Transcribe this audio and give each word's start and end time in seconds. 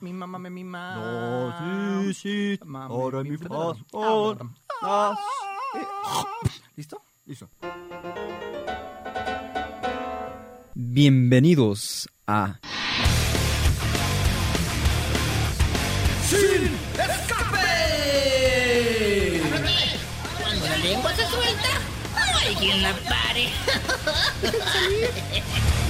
mi 0.00 0.12
mamá 0.12 0.38
me 0.38 0.50
mima. 0.50 0.94
No, 0.96 2.02
sí, 2.12 2.14
sí. 2.14 2.58
Mami, 2.64 2.94
Ahora 2.94 3.22
mi- 3.22 3.30
mi 3.30 3.36
mi- 3.36 3.38
fa, 3.38 3.54
Ah, 3.54 3.74
sol, 3.90 4.38
la, 4.82 5.14
¿Listo? 6.76 7.02
Listo. 7.26 7.48
Bienvenidos 10.74 12.08
a 12.26 12.58
Cuando 20.42 20.66
la 20.66 20.76
lengua 20.78 21.14
se 21.14 21.26
suelta, 21.26 21.68
no 22.32 22.38
hay 22.38 22.54
quien 22.56 22.82
la 22.82 22.92
pare. 23.08 23.48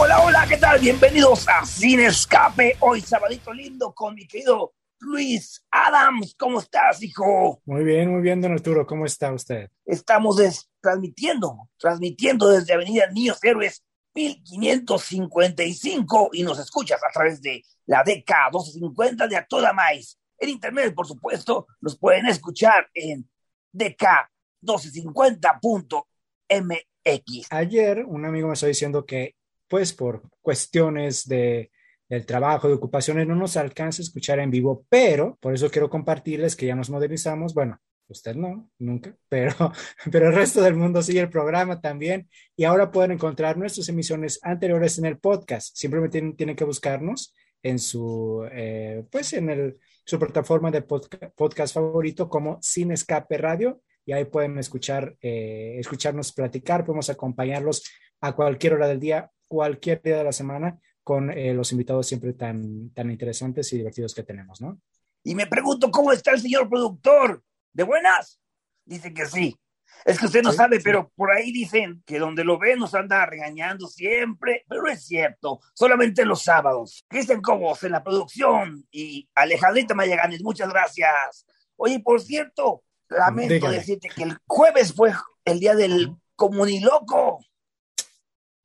Hola, 0.00 0.22
hola, 0.22 0.46
¿qué 0.48 0.56
tal? 0.56 0.78
Bienvenidos 0.78 1.48
a 1.48 1.66
Sin 1.66 1.98
Escape. 1.98 2.76
Hoy 2.78 3.00
sabadito 3.00 3.52
lindo 3.52 3.92
con 3.92 4.14
mi 4.14 4.28
querido 4.28 4.72
Luis 5.00 5.66
Adams. 5.72 6.36
¿Cómo 6.38 6.60
estás, 6.60 7.02
hijo? 7.02 7.60
Muy 7.64 7.82
bien, 7.82 8.08
muy 8.08 8.22
bien, 8.22 8.40
don 8.40 8.52
Arturo. 8.52 8.86
¿Cómo 8.86 9.06
está 9.06 9.32
usted? 9.32 9.68
Estamos 9.84 10.36
transmitiendo, 10.80 11.68
transmitiendo 11.76 12.48
desde 12.48 12.74
Avenida 12.74 13.10
Niños 13.10 13.42
Héroes 13.42 13.84
1555 14.14 16.30
y 16.32 16.44
nos 16.44 16.60
escuchas 16.60 17.00
a 17.02 17.10
través 17.12 17.42
de 17.42 17.64
la 17.86 18.04
DK 18.04 18.52
1250 18.52 19.26
de 19.26 19.36
A 19.36 19.44
Toda 19.46 19.72
Maíz. 19.72 20.16
En 20.38 20.50
internet, 20.50 20.94
por 20.94 21.08
supuesto, 21.08 21.66
nos 21.80 21.98
pueden 21.98 22.26
escuchar 22.26 22.88
en 22.94 23.28
DK 23.72 24.30
1250.mx. 24.62 27.48
Ayer 27.50 28.04
un 28.04 28.26
amigo 28.26 28.46
me 28.46 28.54
estaba 28.54 28.68
diciendo 28.68 29.04
que, 29.04 29.34
pues, 29.68 29.92
por 29.92 30.22
cuestiones 30.40 31.26
de, 31.28 31.70
del 32.08 32.26
trabajo, 32.26 32.68
de 32.68 32.74
ocupaciones, 32.74 33.26
no 33.26 33.34
nos 33.34 33.56
alcanza 33.56 34.02
a 34.02 34.04
escuchar 34.04 34.38
en 34.40 34.50
vivo, 34.50 34.84
pero 34.88 35.36
por 35.40 35.54
eso 35.54 35.70
quiero 35.70 35.90
compartirles 35.90 36.56
que 36.56 36.66
ya 36.66 36.74
nos 36.74 36.90
modernizamos. 36.90 37.54
Bueno, 37.54 37.78
usted 38.08 38.34
no, 38.34 38.70
nunca, 38.78 39.14
pero, 39.28 39.72
pero 40.10 40.28
el 40.28 40.34
resto 40.34 40.62
del 40.62 40.74
mundo 40.74 41.02
sigue 41.02 41.20
el 41.20 41.30
programa 41.30 41.80
también. 41.80 42.28
Y 42.56 42.64
ahora 42.64 42.90
pueden 42.90 43.12
encontrar 43.12 43.56
nuestras 43.56 43.88
emisiones 43.88 44.40
anteriores 44.42 44.98
en 44.98 45.06
el 45.06 45.18
podcast. 45.18 45.76
Simplemente 45.76 46.18
tienen, 46.18 46.36
tienen 46.36 46.56
que 46.56 46.64
buscarnos 46.64 47.34
en 47.62 47.78
su, 47.78 48.48
eh, 48.52 49.04
pues, 49.10 49.32
en 49.32 49.50
el, 49.50 49.78
su 50.04 50.18
plataforma 50.18 50.70
de 50.70 50.86
podca- 50.86 51.32
podcast 51.34 51.74
favorito 51.74 52.28
como 52.28 52.58
Sin 52.62 52.92
Escape 52.92 53.36
Radio 53.36 53.82
y 54.06 54.12
ahí 54.12 54.24
pueden 54.24 54.56
escuchar, 54.58 55.16
eh, 55.20 55.76
escucharnos 55.78 56.32
platicar, 56.32 56.82
podemos 56.86 57.10
acompañarlos 57.10 57.84
a 58.22 58.32
cualquier 58.32 58.72
hora 58.72 58.88
del 58.88 59.00
día, 59.00 59.30
cualquier 59.48 60.00
día 60.02 60.18
de 60.18 60.24
la 60.24 60.32
semana, 60.32 60.78
con 61.02 61.30
eh, 61.30 61.54
los 61.54 61.72
invitados 61.72 62.06
siempre 62.06 62.34
tan, 62.34 62.90
tan 62.90 63.10
interesantes 63.10 63.72
y 63.72 63.78
divertidos 63.78 64.14
que 64.14 64.22
tenemos, 64.22 64.60
¿no? 64.60 64.80
Y 65.24 65.34
me 65.34 65.46
pregunto 65.46 65.90
cómo 65.90 66.12
está 66.12 66.32
el 66.32 66.40
señor 66.40 66.68
productor. 66.68 67.42
¿De 67.72 67.82
buenas? 67.82 68.40
Dice 68.84 69.12
que 69.12 69.26
sí. 69.26 69.56
Es 70.04 70.18
que 70.18 70.26
usted 70.26 70.42
no 70.42 70.52
Sí, 70.52 70.56
sabe, 70.58 70.76
sí. 70.76 70.82
pero 70.84 71.10
por 71.16 71.32
ahí 71.32 71.50
dicen 71.50 72.02
que 72.06 72.18
donde 72.18 72.44
lo 72.44 72.58
ve 72.58 72.76
nos 72.76 72.94
anda 72.94 73.26
regañando 73.26 73.88
siempre, 73.88 74.64
pero 74.68 74.82
no 74.82 74.88
es 74.88 75.04
cierto, 75.04 75.60
solamente 75.74 76.24
los 76.24 76.42
sábados. 76.44 77.04
Cristian 77.08 77.40
Cobos 77.40 77.82
en 77.84 77.92
la 77.92 78.04
producción 78.04 78.86
y 78.92 79.28
Alejandrita 79.34 79.94
Mayaganes, 79.94 80.42
muchas 80.42 80.68
gracias. 80.68 81.46
Oye, 81.76 82.00
por 82.00 82.20
cierto, 82.20 82.84
lamento 83.08 83.54
Dígame. 83.54 83.76
decirte 83.76 84.08
que 84.14 84.22
el 84.24 84.36
jueves 84.46 84.92
fue 84.94 85.12
el 85.44 85.58
día 85.58 85.74
del 85.74 86.14
comuniloco. 86.36 87.44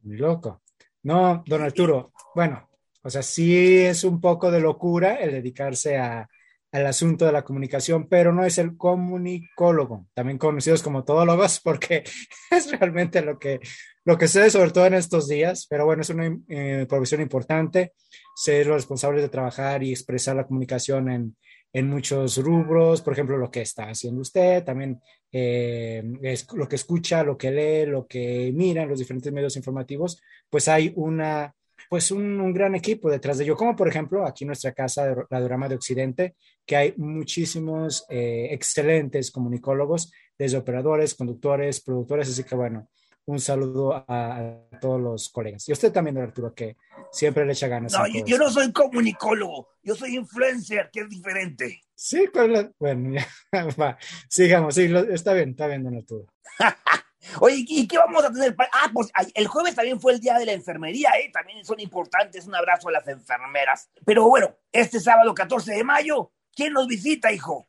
Muy 0.01 0.17
loco. 0.17 0.61
No, 1.03 1.43
don 1.45 1.61
Arturo, 1.61 2.13
bueno, 2.33 2.69
o 3.03 3.09
sea, 3.09 3.21
sí 3.21 3.77
es 3.77 4.03
un 4.03 4.21
poco 4.21 4.49
de 4.49 4.61
locura 4.61 5.15
el 5.15 5.31
dedicarse 5.31 5.97
a, 5.97 6.27
al 6.71 6.87
asunto 6.87 7.25
de 7.25 7.31
la 7.31 7.43
comunicación, 7.43 8.07
pero 8.07 8.33
no 8.33 8.43
es 8.43 8.57
el 8.57 8.77
comunicólogo, 8.77 10.07
también 10.13 10.37
conocidos 10.37 10.81
como 10.81 11.03
todólogos, 11.03 11.59
porque 11.63 12.03
es 12.49 12.71
realmente 12.71 13.21
lo 13.21 13.37
que, 13.37 13.59
lo 14.05 14.17
que 14.17 14.27
sé, 14.27 14.49
sobre 14.49 14.71
todo 14.71 14.85
en 14.87 14.95
estos 14.95 15.27
días, 15.27 15.67
pero 15.69 15.85
bueno, 15.85 16.01
es 16.01 16.09
una 16.09 16.35
eh, 16.49 16.85
profesión 16.89 17.21
importante, 17.21 17.93
ser 18.35 18.67
los 18.67 18.77
responsables 18.77 19.21
de 19.21 19.29
trabajar 19.29 19.83
y 19.83 19.91
expresar 19.91 20.35
la 20.35 20.47
comunicación 20.47 21.09
en, 21.09 21.35
en 21.73 21.89
muchos 21.89 22.37
rubros, 22.37 23.01
por 23.01 23.13
ejemplo, 23.13 23.37
lo 23.37 23.49
que 23.49 23.61
está 23.61 23.89
haciendo 23.89 24.21
usted, 24.21 24.63
también 24.63 25.01
eh, 25.31 26.03
es 26.21 26.47
lo 26.53 26.69
que 26.69 26.75
escucha, 26.75 27.23
lo 27.23 27.35
que 27.35 27.51
lee, 27.51 27.89
lo 27.89 28.05
que 28.05 28.51
mira 28.53 28.83
en 28.83 28.89
los 28.89 28.99
diferentes 28.99 29.33
medios 29.33 29.57
informativos, 29.57 30.21
pues 30.51 30.67
hay 30.67 30.93
una, 30.95 31.53
pues 31.89 32.11
un, 32.11 32.53
gran 32.53 32.75
equipo 32.75 33.09
detrás 33.09 33.39
de 33.39 33.45
ello, 33.45 33.57
como 33.57 33.75
por 33.75 33.87
ejemplo 33.87 34.25
aquí 34.25 34.43
en 34.43 34.49
nuestra 34.49 34.71
casa 34.71 35.07
de 35.07 35.15
Radiograma 35.27 35.67
de 35.67 35.75
Occidente, 35.75 36.35
que 36.63 36.75
hay 36.75 36.93
muchísimos 36.97 38.05
eh, 38.07 38.49
excelentes 38.51 39.31
comunicólogos, 39.31 40.11
desde 40.37 40.57
operadores, 40.57 41.15
conductores, 41.15 41.81
productores, 41.81 42.29
así 42.29 42.43
que 42.43 42.55
bueno, 42.55 42.87
un 43.25 43.39
saludo 43.39 43.93
a, 43.93 44.03
a 44.07 44.79
todos 44.81 44.99
los 45.01 45.29
colegas. 45.29 45.67
Y 45.69 45.71
usted 45.71 45.91
también, 45.91 46.17
Arturo, 46.17 46.53
que 46.53 46.75
siempre 47.11 47.45
le 47.45 47.53
echa 47.53 47.67
ganas. 47.67 47.93
No, 47.93 48.05
yo, 48.07 48.37
no 48.37 48.49
soy 48.49 48.71
comunicólogo, 48.73 49.69
yo 49.81 49.95
soy 49.95 50.15
influencer, 50.17 50.89
que 50.91 51.01
es 51.01 51.09
diferente. 51.09 51.81
Sí, 51.95 52.27
¿cuál 52.31 52.55
es 52.55 52.63
la- 52.63 52.71
Bueno, 52.79 53.13
ya, 53.19 53.27
va, 53.81 53.97
sigamos, 54.29 54.75
sí, 54.75 54.87
lo- 54.87 54.99
está 55.13 55.33
bien, 55.33 55.51
está 55.51 55.67
bien, 55.67 55.83
don 55.83 55.95
Arturo. 55.95 56.25
Oye, 57.39 57.63
¿y 57.65 57.87
qué 57.87 57.97
vamos 57.97 58.21
a 58.25 58.31
tener? 58.33 58.53
Ah, 58.73 58.91
pues 58.93 59.09
el 59.33 59.47
jueves 59.47 59.75
también 59.75 60.01
fue 60.01 60.11
el 60.11 60.19
día 60.19 60.37
de 60.37 60.45
la 60.45 60.51
enfermería, 60.51 61.11
¿eh? 61.11 61.31
También 61.31 61.63
son 61.63 61.79
importantes. 61.79 62.45
Un 62.45 62.55
abrazo 62.55 62.89
a 62.89 62.91
las 62.91 63.07
enfermeras. 63.07 63.89
Pero 64.05 64.27
bueno, 64.27 64.53
este 64.73 64.99
sábado 64.99 65.33
14 65.33 65.73
de 65.73 65.83
mayo, 65.85 66.33
¿quién 66.53 66.73
nos 66.73 66.85
visita, 66.85 67.31
hijo? 67.31 67.65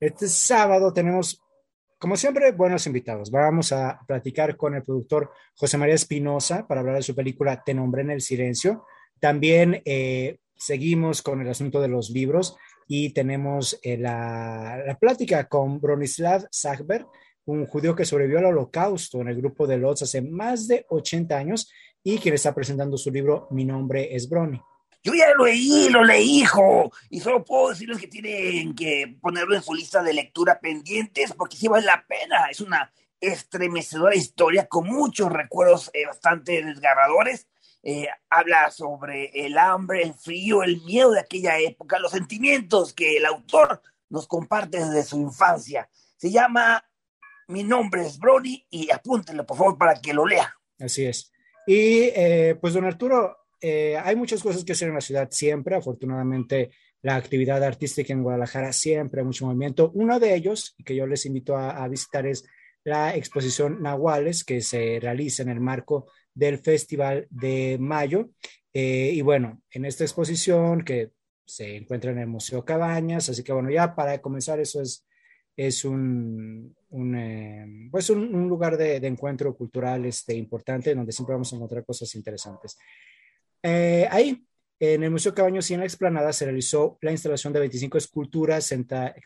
Este 0.00 0.26
sábado 0.26 0.90
tenemos, 0.94 1.41
como 2.02 2.16
siempre, 2.16 2.50
buenos 2.50 2.84
invitados. 2.88 3.30
Vamos 3.30 3.70
a 3.70 4.00
platicar 4.08 4.56
con 4.56 4.74
el 4.74 4.82
productor 4.82 5.30
José 5.54 5.78
María 5.78 5.94
Espinosa 5.94 6.66
para 6.66 6.80
hablar 6.80 6.96
de 6.96 7.04
su 7.04 7.14
película 7.14 7.62
Te 7.62 7.74
nombré 7.74 8.02
en 8.02 8.10
el 8.10 8.20
silencio. 8.20 8.86
También 9.20 9.80
eh, 9.84 10.38
seguimos 10.56 11.22
con 11.22 11.40
el 11.40 11.48
asunto 11.48 11.80
de 11.80 11.86
los 11.86 12.10
libros 12.10 12.56
y 12.88 13.10
tenemos 13.10 13.78
eh, 13.84 13.98
la, 13.98 14.98
plática 15.00 15.48
con 15.48 15.80
Bronislav 15.80 16.48
Zagber, 16.52 17.06
un 17.44 17.66
judío 17.66 17.94
que 17.94 18.04
sobrevivió 18.04 18.40
al 18.40 18.46
holocausto 18.46 19.20
en 19.20 19.28
el 19.28 19.36
grupo 19.36 19.68
de 19.68 19.78
Lodz 19.78 20.02
hace 20.02 20.22
más 20.22 20.66
de 20.66 20.84
80 20.88 21.38
años 21.38 21.70
y 22.02 22.18
quien 22.18 22.34
está 22.34 22.52
presentando 22.52 22.96
su 22.96 23.12
libro 23.12 23.46
Mi 23.52 23.64
nombre 23.64 24.12
es 24.12 24.28
Brony. 24.28 24.60
Yo 25.04 25.14
ya 25.14 25.34
lo 25.36 25.46
leí, 25.46 25.88
lo 25.88 26.04
leí, 26.04 26.42
hijo. 26.42 26.92
Y 27.10 27.20
solo 27.20 27.44
puedo 27.44 27.70
decirles 27.70 27.98
que 27.98 28.06
tienen 28.06 28.74
que 28.74 29.16
ponerlo 29.20 29.54
en 29.56 29.62
su 29.62 29.74
lista 29.74 30.02
de 30.02 30.14
lectura 30.14 30.60
pendientes 30.60 31.32
porque 31.32 31.56
sí 31.56 31.66
vale 31.66 31.86
la 31.86 32.04
pena. 32.06 32.46
Es 32.50 32.60
una 32.60 32.92
estremecedora 33.20 34.14
historia 34.14 34.66
con 34.68 34.86
muchos 34.86 35.32
recuerdos 35.32 35.90
eh, 35.92 36.06
bastante 36.06 36.62
desgarradores. 36.62 37.48
Eh, 37.82 38.06
habla 38.30 38.70
sobre 38.70 39.30
el 39.34 39.58
hambre, 39.58 40.02
el 40.04 40.14
frío, 40.14 40.62
el 40.62 40.80
miedo 40.82 41.10
de 41.10 41.20
aquella 41.20 41.58
época, 41.58 41.98
los 41.98 42.12
sentimientos 42.12 42.92
que 42.92 43.16
el 43.16 43.26
autor 43.26 43.82
nos 44.08 44.28
comparte 44.28 44.78
desde 44.78 45.02
su 45.02 45.20
infancia. 45.20 45.88
Se 46.16 46.30
llama 46.30 46.84
Mi 47.48 47.64
nombre 47.64 48.06
es 48.06 48.18
Brony 48.18 48.64
y 48.70 48.88
apúntenlo 48.92 49.44
por 49.44 49.56
favor 49.56 49.78
para 49.78 50.00
que 50.00 50.14
lo 50.14 50.26
lea. 50.26 50.54
Así 50.78 51.04
es. 51.04 51.32
Y 51.66 52.10
eh, 52.14 52.56
pues, 52.60 52.74
don 52.74 52.84
Arturo, 52.84 53.41
eh, 53.62 53.96
hay 53.96 54.16
muchas 54.16 54.42
cosas 54.42 54.64
que 54.64 54.72
hacer 54.72 54.88
en 54.88 54.94
la 54.94 55.00
ciudad 55.00 55.28
siempre. 55.30 55.76
Afortunadamente, 55.76 56.70
la 57.00 57.16
actividad 57.16 57.62
artística 57.62 58.12
en 58.12 58.22
Guadalajara 58.22 58.72
siempre 58.72 59.20
hay 59.20 59.26
mucho 59.26 59.46
movimiento. 59.46 59.90
Uno 59.94 60.20
de 60.20 60.34
ellos, 60.34 60.76
que 60.84 60.94
yo 60.94 61.06
les 61.06 61.24
invito 61.24 61.56
a, 61.56 61.82
a 61.82 61.88
visitar, 61.88 62.26
es 62.26 62.44
la 62.84 63.14
exposición 63.16 63.82
Nahuales, 63.82 64.44
que 64.44 64.60
se 64.60 64.98
realiza 65.00 65.42
en 65.42 65.48
el 65.48 65.60
marco 65.60 66.06
del 66.34 66.58
Festival 66.58 67.26
de 67.30 67.76
Mayo. 67.80 68.30
Eh, 68.72 69.12
y 69.14 69.20
bueno, 69.22 69.62
en 69.70 69.84
esta 69.84 70.04
exposición 70.04 70.82
que 70.84 71.10
se 71.44 71.76
encuentra 71.76 72.10
en 72.12 72.18
el 72.18 72.26
Museo 72.26 72.64
Cabañas, 72.64 73.28
así 73.28 73.42
que 73.42 73.52
bueno, 73.52 73.70
ya 73.70 73.94
para 73.94 74.20
comenzar, 74.20 74.58
eso 74.60 74.80
es, 74.80 75.06
es 75.56 75.84
un, 75.84 76.74
un, 76.90 77.16
eh, 77.16 77.88
pues 77.90 78.08
un, 78.10 78.34
un 78.34 78.48
lugar 78.48 78.76
de, 78.76 79.00
de, 79.00 79.06
encuentro 79.06 79.54
cultural 79.54 80.06
este, 80.06 80.34
importante 80.34 80.94
donde 80.94 81.12
siempre 81.12 81.34
vamos 81.34 81.52
a 81.52 81.56
encontrar 81.56 81.84
cosas 81.84 82.14
interesantes. 82.14 82.78
Eh, 83.62 84.06
ahí, 84.10 84.44
en 84.80 85.04
el 85.04 85.10
Museo 85.12 85.32
Cabaños 85.32 85.70
y 85.70 85.74
en 85.74 85.80
la 85.80 85.86
explanada 85.86 86.32
se 86.32 86.44
realizó 86.44 86.98
la 87.00 87.12
instalación 87.12 87.52
de 87.52 87.60
25 87.60 87.98
esculturas 87.98 88.74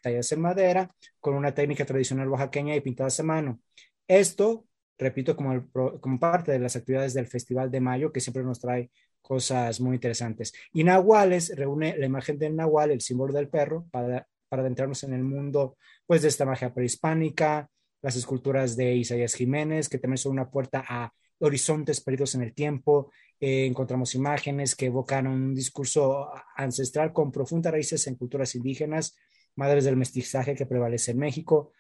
talladas 0.03 0.31
en 0.33 0.41
madera 0.41 0.94
con 1.19 1.35
una 1.35 1.55
técnica 1.55 1.87
tradicional 1.87 2.29
oaxaqueña 2.29 2.77
y 2.77 2.83
pintadas 2.83 3.19
a 3.21 3.23
mano. 3.23 3.61
Esto, 4.06 4.67
repito, 4.99 5.35
como, 5.35 6.21
parte 6.21 6.53
de 6.53 6.59
las 6.59 6.77
actividades 6.77 7.15
del 7.15 7.27
Festival 7.27 7.71
de 7.71 7.81
Mayo, 7.81 8.12
que 8.12 8.21
siempre 8.21 8.44
nos 8.44 8.61
trae 8.61 8.91
cosas 9.23 9.81
muy 9.81 9.94
interesantes. 9.94 10.53
Y 10.75 10.85
Nahuales 10.85 11.56
reúne 11.56 11.97
la 11.97 12.06
imagen 12.06 12.38
del 12.38 12.55
Nahual, 12.55 12.91
el 12.91 13.00
símbolo 13.00 13.33
del 13.33 13.49
perro, 13.49 13.87
para, 13.91 14.29
para 14.49 14.62
adentrarnos 14.62 15.03
en 15.05 15.15
el 15.15 15.25
mundo 15.25 15.79
pues, 16.06 16.21
de 16.21 16.29
esta 16.29 16.44
magia 16.44 16.75
prehispánica, 16.75 17.69
las 18.03 18.15
esculturas 18.15 18.77
de 18.77 18.94
Isaías 18.94 19.35
Jiménez, 19.35 19.88
que 19.88 19.99
también 19.99 20.19
son 20.19 20.33
una 20.33 20.50
puerta 20.50 20.85
a 20.87 21.12
horizontes 21.41 22.00
perdidos 22.00 22.35
en 22.35 22.43
el 22.43 22.55
tiempo. 22.55 23.12
Eh, 23.38 23.67
encontramos 23.67 24.15
imágenes 24.15 24.75
que 24.75 24.87
evocan 24.87 25.27
un 25.27 25.55
discurso 25.55 26.31
ancestral 26.56 27.12
con 27.12 27.33
profundas 27.33 27.73
raíces 27.73 28.06
en 28.06 28.17
culturas 28.17 28.55
indígenas, 28.55 29.17
madres 29.55 29.85
del 29.85 29.97
mestizaje 29.97 30.55
que 30.55 30.67
prevalece 30.67 31.12
en 31.12 31.19
México. 31.19 31.73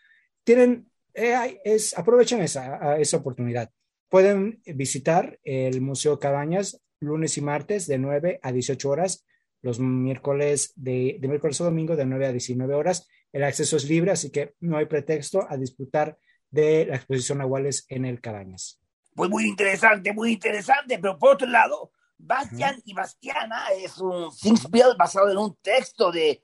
Tienen, 0.44 0.90
eh, 1.14 1.60
es, 1.64 1.96
aprovechen 1.96 2.42
esa, 2.42 2.98
esa 2.98 3.16
oportunidad. 3.16 3.70
Pueden 4.08 4.60
visitar 4.66 5.38
el 5.42 5.80
Museo 5.80 6.18
Cabañas 6.18 6.80
lunes 7.00 7.36
y 7.36 7.40
martes 7.40 7.86
de 7.86 7.98
9 7.98 8.40
a 8.42 8.52
18 8.52 8.88
horas, 8.88 9.26
los 9.62 9.80
miércoles 9.80 10.72
de, 10.76 11.18
miércoles 11.20 11.60
a 11.60 11.64
domingo 11.64 11.96
de 11.96 12.06
9 12.06 12.26
a 12.26 12.32
19 12.32 12.74
horas. 12.74 13.08
El 13.32 13.44
acceso 13.44 13.76
es 13.76 13.88
libre, 13.88 14.12
así 14.12 14.30
que 14.30 14.54
no 14.60 14.76
hay 14.76 14.86
pretexto 14.86 15.46
a 15.48 15.56
disfrutar 15.56 16.18
de 16.50 16.86
la 16.86 16.96
exposición 16.96 17.38
Nahuales 17.38 17.84
en 17.88 18.04
el 18.04 18.20
Cabañas. 18.20 18.80
Pues 19.16 19.30
muy 19.30 19.46
interesante, 19.46 20.12
muy 20.12 20.32
interesante, 20.32 20.98
pero 20.98 21.18
por 21.18 21.34
otro 21.34 21.48
lado, 21.48 21.90
Bastian 22.18 22.80
y 22.84 22.92
Bastiana 22.92 23.68
es 23.74 23.96
un 23.98 24.30
Singspiel 24.30 24.94
basado 24.98 25.30
en 25.30 25.38
un 25.38 25.56
texto 25.56 26.12
de, 26.12 26.42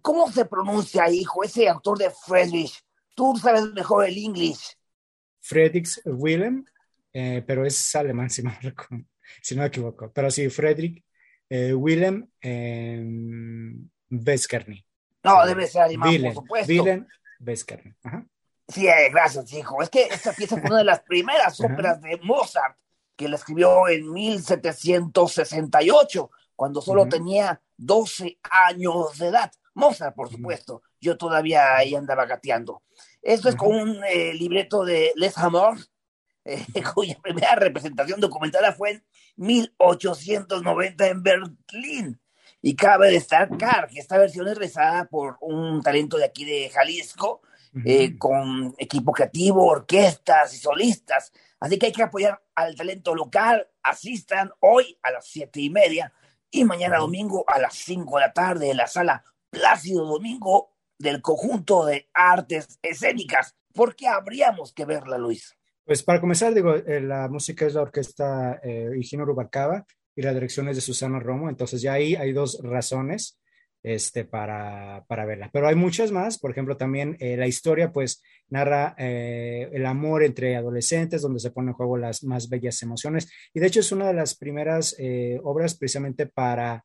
¿cómo 0.00 0.32
se 0.32 0.46
pronuncia, 0.46 1.10
hijo? 1.10 1.44
Ese 1.44 1.68
autor 1.68 1.98
de 1.98 2.10
Friedrich. 2.10 2.72
Tú 3.14 3.36
sabes 3.36 3.64
mejor 3.74 4.06
el 4.06 4.16
inglés. 4.16 4.78
Friedrich 5.40 6.00
Willem, 6.06 6.64
eh, 7.12 7.44
pero 7.46 7.66
es 7.66 7.94
alemán, 7.94 8.30
si, 8.30 8.42
no, 8.42 8.52
si 9.42 9.54
no 9.54 9.60
me 9.60 9.68
equivoco. 9.68 10.10
Pero 10.12 10.30
sí, 10.30 10.48
Friedrich 10.48 11.04
eh, 11.50 11.74
Willem 11.74 12.26
eh. 12.40 13.04
No, 15.24 15.46
debe 15.46 15.66
ser 15.66 15.82
alemán, 15.82 16.08
Willem, 16.08 16.34
por 16.34 16.42
supuesto. 16.42 16.72
Willem 16.72 17.06
Veskerny. 17.38 17.94
Ajá. 18.02 18.26
Sí, 18.68 18.86
eh, 18.86 19.10
gracias, 19.10 19.52
hijo. 19.52 19.82
Es 19.82 19.90
que 19.90 20.04
esta 20.04 20.32
pieza 20.32 20.56
fue 20.56 20.70
una 20.70 20.78
de 20.78 20.84
las 20.84 21.00
primeras 21.02 21.60
óperas 21.60 22.00
de 22.00 22.18
Mozart, 22.22 22.76
que 23.16 23.28
la 23.28 23.36
escribió 23.36 23.88
en 23.88 24.10
1768, 24.12 26.30
cuando 26.56 26.80
solo 26.80 27.02
Ujú. 27.02 27.10
tenía 27.10 27.60
12 27.76 28.38
años 28.50 29.18
de 29.18 29.28
edad. 29.28 29.52
Mozart, 29.74 30.14
por 30.14 30.30
supuesto. 30.30 30.82
Yo 31.00 31.16
todavía 31.16 31.76
ahí 31.76 31.94
andaba 31.94 32.26
gateando. 32.26 32.82
Esto 33.20 33.48
es 33.48 33.54
Ujú. 33.54 33.64
con 33.64 33.76
un 33.76 34.04
eh, 34.04 34.32
libreto 34.34 34.84
de 34.84 35.12
Les 35.16 35.36
Hammer, 35.38 35.74
eh, 36.44 36.64
cuya 36.94 37.18
primera 37.22 37.54
representación 37.54 38.20
documentada 38.20 38.72
fue 38.72 38.90
en 38.92 39.04
1890 39.36 41.06
en 41.06 41.22
Berlín. 41.22 42.18
Y 42.64 42.76
cabe 42.76 43.10
destacar 43.10 43.88
que 43.88 43.98
esta 43.98 44.18
versión 44.18 44.46
es 44.46 44.56
rezada 44.56 45.06
por 45.06 45.36
un 45.40 45.82
talento 45.82 46.16
de 46.16 46.24
aquí 46.24 46.44
de 46.44 46.70
Jalisco, 46.70 47.42
eh, 47.84 48.18
con 48.18 48.74
equipo 48.76 49.12
creativo, 49.12 49.66
orquestas 49.66 50.54
y 50.54 50.58
solistas. 50.58 51.32
Así 51.58 51.78
que 51.78 51.86
hay 51.86 51.92
que 51.92 52.02
apoyar 52.02 52.42
al 52.54 52.74
talento 52.74 53.14
local. 53.14 53.66
Asistan 53.82 54.50
hoy 54.60 54.98
a 55.02 55.10
las 55.10 55.26
siete 55.26 55.60
y 55.60 55.70
media 55.70 56.12
y 56.50 56.64
mañana 56.64 56.98
domingo 56.98 57.44
a 57.48 57.58
las 57.58 57.74
cinco 57.74 58.16
de 58.16 58.26
la 58.26 58.32
tarde 58.32 58.70
en 58.70 58.76
la 58.76 58.86
sala 58.86 59.24
Plácido 59.50 60.04
Domingo 60.04 60.72
del 60.98 61.20
conjunto 61.22 61.86
de 61.86 62.08
artes 62.12 62.78
escénicas. 62.82 63.56
¿Por 63.72 63.96
qué 63.96 64.08
habríamos 64.08 64.72
que 64.72 64.84
verla, 64.84 65.18
Luis? 65.18 65.56
Pues 65.84 66.02
para 66.02 66.20
comenzar, 66.20 66.54
digo, 66.54 66.74
eh, 66.74 67.00
la 67.00 67.28
música 67.28 67.66
es 67.66 67.74
la 67.74 67.82
orquesta 67.82 68.60
eh, 68.62 68.90
Higino 68.96 69.24
Rubalcaba 69.24 69.84
y 70.14 70.22
la 70.22 70.32
dirección 70.32 70.68
es 70.68 70.76
de 70.76 70.82
Susana 70.82 71.18
Romo, 71.18 71.48
entonces 71.48 71.82
ya 71.82 71.94
ahí 71.94 72.14
hay 72.14 72.32
dos 72.32 72.60
razones 72.62 73.38
este, 73.82 74.24
para, 74.24 75.04
para 75.08 75.24
verla. 75.24 75.50
Pero 75.52 75.66
hay 75.66 75.74
muchas 75.74 76.12
más, 76.12 76.38
por 76.38 76.50
ejemplo, 76.50 76.76
también 76.76 77.16
eh, 77.18 77.36
la 77.36 77.46
historia 77.46 77.92
pues 77.92 78.22
narra 78.48 78.94
eh, 78.98 79.68
el 79.72 79.86
amor 79.86 80.22
entre 80.22 80.56
adolescentes, 80.56 81.22
donde 81.22 81.40
se 81.40 81.50
ponen 81.50 81.70
en 81.70 81.74
juego 81.74 81.96
las 81.96 82.22
más 82.22 82.48
bellas 82.48 82.82
emociones, 82.82 83.30
y 83.52 83.60
de 83.60 83.66
hecho 83.66 83.80
es 83.80 83.92
una 83.92 84.06
de 84.06 84.14
las 84.14 84.36
primeras 84.36 84.94
eh, 84.98 85.40
obras 85.42 85.74
precisamente 85.74 86.26
para, 86.26 86.84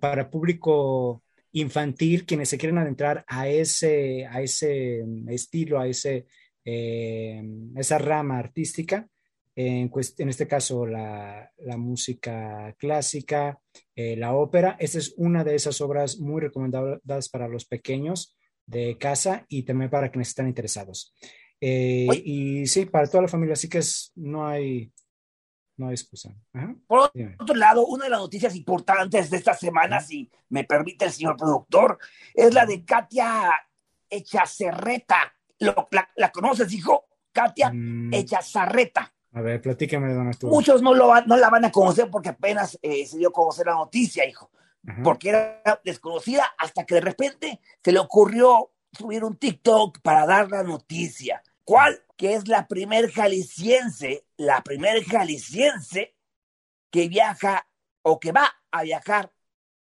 para 0.00 0.30
público 0.30 1.22
infantil, 1.52 2.24
quienes 2.24 2.48
se 2.48 2.58
quieren 2.58 2.78
adentrar 2.78 3.24
a 3.28 3.48
ese, 3.48 4.26
a 4.26 4.40
ese 4.40 5.04
estilo, 5.28 5.78
a 5.78 5.86
ese, 5.86 6.26
esa 6.64 7.98
rama 7.98 8.38
artística, 8.38 9.06
en, 9.54 9.90
este 10.28 10.48
caso 10.48 10.86
la, 10.86 11.50
la 11.58 11.76
música 11.76 12.74
clásica, 12.78 13.58
eh, 13.94 14.16
la 14.16 14.34
ópera. 14.34 14.76
Esta 14.78 14.98
es 14.98 15.14
una 15.16 15.44
de 15.44 15.54
esas 15.54 15.80
obras 15.80 16.18
muy 16.18 16.40
recomendadas 16.40 17.28
para 17.28 17.48
los 17.48 17.64
pequeños 17.66 18.36
de 18.66 18.96
casa 18.98 19.44
y 19.48 19.64
también 19.64 19.90
para 19.90 20.10
quienes 20.10 20.28
están 20.28 20.48
interesados. 20.48 21.14
Eh, 21.60 22.08
y 22.24 22.66
sí, 22.66 22.86
para 22.86 23.06
toda 23.06 23.22
la 23.22 23.28
familia, 23.28 23.52
así 23.52 23.68
que 23.68 23.78
es, 23.78 24.12
no 24.16 24.46
hay, 24.46 24.92
no 25.76 25.88
hay 25.88 25.94
excusa. 25.94 26.34
Ajá, 26.52 26.74
Por 26.86 27.12
otro 27.38 27.54
lado, 27.54 27.86
una 27.86 28.04
de 28.04 28.10
las 28.10 28.20
noticias 28.20 28.56
importantes 28.56 29.30
de 29.30 29.36
esta 29.36 29.54
semana, 29.54 30.00
si 30.00 30.30
me 30.48 30.64
permite 30.64 31.04
el 31.04 31.12
señor 31.12 31.36
productor, 31.36 31.98
es 32.34 32.52
la 32.54 32.66
de 32.66 32.84
Katia 32.84 33.50
Echacerreta. 34.08 35.32
Lo- 35.58 35.88
la, 35.90 36.08
¿La 36.16 36.30
conoces, 36.32 36.72
hijo? 36.72 37.04
Katia 37.32 37.70
Mm, 37.72 38.12
Echazarreta. 38.14 39.14
A 39.32 39.40
ver, 39.40 39.60
platícame, 39.60 40.12
don 40.12 40.28
Arturo. 40.28 40.52
Muchos 40.52 40.82
no, 40.82 40.94
lo 40.94 41.08
van- 41.08 41.26
no 41.26 41.36
la 41.36 41.48
van 41.50 41.64
a 41.64 41.72
conocer 41.72 42.10
porque 42.10 42.30
apenas 42.30 42.78
eh, 42.82 43.06
se 43.06 43.18
dio 43.18 43.28
a 43.28 43.32
conocer 43.32 43.66
la 43.66 43.74
noticia, 43.74 44.26
hijo. 44.28 44.50
Ajá. 44.86 45.02
Porque 45.02 45.28
era 45.30 45.80
desconocida 45.84 46.44
hasta 46.58 46.84
que 46.84 46.96
de 46.96 47.00
repente 47.02 47.60
se 47.82 47.92
le 47.92 47.98
ocurrió 47.98 48.72
subir 48.92 49.24
un 49.24 49.36
TikTok 49.36 50.00
para 50.02 50.26
dar 50.26 50.50
la 50.50 50.62
noticia. 50.62 51.42
¿Cuál? 51.64 52.02
Que 52.16 52.34
es 52.34 52.48
la 52.48 52.66
primer 52.66 53.10
jalisciense, 53.10 54.26
la 54.36 54.62
primer 54.62 55.04
jalisciense 55.04 56.14
que 56.90 57.08
viaja 57.08 57.66
o 58.02 58.18
que 58.20 58.32
va 58.32 58.50
a 58.70 58.82
viajar 58.82 59.32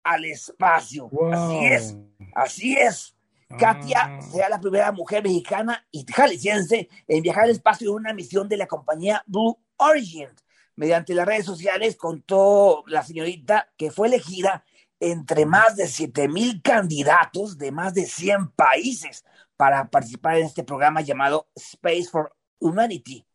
al 0.03 0.25
espacio. 0.25 1.09
Wow. 1.09 1.33
Así 1.33 1.65
es, 1.65 1.97
así 2.35 2.73
es. 2.77 3.15
Katia 3.57 3.99
Ah. 4.03 4.21
será 4.21 4.49
la 4.49 4.59
primera 4.59 4.91
mujer 4.91 5.23
mexicana 5.23 5.85
y 5.91 6.05
jalisciense 6.11 6.89
en 7.07 7.21
viajar 7.21 7.45
al 7.45 7.51
espacio 7.51 7.89
en 7.89 7.95
una 7.95 8.13
misión 8.13 8.47
de 8.49 8.57
la 8.57 8.67
compañía 8.67 9.23
Blue 9.25 9.57
Origin. 9.77 10.27
Mediante 10.75 11.13
las 11.13 11.25
redes 11.27 11.45
sociales 11.45 11.95
contó 11.95 12.83
la 12.87 13.03
señorita 13.03 13.69
que 13.77 13.91
fue 13.91 14.07
elegida 14.07 14.63
entre 14.99 15.45
más 15.45 15.75
de 15.75 15.87
7 15.87 16.27
mil 16.27 16.61
candidatos 16.61 17.57
de 17.57 17.71
más 17.71 17.93
de 17.93 18.05
100 18.05 18.51
países 18.51 19.25
para 19.57 19.89
participar 19.89 20.37
en 20.37 20.45
este 20.45 20.63
programa 20.63 21.01
llamado 21.01 21.49
Space 21.55 22.05
for 22.05 22.35
Humanity. 22.59 23.25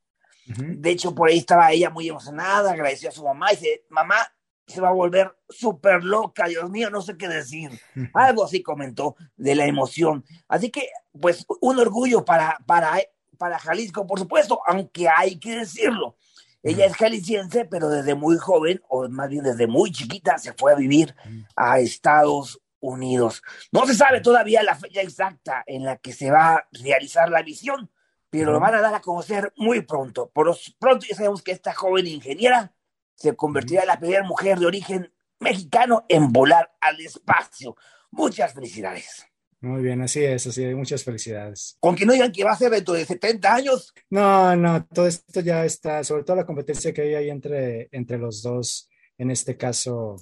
De 0.47 0.91
hecho, 0.91 1.13
por 1.13 1.29
ahí 1.29 1.39
estaba 1.39 1.73
ella 1.73 1.91
muy 1.91 2.09
emocionada, 2.09 2.71
agradeció 2.71 3.09
a 3.09 3.13
su 3.13 3.25
mamá 3.25 3.53
y 3.53 3.57
dice, 3.57 3.85
mamá, 3.91 4.17
se 4.67 4.81
va 4.81 4.89
a 4.89 4.93
volver 4.93 5.37
súper 5.49 6.03
loca, 6.03 6.47
Dios 6.47 6.69
mío, 6.71 6.91
no 6.91 7.01
sé 7.01 7.17
qué 7.17 7.29
decir. 7.29 7.71
Algo 8.15 8.45
así 8.45 8.63
comentó 8.63 9.17
de 9.37 9.55
la 9.55 9.67
emoción. 9.67 10.25
Así 10.49 10.71
que, 10.71 10.89
pues, 11.21 11.47
un 11.61 11.79
orgullo 11.79 12.25
para, 12.25 12.59
para, 12.67 12.99
para 13.39 13.59
Jalisco, 13.59 14.07
por 14.07 14.19
supuesto, 14.19 14.61
aunque 14.67 15.09
hay 15.09 15.39
que 15.39 15.59
decirlo. 15.59 16.17
Ella 16.63 16.87
es 16.87 16.97
jalisciense, 16.97 17.65
pero 17.65 17.89
desde 17.89 18.17
muy 18.17 18.39
joven, 18.39 18.83
o 18.89 19.09
más 19.09 19.29
bien 19.29 19.45
desde 19.45 19.69
muy 19.69 19.93
chiquita, 19.93 20.37
se 20.37 20.53
fue 20.53 20.73
a 20.73 20.75
vivir 20.75 21.15
a 21.55 21.79
Estados 21.79 22.61
Unidos. 22.81 23.43
No 23.71 23.87
se 23.87 23.95
sabe 23.95 24.21
todavía 24.21 24.65
la 24.65 24.75
fecha 24.75 25.01
exacta 25.01 25.63
en 25.67 25.85
la 25.85 25.97
que 25.99 26.13
se 26.13 26.31
va 26.31 26.55
a 26.55 26.69
realizar 26.73 27.31
la 27.31 27.45
misión, 27.45 27.89
pero 28.31 28.53
lo 28.53 28.59
van 28.59 28.75
a 28.75 28.81
dar 28.81 28.95
a 28.95 29.01
conocer 29.01 29.53
muy 29.57 29.83
pronto. 29.83 30.29
Por 30.35 30.57
pronto 30.81 31.07
ya 31.09 31.15
sabemos 31.15 31.41
que 31.43 31.53
esta 31.53 31.73
joven 31.73 32.09
ingeniera 32.09 32.73
se 33.17 33.35
convertirá 33.35 33.83
en 33.83 33.89
la 33.89 33.99
primera 33.99 34.23
mujer 34.23 34.59
de 34.59 34.67
origen 34.67 35.13
mexicano 35.41 36.05
en 36.09 36.33
volar 36.33 36.71
al 36.81 37.01
espacio. 37.01 37.77
Muchas 38.11 38.55
felicidades. 38.55 39.27
Muy 39.61 39.83
bien, 39.83 40.03
así 40.03 40.23
es, 40.23 40.47
así 40.47 40.63
es. 40.63 40.77
Muchas 40.77 41.03
felicidades. 41.03 41.77
Con 41.81 41.97
que 41.97 42.07
no 42.07 42.13
digan 42.13 42.31
que 42.31 42.45
va 42.45 42.53
a 42.53 42.57
ser 42.57 42.71
dentro 42.71 42.95
de 42.95 43.05
70 43.05 43.55
años, 43.55 43.95
No, 44.11 44.55
no, 44.55 44.87
todo 44.87 45.07
esto 45.07 45.41
ya 45.41 45.65
está, 45.65 46.05
sobre 46.05 46.25
todo 46.25 46.37
la 46.37 46.47
competencia 46.47 46.93
que 46.93 47.03
hay 47.03 47.15
ahí 47.15 47.31
entre, 47.31 47.89
entre 47.91 48.19
los 48.19 48.43
dos, 48.43 48.89
en 49.19 49.31
este 49.31 49.57
caso, 49.57 50.17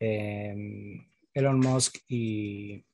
eh, 0.00 0.54
Elon 1.32 1.60
Musk 1.60 1.98
y, 2.08 2.84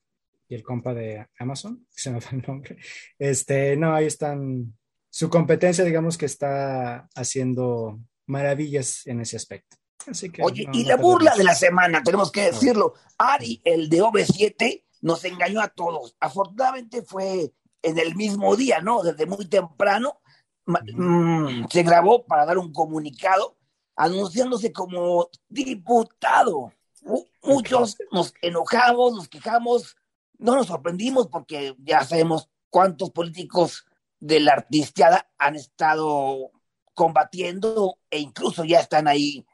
y 0.47 0.55
el 0.55 0.63
compa 0.63 0.93
de 0.93 1.27
Amazon, 1.39 1.85
se 1.95 2.11
me 2.11 2.21
fue 2.21 2.37
el 2.37 2.45
nombre. 2.47 2.77
Este, 3.17 3.75
no, 3.75 3.93
ahí 3.93 4.05
están, 4.05 4.77
su 5.09 5.29
competencia, 5.29 5.83
digamos 5.83 6.17
que 6.17 6.27
está 6.27 7.09
haciendo 7.15 7.99
maravillas 8.27 9.05
en 9.07 9.21
ese 9.21 9.35
aspecto. 9.37 9.77
Así 10.05 10.29
que, 10.29 10.41
Oye, 10.43 10.65
no, 10.65 10.71
y 10.73 10.83
no 10.83 10.89
la 10.89 10.95
burla 10.97 11.35
de 11.35 11.43
la 11.43 11.55
semana, 11.55 12.01
tenemos 12.03 12.31
que 12.31 12.43
decirlo. 12.51 12.93
Ari, 13.17 13.61
el 13.65 13.89
de 13.89 14.01
OV7, 14.03 14.83
nos 15.01 15.25
engañó 15.25 15.59
a 15.61 15.67
todos. 15.69 16.15
Afortunadamente 16.19 17.01
fue 17.01 17.51
en 17.81 17.97
el 17.99 18.15
mismo 18.15 18.55
día, 18.55 18.79
¿no? 18.81 19.03
Desde 19.03 19.25
muy 19.25 19.45
temprano 19.47 20.19
mm, 20.65 21.65
se 21.69 21.83
grabó 21.83 22.25
para 22.25 22.45
dar 22.45 22.57
un 22.57 22.71
comunicado 22.71 23.57
anunciándose 23.95 24.71
como 24.71 25.29
diputado. 25.49 26.71
Mu- 27.03 27.25
Muchos 27.43 27.97
nos 28.11 28.33
enojamos, 28.41 29.13
nos 29.13 29.29
quejamos, 29.29 29.95
no 30.37 30.55
nos 30.55 30.67
sorprendimos 30.67 31.27
porque 31.27 31.75
ya 31.79 32.03
sabemos 32.03 32.49
cuántos 32.69 33.11
políticos 33.11 33.85
de 34.19 34.39
la 34.41 34.53
artisteada 34.53 35.29
han 35.37 35.55
estado 35.55 36.51
combatiendo 36.97 37.99
e 38.09 38.17
incluso 38.17 38.65
ya 38.65 38.79
están 38.79 39.07
ahí, 39.07 39.45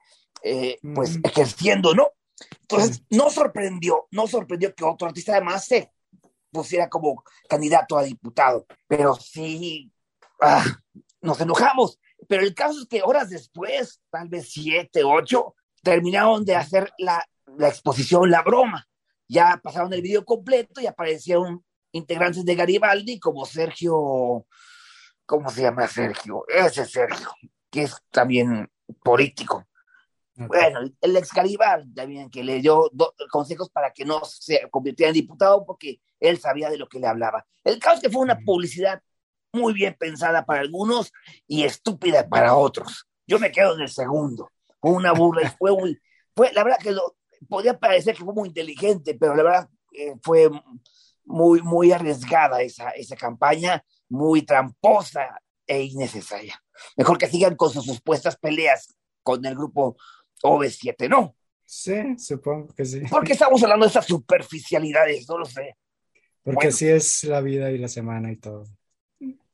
eh, 0.43 0.79
pues, 0.95 1.19
ejerciendo, 1.21 1.93
¿no? 1.93 2.07
Entonces, 2.61 3.03
no 3.09 3.29
sorprendió, 3.29 4.07
no 4.11 4.27
sorprendió 4.27 4.73
que 4.73 4.85
otro 4.85 5.09
artista 5.09 5.33
además 5.33 5.65
se 5.65 5.91
pusiera 6.51 6.87
como 6.87 7.21
candidato 7.49 7.97
a 7.97 8.03
diputado, 8.03 8.65
pero 8.87 9.15
sí, 9.15 9.91
ah, 10.41 10.63
nos 11.21 11.41
enojamos. 11.41 11.99
Pero 12.29 12.43
el 12.43 12.55
caso 12.55 12.79
es 12.79 12.87
que 12.87 13.03
horas 13.03 13.29
después, 13.29 14.01
tal 14.09 14.29
vez 14.29 14.49
siete, 14.49 15.03
ocho, 15.03 15.55
terminaron 15.81 16.45
de 16.45 16.55
hacer 16.55 16.93
la, 16.97 17.27
la 17.57 17.67
exposición, 17.67 18.31
la 18.31 18.41
broma. 18.41 18.87
Ya 19.27 19.59
pasaron 19.61 19.91
el 19.91 20.01
video 20.01 20.23
completo 20.23 20.79
y 20.79 20.87
aparecieron 20.87 21.65
integrantes 21.91 22.45
de 22.45 22.55
Garibaldi 22.55 23.19
como 23.19 23.45
Sergio, 23.45 24.47
¿cómo 25.25 25.49
se 25.49 25.61
llama 25.61 25.87
Sergio? 25.87 26.45
Ese 26.47 26.85
Sergio, 26.85 27.29
que 27.69 27.83
es 27.83 27.95
también 28.11 28.69
político. 29.03 29.65
Bueno, 30.35 30.79
el 30.99 31.15
ex 31.15 31.29
también, 31.95 32.29
que 32.29 32.43
le 32.43 32.59
dio 32.59 32.89
consejos 33.31 33.69
para 33.69 33.91
que 33.91 34.03
no 34.03 34.25
se 34.25 34.67
convirtiera 34.71 35.09
en 35.09 35.13
diputado 35.13 35.63
porque 35.65 36.01
él 36.19 36.39
sabía 36.39 36.69
de 36.69 36.77
lo 36.77 36.87
que 36.87 36.99
le 36.99 37.07
hablaba. 37.07 37.45
El 37.63 37.79
caso 37.79 38.01
que 38.01 38.09
fue 38.09 38.21
una 38.21 38.39
publicidad 38.39 39.01
muy 39.51 39.73
bien 39.73 39.95
pensada 39.97 40.43
para 40.45 40.61
algunos 40.61 41.11
y 41.47 41.63
estúpida 41.63 42.27
para 42.27 42.55
otros. 42.55 43.07
Yo 43.27 43.39
me 43.39 43.51
quedo 43.51 43.75
en 43.75 43.81
el 43.81 43.89
segundo. 43.89 44.51
Fue 44.81 44.91
una 44.91 45.13
burla 45.13 45.43
y 45.43 45.57
fue 45.57 45.71
muy, 45.71 46.01
fue, 46.35 46.51
la 46.51 46.63
verdad 46.63 46.79
que 46.79 46.91
lo, 46.91 47.15
podía 47.47 47.77
parecer 47.77 48.15
que 48.15 48.23
fue 48.23 48.33
muy 48.33 48.47
inteligente, 48.49 49.15
pero 49.19 49.35
la 49.35 49.43
verdad 49.43 49.69
eh, 49.93 50.15
fue 50.21 50.49
muy, 51.25 51.61
muy 51.61 51.91
arriesgada 51.91 52.61
esa, 52.61 52.89
esa 52.89 53.15
campaña, 53.15 53.83
muy 54.13 54.43
tramposa 54.43 55.41
e 55.65 55.81
innecesaria. 55.81 56.61
Mejor 56.95 57.17
que 57.17 57.27
sigan 57.27 57.55
con 57.55 57.71
sus 57.71 57.83
supuestas 57.85 58.37
peleas 58.37 58.95
con 59.23 59.43
el 59.45 59.55
grupo 59.55 59.97
OV7, 60.43 61.09
¿no? 61.09 61.35
Sí, 61.65 62.17
supongo 62.19 62.67
que 62.75 62.85
sí. 62.85 62.99
¿Por 63.09 63.23
qué 63.23 63.33
estamos 63.33 63.63
hablando 63.63 63.85
de 63.85 63.89
esas 63.89 64.05
superficialidades? 64.05 65.27
No 65.27 65.39
lo 65.39 65.45
sé. 65.45 65.75
Porque 66.43 66.55
Bueno. 66.55 66.69
así 66.69 66.87
es 66.87 67.23
la 67.23 67.41
vida 67.41 67.71
y 67.71 67.79
la 67.79 67.87
semana 67.87 68.31
y 68.31 68.35
todo. 68.35 68.65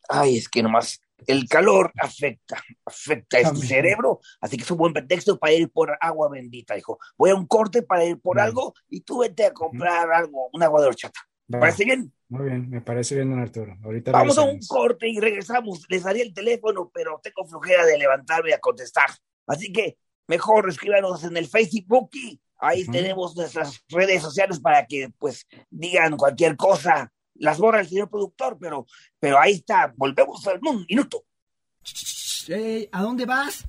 Ay, 0.10 0.38
es 0.38 0.50
que 0.50 0.62
nomás 0.62 1.00
el 1.28 1.48
calor 1.48 1.94
afecta, 1.98 2.62
afecta 2.84 3.38
a 3.38 3.42
este 3.42 3.66
cerebro, 3.66 4.20
así 4.42 4.58
que 4.58 4.64
es 4.64 4.72
un 4.72 4.78
buen 4.78 4.92
pretexto 4.92 5.38
para 5.38 5.54
ir 5.54 5.70
por 5.70 5.98
agua 6.02 6.30
bendita, 6.30 6.78
hijo. 6.78 7.00
Voy 7.18 7.30
a 7.30 7.36
un 7.36 7.46
corte 7.46 7.84
para 7.84 8.04
ir 8.04 8.20
por 8.20 8.38
Vale. 8.38 8.48
algo 8.50 8.74
y 8.90 9.02
tú 9.02 9.20
vete 9.20 9.46
a 9.46 9.54
comprar 9.54 10.12
algo, 10.12 10.50
un 10.52 10.64
agua 10.64 10.82
de 10.82 10.88
horchata. 10.88 11.20
Va, 11.54 11.60
¿Parece 11.62 11.86
bien? 11.86 12.12
Muy 12.30 12.46
bien, 12.48 12.70
me 12.70 12.80
parece 12.80 13.16
bien, 13.16 13.32
don 13.32 13.40
Arturo. 13.40 13.76
Ahorita 13.84 14.12
Vamos 14.12 14.38
a 14.38 14.44
un 14.44 14.60
corte 14.68 15.10
y 15.10 15.20
regresamos. 15.20 15.86
Les 15.90 16.04
daría 16.04 16.24
el 16.24 16.34
teléfono, 16.34 16.92
pero 16.94 17.20
tengo 17.24 17.48
flojera 17.48 17.86
de 17.86 17.98
levantarme 17.98 18.54
a 18.54 18.60
contestar. 18.60 19.10
Así 19.48 19.72
que 19.72 19.98
mejor 20.28 20.70
escríbanos 20.70 21.24
en 21.24 21.36
el 21.38 21.48
Facebook 21.48 22.12
y 22.14 22.40
ahí 22.60 22.86
tenemos 22.86 23.36
nuestras 23.36 23.84
redes 23.90 24.22
sociales 24.22 24.60
para 24.60 24.86
que 24.86 25.10
pues 25.18 25.48
digan 25.72 26.18
cualquier 26.18 26.56
cosa. 26.56 27.12
Las 27.34 27.58
borra 27.58 27.80
el 27.80 27.88
señor 27.88 28.12
productor, 28.12 28.58
pero, 28.60 28.86
pero 29.20 29.40
ahí 29.40 29.54
está. 29.54 29.92
Volvemos 29.98 30.46
en 30.46 30.60
un 30.68 30.86
minuto. 30.88 31.24
¿A 32.92 33.02
dónde 33.02 33.26
vas? 33.26 33.66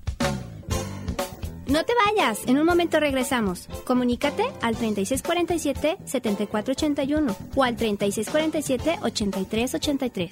No 1.70 1.84
te 1.84 1.92
vayas, 1.94 2.40
en 2.48 2.58
un 2.58 2.66
momento 2.66 2.98
regresamos. 2.98 3.68
Comunícate 3.84 4.42
al 4.60 4.74
3647-7481 4.74 7.36
o 7.54 7.62
al 7.62 7.76
3647-8383. 7.76 10.30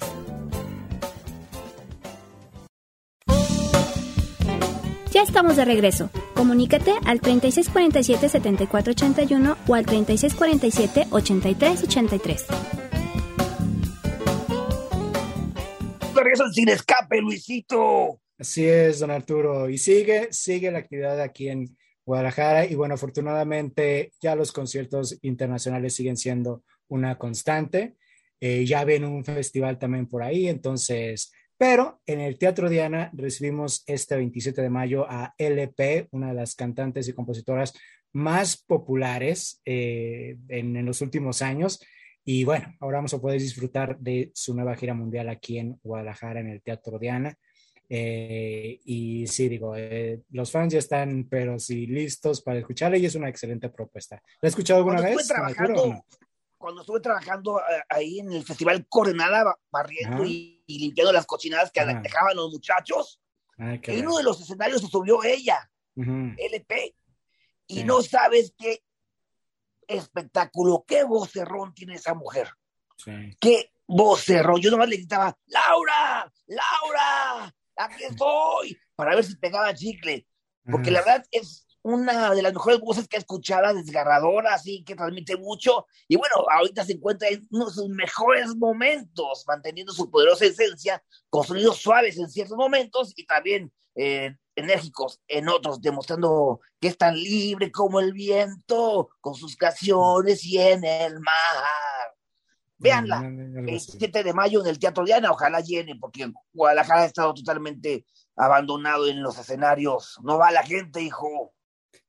Ya 5.11 5.21
estamos 5.21 5.55
de 5.55 5.63
regreso. 5.63 6.09
Comunícate 6.35 6.91
al 7.05 7.21
3647-7481 7.21 9.55
o 9.65 9.75
al 9.75 9.85
3647-8383. 9.85 12.45
Regreso 16.15 16.49
Sin 16.51 16.67
Escape, 16.67 17.21
Luisito. 17.21 18.19
Así 18.39 18.65
es, 18.65 18.99
don 18.99 19.11
Arturo. 19.11 19.69
Y 19.69 19.77
sigue, 19.77 20.29
sigue 20.31 20.71
la 20.71 20.79
actividad 20.79 21.19
aquí 21.19 21.49
en 21.49 21.75
Guadalajara. 22.05 22.65
Y 22.65 22.73
bueno, 22.73 22.93
afortunadamente 22.93 24.13
ya 24.21 24.33
los 24.33 24.53
conciertos 24.53 25.19
internacionales 25.23 25.93
siguen 25.93 26.15
siendo 26.15 26.63
una 26.87 27.17
constante. 27.17 27.97
Eh, 28.39 28.65
ya 28.65 28.85
ven 28.85 29.03
un 29.03 29.25
festival 29.25 29.77
también 29.77 30.07
por 30.07 30.23
ahí. 30.23 30.47
Entonces, 30.47 31.33
pero 31.57 32.01
en 32.05 32.21
el 32.21 32.37
Teatro 32.37 32.69
Diana 32.69 33.11
recibimos 33.13 33.83
este 33.85 34.15
27 34.15 34.61
de 34.61 34.69
mayo 34.69 35.05
a 35.09 35.33
LP, 35.37 36.07
una 36.11 36.29
de 36.29 36.35
las 36.35 36.55
cantantes 36.55 37.09
y 37.09 37.13
compositoras 37.13 37.73
más 38.13 38.55
populares 38.55 39.61
eh, 39.65 40.37
en, 40.47 40.77
en 40.77 40.85
los 40.85 41.01
últimos 41.01 41.41
años. 41.41 41.81
Y 42.23 42.45
bueno, 42.45 42.73
ahora 42.79 42.99
vamos 42.99 43.13
a 43.13 43.19
poder 43.19 43.41
disfrutar 43.41 43.99
de 43.99 44.31
su 44.33 44.55
nueva 44.55 44.77
gira 44.77 44.93
mundial 44.93 45.27
aquí 45.27 45.57
en 45.57 45.77
Guadalajara, 45.83 46.39
en 46.39 46.47
el 46.47 46.61
Teatro 46.61 46.97
Diana. 46.99 47.35
Eh, 47.91 48.79
y 48.85 49.25
sí, 49.27 49.49
digo, 49.49 49.75
eh, 49.75 50.21
los 50.29 50.51
fans 50.51 50.73
ya 50.73 50.79
están, 50.79 51.27
pero 51.27 51.57
sí, 51.57 51.87
listos 51.87 52.41
para 52.41 52.59
escucharla 52.59 52.97
y 52.97 53.05
es 53.07 53.15
una 53.15 53.29
excelente 53.29 53.69
propuesta. 53.69 54.21
¿La 54.41 54.47
has 54.47 54.51
escuchado 54.51 54.77
alguna 54.79 54.97
Cuando 54.97 55.17
vez? 55.17 55.21
estuve 55.29 55.37
Arturo, 55.43 55.55
trabajando, 55.55 55.83
o 55.83 55.87
no? 55.93 56.05
cuando 56.57 56.81
estuve 56.81 56.99
trabajando 56.99 57.59
eh, 57.59 57.81
ahí 57.89 58.19
en 58.19 58.31
el 58.33 58.43
Festival 58.43 58.85
Coronada, 58.87 59.43
ba- 59.43 59.59
barriendo 59.71 60.23
y, 60.23 60.63
y 60.67 60.79
limpiando 60.79 61.11
las 61.11 61.25
cochinadas 61.25 61.71
que 61.71 61.79
Ajá. 61.79 61.99
dejaban 62.01 62.35
los 62.35 62.51
muchachos, 62.51 63.19
Ay, 63.57 63.79
qué 63.81 63.97
en 63.97 64.05
uno 64.05 64.17
de 64.17 64.23
los 64.23 64.39
escenarios 64.39 64.81
se 64.81 64.87
subió 64.87 65.23
ella. 65.23 65.69
LP. 65.95 66.95
Y 67.67 67.75
Sí. 67.79 67.83
no 67.83 68.01
sabes 68.01 68.53
qué 68.57 68.81
espectáculo, 69.87 70.85
qué 70.87 71.03
vocerrón 71.03 71.73
tiene 71.73 71.95
esa 71.95 72.13
mujer. 72.13 72.49
Sí. 72.97 73.11
Qué 73.39 73.71
vocerrón. 73.87 74.61
Yo 74.61 74.69
nomás 74.71 74.89
le 74.89 74.97
gritaba, 74.97 75.35
Laura, 75.47 76.31
Laura, 76.47 77.55
aquí 77.79 78.03
estoy, 78.03 78.77
para 78.95 79.15
ver 79.15 79.23
si 79.23 79.35
pegaba 79.35 79.73
chicle. 79.73 80.27
Porque 80.69 80.91
la 80.91 80.99
verdad 80.99 81.25
es 81.31 81.65
una 81.81 82.35
de 82.35 82.41
las 82.41 82.53
mejores 82.53 82.79
voces 82.79 83.07
que 83.07 83.15
he 83.15 83.19
escuchado, 83.19 83.73
desgarradora, 83.73 84.53
así 84.53 84.83
que 84.83 84.95
transmite 84.95 85.37
mucho. 85.37 85.87
Y 86.07 86.15
bueno, 86.15 86.35
ahorita 86.51 86.85
se 86.85 86.93
encuentra 86.93 87.29
en 87.29 87.47
uno 87.51 87.67
de 87.67 87.73
sus 87.73 87.89
mejores 87.89 88.55
momentos, 88.55 89.45
manteniendo 89.47 89.93
su 89.93 90.11
poderosa 90.11 90.45
esencia, 90.45 91.03
con 91.29 91.43
sonidos 91.43 91.77
suaves 91.77 92.17
en 92.17 92.29
ciertos 92.29 92.57
momentos 92.57 93.13
y 93.15 93.25
también 93.25 93.71
eh, 93.95 94.35
enérgicos 94.55 95.21
en 95.27 95.49
otros, 95.49 95.81
demostrando 95.81 96.59
que 96.79 96.89
es 96.89 96.97
tan 96.97 97.15
libre 97.15 97.71
como 97.71 97.99
el 97.99 98.13
viento, 98.13 99.09
con 99.21 99.35
sus 99.35 99.55
canciones 99.55 100.43
y 100.45 100.59
en 100.59 100.83
el 100.83 101.19
mar. 101.19 102.13
Véanla, 102.79 103.27
el 103.27 103.75
así. 103.75 103.97
7 103.99 104.23
de 104.23 104.33
mayo 104.33 104.61
en 104.61 104.67
el 104.67 104.79
Teatro 104.79 105.03
Diana, 105.03 105.31
ojalá 105.31 105.59
llene, 105.59 105.95
porque 105.99 106.31
Guadalajara 106.53 107.01
ha 107.01 107.05
estado 107.05 107.33
totalmente 107.33 108.05
abandonado 108.35 109.07
en 109.07 109.21
los 109.21 109.37
escenarios. 109.37 110.17
No 110.23 110.37
va 110.37 110.49
la 110.51 110.63
gente, 110.63 111.01
hijo. 111.01 111.53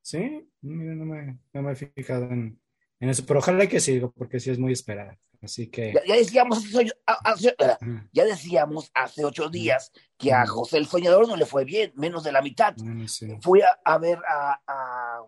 Sí, 0.01 0.49
mira, 0.63 0.95
no 0.95 1.05
me, 1.05 1.39
no 1.53 1.63
me 1.63 1.73
he 1.73 1.75
fijado 1.77 2.25
en, 2.31 2.61
en 3.01 3.09
eso, 3.09 3.25
pero 3.27 3.41
ojalá 3.41 3.67
que 3.67 3.81
sí, 3.81 4.01
porque 4.17 4.39
sí 4.41 4.51
es 4.51 4.59
muy 4.59 4.73
esperada. 4.73 5.19
Así 5.43 5.69
que, 5.71 5.93
Ya, 5.95 6.05
ya 6.07 6.17
decíamos 6.17 6.63
hace, 7.07 7.49
eh, 7.59 7.77
ya 8.13 8.25
decíamos 8.27 8.91
hace 8.95 9.25
ocho 9.25 9.49
días 9.49 9.91
que 10.19 10.33
a 10.35 10.47
José 10.47 10.77
el 10.77 10.87
Soñador 10.87 11.27
no 11.27 11.35
le 11.35 11.47
fue 11.47 11.65
bien, 11.65 11.93
menos 11.97 12.25
de 12.25 12.33
la 12.33 12.43
mitad. 12.43 12.75
bueno, 12.77 13.09
sí. 13.09 13.27
Fui 13.41 13.63
a, 13.63 13.69
a 13.85 13.97
ver 13.99 14.19
a, 14.29 14.61
a 14.67 15.23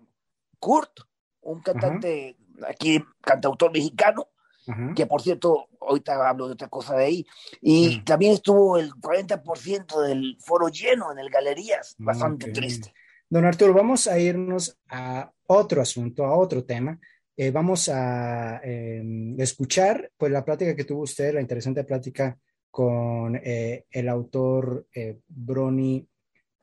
Kurt, 0.58 1.00
un 1.40 1.62
cantante 1.62 2.36
aquí, 2.68 3.02
cantautor 3.22 3.72
mexicano, 3.72 4.28
Ajá. 4.66 4.92
que 4.94 5.06
por 5.06 5.20
cierto, 5.22 5.66
ahorita 5.80 6.28
hablo 6.28 6.46
de 6.46 6.52
otra 6.54 6.68
cosa 6.68 6.96
de 6.96 7.04
ahí, 7.04 7.26
y 7.60 7.98
Mm. 7.98 8.04
también 8.04 8.32
estuvo 8.32 8.78
el 8.78 8.90
40% 8.94 10.00
del 10.02 10.36
foro 10.40 10.68
lleno 10.68 11.10
en 11.12 11.18
el 11.18 11.30
Galerías, 11.30 11.94
bastante 11.98 12.46
Ok. 12.46 12.52
triste. 12.52 12.92
Don 13.28 13.44
Arturo, 13.44 13.72
vamos 13.72 14.06
a 14.06 14.18
irnos 14.18 14.78
a 14.88 15.32
otro 15.46 15.80
asunto, 15.82 16.24
a 16.24 16.36
otro 16.36 16.64
tema. 16.64 16.98
Eh, 17.36 17.50
vamos 17.50 17.88
a 17.88 18.60
eh, 18.62 19.02
escuchar 19.38 20.10
pues 20.18 20.30
la 20.30 20.44
plática 20.44 20.76
que 20.76 20.84
tuvo 20.84 21.02
usted, 21.02 21.32
la 21.34 21.40
interesante 21.40 21.82
plática 21.84 22.38
con 22.70 23.36
eh, 23.42 23.84
el 23.90 24.08
autor 24.08 24.86
eh, 24.94 25.18
Broni, 25.28 26.06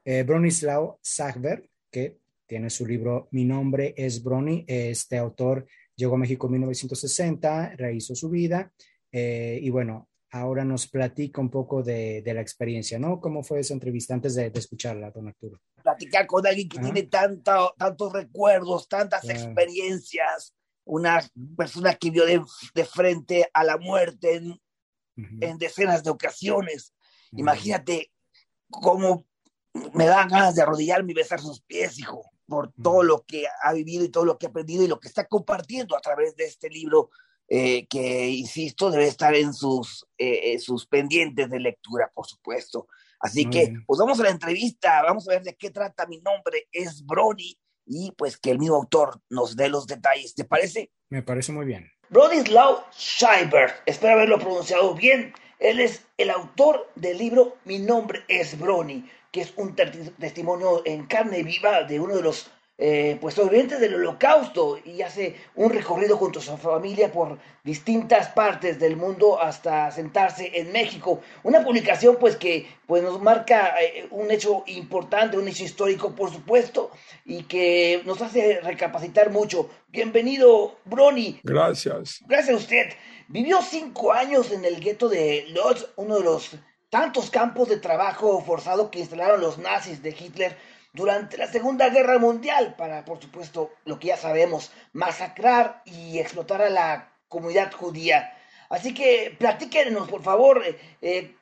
eh, 0.06 0.24
Bronislaw 0.24 0.98
Sagberg, 1.02 1.68
que 1.92 2.18
tiene 2.46 2.70
su 2.70 2.86
libro 2.86 3.28
Mi 3.32 3.46
nombre 3.46 3.94
es 3.98 4.24
Brony. 4.24 4.64
Este 4.68 5.18
autor 5.18 5.66
llegó 6.00 6.16
a 6.16 6.20
México 6.20 6.48
en 6.48 6.54
1960, 6.54 7.76
rehizo 7.76 8.16
su 8.16 8.30
vida 8.30 8.72
eh, 9.12 9.60
y 9.62 9.70
bueno, 9.70 10.08
ahora 10.32 10.64
nos 10.64 10.88
platica 10.88 11.42
un 11.42 11.50
poco 11.50 11.84
de, 11.84 12.22
de 12.22 12.34
la 12.34 12.42
experiencia, 12.42 12.98
¿no? 13.00 13.20
¿Cómo 13.20 13.44
fue 13.44 13.60
esa 13.60 13.74
entrevista 13.74 14.14
antes 14.14 14.36
de, 14.36 14.50
de 14.50 14.60
escucharla, 14.60 15.12
don 15.12 15.28
Arturo? 15.28 15.60
platicar 15.82 16.28
con 16.28 16.46
alguien 16.46 16.68
que 16.70 16.78
Ajá. 16.78 16.86
tiene 16.92 17.08
tanta, 17.08 17.72
tantos 17.78 18.14
recuerdos, 18.14 18.88
tantas 18.88 19.22
Claro. 19.22 19.40
experiencias, 19.40 20.54
una 20.86 21.22
persona 21.58 21.96
que 21.96 22.12
vio 22.12 22.26
de, 22.26 22.42
de 22.76 22.86
frente 22.86 23.50
a 23.54 23.64
la 23.64 23.78
muerte 23.78 24.36
en 24.36 24.60
en 25.42 25.58
decenas 25.58 26.02
de 26.04 26.12
ocasiones. 26.12 26.94
Imagínate 27.34 28.12
cómo 28.70 29.26
me 29.94 30.06
dan 30.06 30.30
ganas 30.30 30.56
de 30.56 30.62
arrodillarme 30.62 31.12
y 31.12 31.16
besar 31.16 31.40
sus 31.42 31.62
pies, 31.62 32.00
hijo, 32.00 32.29
por 32.50 32.74
todo 32.74 33.04
lo 33.04 33.24
que 33.26 33.46
ha 33.64 33.74
vivido 33.74 34.04
y 34.04 34.10
todo 34.10 34.26
lo 34.26 34.38
que 34.38 34.48
ha 34.48 34.50
aprendido 34.50 34.84
y 34.84 34.88
lo 34.88 35.00
que 35.00 35.08
está 35.08 35.26
compartiendo 35.26 35.96
a 35.96 36.02
través 36.02 36.36
de 36.36 36.46
este 36.46 36.70
libro 36.70 37.12
eh, 37.48 37.88
que, 37.88 38.28
insisto, 38.28 38.92
debe 38.92 39.08
estar 39.08 39.34
en 39.36 39.54
sus, 39.54 40.06
eh, 40.18 40.60
sus 40.60 40.86
pendientes 40.86 41.50
de 41.50 41.60
lectura, 41.60 42.12
por 42.14 42.28
supuesto. 42.28 42.88
Así 43.20 43.50
que, 43.50 43.74
pues 43.86 44.00
vamos 44.00 44.20
a 44.20 44.24
la 44.24 44.30
entrevista, 44.30 45.02
vamos 45.04 45.28
a 45.28 45.32
ver 45.32 45.44
de 45.44 45.56
qué 45.56 45.70
trata. 45.72 46.06
Mi 46.08 46.22
nombre 46.22 46.68
es 46.72 47.06
Brody 47.06 47.58
y 47.86 48.12
pues 48.12 48.38
que 48.38 48.52
el 48.52 48.60
mismo 48.60 48.76
autor 48.76 49.22
nos 49.30 49.56
dé 49.56 49.68
los 49.68 49.88
detalles. 49.88 50.36
¿Te 50.36 50.46
parece? 50.46 50.92
Me 51.10 51.22
parece 51.22 51.52
muy 51.52 51.66
bien. 51.66 51.92
Brodislaw 52.10 52.84
Scheiber, 52.92 53.72
espero 53.86 54.14
haberlo 54.14 54.40
pronunciado 54.40 54.96
bien. 54.96 55.34
Él 55.60 55.80
es 55.80 56.06
el 56.18 56.30
autor 56.30 56.90
del 56.96 57.18
libro 57.18 57.58
Mi 57.66 57.80
nombre 57.80 58.24
es 58.30 58.58
Brony, 58.58 59.04
que 59.32 59.42
es 59.42 59.54
un 59.56 59.76
testimonio 59.76 60.82
en 60.86 61.06
carne 61.06 61.44
viva 61.44 61.84
de 61.84 62.00
uno 62.00 62.16
de 62.16 62.22
los 62.22 62.52
eh, 62.82 63.18
pues 63.20 63.36
sobrevivientes 63.36 63.82
del 63.82 63.96
holocausto 63.96 64.80
y 64.86 65.02
hace 65.02 65.36
un 65.56 65.70
recorrido 65.70 66.16
junto 66.16 66.40
a 66.40 66.42
su 66.42 66.56
familia 66.56 67.12
por 67.12 67.38
distintas 67.62 68.30
partes 68.30 68.80
del 68.80 68.96
mundo 68.96 69.38
hasta 69.42 69.92
sentarse 69.92 70.50
en 70.58 70.72
México. 70.72 71.20
Una 71.44 71.62
publicación 71.62 72.16
pues 72.18 72.38
que 72.38 72.70
pues 72.88 73.04
nos 73.04 73.22
marca 73.22 73.76
eh, 73.82 74.08
un 74.12 74.32
hecho 74.32 74.64
importante, 74.68 75.38
un 75.38 75.50
hecho 75.50 75.66
histórico 75.66 76.16
por 76.16 76.32
supuesto 76.32 76.90
y 77.26 77.44
que 77.44 78.02
nos 78.06 78.22
hace 78.22 78.62
recapacitar 78.62 79.30
mucho. 79.30 79.70
Bienvenido, 79.90 80.78
Brony. 80.86 81.42
Gracias. 81.44 82.24
Gracias 82.28 82.56
a 82.56 82.60
usted. 82.60 82.94
Vivió 83.28 83.62
cinco 83.62 84.14
años 84.14 84.54
en 84.54 84.64
el 84.64 84.80
gueto 84.80 85.10
de 85.10 85.48
Lodz, 85.50 85.86
uno 85.98 86.16
de 86.16 86.24
los 86.24 86.56
tantos 86.90 87.30
campos 87.30 87.70
de 87.70 87.78
trabajo 87.78 88.42
forzado 88.44 88.90
que 88.90 89.00
instalaron 89.00 89.42
los 89.42 89.58
nazis 89.58 90.02
de 90.02 90.10
Hitler 90.10 90.58
durante 90.94 91.38
la 91.38 91.48
Segunda 91.48 91.90
Guerra 91.90 92.18
Mundial 92.18 92.76
para, 92.78 93.06
por 93.06 93.22
supuesto, 93.22 93.72
lo 93.86 94.00
que 94.00 94.08
ya 94.08 94.18
sabemos, 94.18 94.72
masacrar 94.94 95.82
y 95.86 96.18
explotar 96.18 96.62
a 96.62 96.70
la 96.70 97.14
comunidad 97.28 97.72
judía. 97.72 98.34
Así 98.70 98.94
que 98.94 99.36
platíquenos, 99.38 100.10
por 100.10 100.24
favor, 100.24 100.64
eh, 100.66 100.78
eh, 101.02 101.36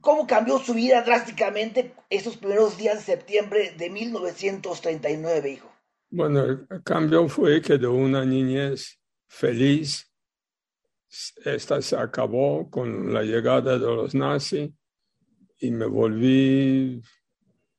cómo 0.00 0.26
cambió 0.26 0.58
su 0.58 0.74
vida 0.74 1.02
drásticamente 1.02 1.94
esos 2.10 2.36
primeros 2.36 2.76
días 2.76 2.96
de 2.96 3.14
septiembre 3.14 3.74
de 3.76 3.90
1939, 3.90 5.50
hijo. 5.50 5.72
Bueno, 6.10 6.44
el 6.44 6.82
cambio 6.84 7.28
fue 7.28 7.60
que 7.60 7.78
de 7.78 7.86
una 7.86 8.24
niñez 8.24 8.98
feliz, 9.26 10.10
esta 11.44 11.82
se 11.82 11.96
acabó 11.96 12.70
con 12.70 13.12
la 13.12 13.22
llegada 13.22 13.78
de 13.78 13.78
los 13.78 14.14
nazis 14.14 14.70
y 15.60 15.70
me 15.70 15.86
volví 15.86 17.02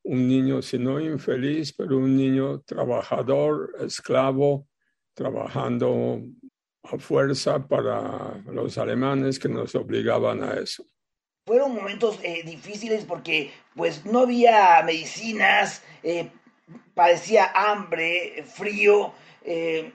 un 0.03 0.27
niño, 0.27 0.61
si 0.61 0.77
no 0.77 0.99
infeliz, 0.99 1.73
pero 1.73 1.97
un 1.97 2.15
niño 2.15 2.61
trabajador, 2.61 3.75
esclavo, 3.79 4.67
trabajando 5.13 6.21
a 6.83 6.97
fuerza 6.97 7.67
para 7.67 8.41
los 8.51 8.77
alemanes 8.77 9.37
que 9.37 9.49
nos 9.49 9.75
obligaban 9.75 10.43
a 10.43 10.53
eso. 10.53 10.83
Fueron 11.45 11.75
momentos 11.75 12.19
eh, 12.23 12.43
difíciles 12.43 13.05
porque 13.05 13.51
pues 13.75 14.05
no 14.05 14.19
había 14.19 14.81
medicinas, 14.83 15.83
eh, 16.03 16.31
padecía 16.93 17.51
hambre, 17.53 18.43
frío, 18.45 19.13
eh, 19.43 19.91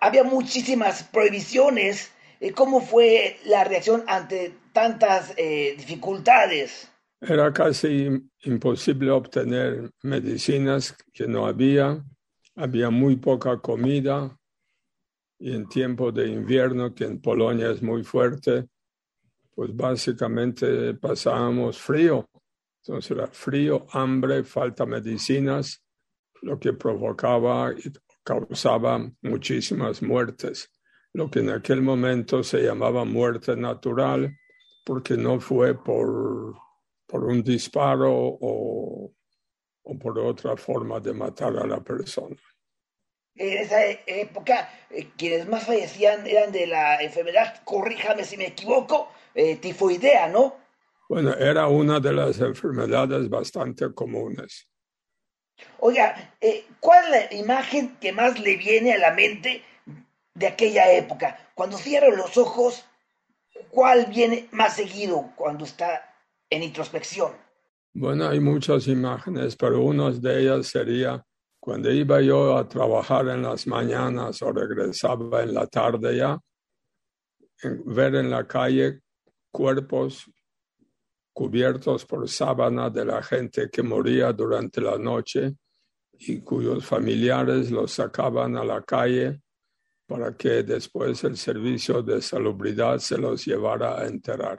había 0.00 0.24
muchísimas 0.24 1.02
prohibiciones. 1.04 2.12
¿Cómo 2.56 2.80
fue 2.80 3.38
la 3.44 3.62
reacción 3.62 4.02
ante 4.08 4.52
tantas 4.72 5.36
dificultades? 5.36 6.91
Era 7.24 7.52
casi 7.52 8.10
imposible 8.46 9.12
obtener 9.12 9.92
medicinas 10.02 10.92
que 11.12 11.28
no 11.28 11.46
había, 11.46 12.04
había 12.56 12.90
muy 12.90 13.14
poca 13.14 13.58
comida. 13.58 14.36
Y 15.38 15.54
en 15.54 15.68
tiempo 15.68 16.10
de 16.10 16.26
invierno, 16.26 16.92
que 16.92 17.04
en 17.04 17.20
Polonia 17.20 17.70
es 17.70 17.80
muy 17.80 18.02
fuerte, 18.02 18.66
pues 19.54 19.74
básicamente 19.74 20.94
pasábamos 20.94 21.78
frío. 21.78 22.28
Entonces 22.82 23.12
era 23.12 23.28
frío, 23.28 23.86
hambre, 23.92 24.42
falta 24.42 24.84
medicinas, 24.84 25.80
lo 26.40 26.58
que 26.58 26.72
provocaba 26.72 27.72
y 27.72 27.92
causaba 28.24 29.08
muchísimas 29.20 30.02
muertes, 30.02 30.72
lo 31.12 31.30
que 31.30 31.38
en 31.38 31.50
aquel 31.50 31.82
momento 31.82 32.42
se 32.42 32.62
llamaba 32.62 33.04
muerte 33.04 33.54
natural, 33.54 34.36
porque 34.84 35.16
no 35.16 35.38
fue 35.38 35.80
por 35.80 36.71
por 37.12 37.24
un 37.24 37.42
disparo 37.42 38.10
o, 38.10 39.12
o 39.82 39.98
por 39.98 40.18
otra 40.18 40.56
forma 40.56 40.98
de 40.98 41.12
matar 41.12 41.54
a 41.58 41.66
la 41.66 41.78
persona. 41.80 42.36
En 43.34 43.58
esa 43.58 43.84
época, 44.06 44.70
eh, 44.88 45.10
quienes 45.18 45.46
más 45.46 45.66
fallecían 45.66 46.26
eran 46.26 46.50
de 46.52 46.66
la 46.66 47.02
enfermedad, 47.02 47.62
corríjame 47.64 48.24
si 48.24 48.38
me 48.38 48.46
equivoco, 48.46 49.10
eh, 49.34 49.56
tifoidea, 49.56 50.28
¿no? 50.28 50.56
Bueno, 51.06 51.34
era 51.34 51.68
una 51.68 52.00
de 52.00 52.14
las 52.14 52.40
enfermedades 52.40 53.28
bastante 53.28 53.92
comunes. 53.92 54.66
Oiga, 55.80 56.34
eh, 56.40 56.64
¿cuál 56.80 57.12
es 57.12 57.30
la 57.30 57.36
imagen 57.36 57.98
que 58.00 58.12
más 58.12 58.40
le 58.40 58.56
viene 58.56 58.94
a 58.94 58.98
la 58.98 59.12
mente 59.12 59.62
de 60.32 60.46
aquella 60.46 60.90
época? 60.90 61.50
Cuando 61.54 61.76
cierra 61.76 62.08
los 62.08 62.38
ojos, 62.38 62.86
¿cuál 63.68 64.06
viene 64.06 64.48
más 64.50 64.76
seguido 64.76 65.30
cuando 65.36 65.66
está 65.66 66.11
en 66.52 66.62
introspección? 66.62 67.32
Bueno, 67.94 68.28
hay 68.28 68.40
muchas 68.40 68.86
imágenes, 68.86 69.56
pero 69.56 69.82
una 69.82 70.10
de 70.10 70.40
ellas 70.40 70.66
sería 70.66 71.24
cuando 71.58 71.90
iba 71.90 72.20
yo 72.20 72.56
a 72.56 72.68
trabajar 72.68 73.28
en 73.28 73.42
las 73.42 73.66
mañanas 73.66 74.42
o 74.42 74.52
regresaba 74.52 75.42
en 75.42 75.54
la 75.54 75.66
tarde 75.66 76.16
ya, 76.16 76.38
ver 77.86 78.16
en 78.16 78.30
la 78.30 78.46
calle 78.46 79.00
cuerpos 79.50 80.30
cubiertos 81.32 82.04
por 82.04 82.28
sábana 82.28 82.90
de 82.90 83.04
la 83.04 83.22
gente 83.22 83.70
que 83.70 83.82
moría 83.82 84.32
durante 84.32 84.80
la 84.80 84.98
noche 84.98 85.54
y 86.12 86.40
cuyos 86.40 86.84
familiares 86.84 87.70
los 87.70 87.92
sacaban 87.92 88.56
a 88.56 88.64
la 88.64 88.82
calle 88.82 89.40
para 90.06 90.36
que 90.36 90.62
después 90.62 91.24
el 91.24 91.38
servicio 91.38 92.02
de 92.02 92.20
salubridad 92.20 92.98
se 92.98 93.16
los 93.16 93.46
llevara 93.46 94.00
a 94.00 94.06
enterrar. 94.06 94.58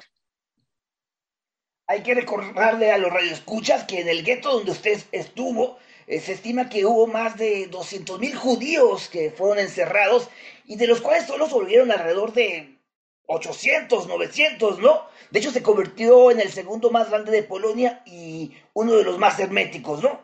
Hay 1.87 2.01
que 2.01 2.13
recordarle 2.13 2.91
a 2.91 2.97
los 2.97 3.11
radioescuchas 3.11 3.83
que 3.83 4.01
en 4.01 4.07
el 4.07 4.23
gueto 4.23 4.51
donde 4.51 4.71
usted 4.71 5.01
estuvo, 5.11 5.77
eh, 6.07 6.19
se 6.19 6.33
estima 6.33 6.69
que 6.69 6.85
hubo 6.85 7.07
más 7.07 7.37
de 7.37 7.67
200 7.67 8.19
mil 8.19 8.35
judíos 8.35 9.09
que 9.09 9.31
fueron 9.31 9.59
encerrados 9.59 10.29
y 10.65 10.75
de 10.75 10.87
los 10.87 11.01
cuales 11.01 11.27
solo 11.27 11.47
volvieron 11.47 11.91
alrededor 11.91 12.33
de 12.33 12.77
800, 13.27 14.07
900, 14.07 14.79
¿no? 14.79 15.07
De 15.31 15.39
hecho, 15.39 15.51
se 15.51 15.63
convirtió 15.63 16.31
en 16.31 16.39
el 16.39 16.49
segundo 16.49 16.91
más 16.91 17.09
grande 17.09 17.31
de 17.31 17.43
Polonia 17.43 18.03
y 18.05 18.53
uno 18.73 18.93
de 18.93 19.03
los 19.03 19.17
más 19.17 19.39
herméticos, 19.39 20.03
¿no? 20.03 20.21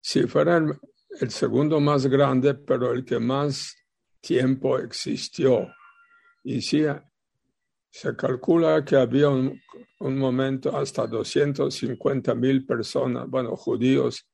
Sí, 0.00 0.22
fuera 0.24 0.56
el, 0.56 0.78
el 1.20 1.30
segundo 1.30 1.80
más 1.80 2.06
grande, 2.06 2.54
pero 2.54 2.92
el 2.92 3.04
que 3.04 3.18
más 3.18 3.76
tiempo 4.20 4.78
existió. 4.78 5.68
Y 6.42 6.62
sí, 6.62 6.84
se 7.90 8.16
calcula 8.16 8.84
que 8.84 8.96
había 8.96 9.28
un, 9.28 9.60
momento 10.00 10.76
hasta 10.76 11.06
250 11.06 12.34
mil 12.34 12.66
personas, 12.66 13.28
bueno, 13.28 13.54
judíos 13.56 14.26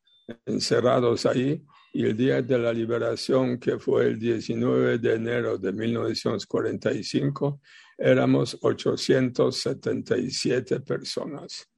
encerrados 0.44 1.26
ahí, 1.26 1.62
y 1.92 2.06
el 2.06 2.16
día 2.16 2.40
de 2.42 2.58
la 2.58 2.72
liberación, 2.72 3.58
que 3.58 3.78
fue 3.78 4.06
el 4.06 4.18
19 4.18 4.98
de 4.98 5.14
enero 5.14 5.58
de 5.58 5.72
1945, 5.72 7.60
éramos 7.96 8.58
877 8.60 10.80
personas. 10.80 11.68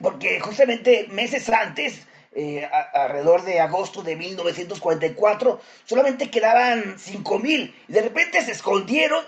Porque 0.00 0.40
justamente 0.40 1.08
meses 1.12 1.50
antes, 1.50 2.06
eh, 2.32 2.66
alrededor 2.94 3.44
de 3.44 3.60
agosto 3.60 4.02
de 4.02 4.16
1944, 4.16 5.60
solamente 5.84 6.30
quedaban 6.30 6.98
5 6.98 7.38
mil, 7.38 7.74
y 7.88 7.92
de 7.92 8.00
repente 8.02 8.42
se 8.42 8.52
escondieron 8.52 9.22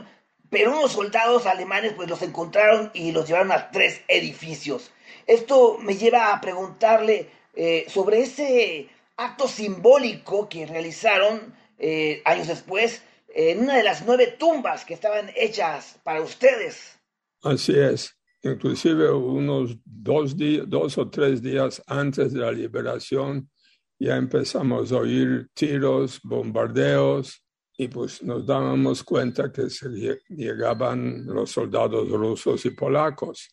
pero 0.50 0.72
unos 0.72 0.92
soldados 0.92 1.46
alemanes 1.46 1.94
pues 1.94 2.08
los 2.08 2.22
encontraron 2.22 2.90
y 2.92 3.12
los 3.12 3.26
llevaron 3.26 3.52
a 3.52 3.70
tres 3.70 4.02
edificios. 4.08 4.90
Esto 5.26 5.78
me 5.78 5.96
lleva 5.96 6.34
a 6.34 6.40
preguntarle 6.40 7.30
eh, 7.54 7.86
sobre 7.88 8.20
ese 8.22 8.88
acto 9.16 9.48
simbólico 9.48 10.48
que 10.48 10.66
realizaron 10.66 11.54
eh, 11.78 12.20
años 12.24 12.48
después 12.48 13.02
en 13.28 13.60
una 13.60 13.76
de 13.76 13.84
las 13.84 14.04
nueve 14.04 14.34
tumbas 14.38 14.84
que 14.84 14.94
estaban 14.94 15.30
hechas 15.36 15.98
para 16.02 16.20
ustedes. 16.20 16.98
Así 17.42 17.78
es. 17.78 18.16
Inclusive 18.42 19.12
unos 19.12 19.76
dos, 19.84 20.34
dos 20.66 20.98
o 20.98 21.08
tres 21.10 21.42
días 21.42 21.82
antes 21.86 22.32
de 22.32 22.40
la 22.40 22.50
liberación 22.50 23.48
ya 24.00 24.16
empezamos 24.16 24.92
a 24.92 24.96
oír 24.96 25.48
tiros, 25.52 26.20
bombardeos, 26.22 27.44
y 27.82 27.88
pues 27.88 28.22
nos 28.22 28.44
dábamos 28.44 29.02
cuenta 29.02 29.50
que 29.50 29.62
llegaban 30.28 31.24
los 31.24 31.50
soldados 31.50 32.10
rusos 32.10 32.66
y 32.66 32.72
polacos. 32.72 33.48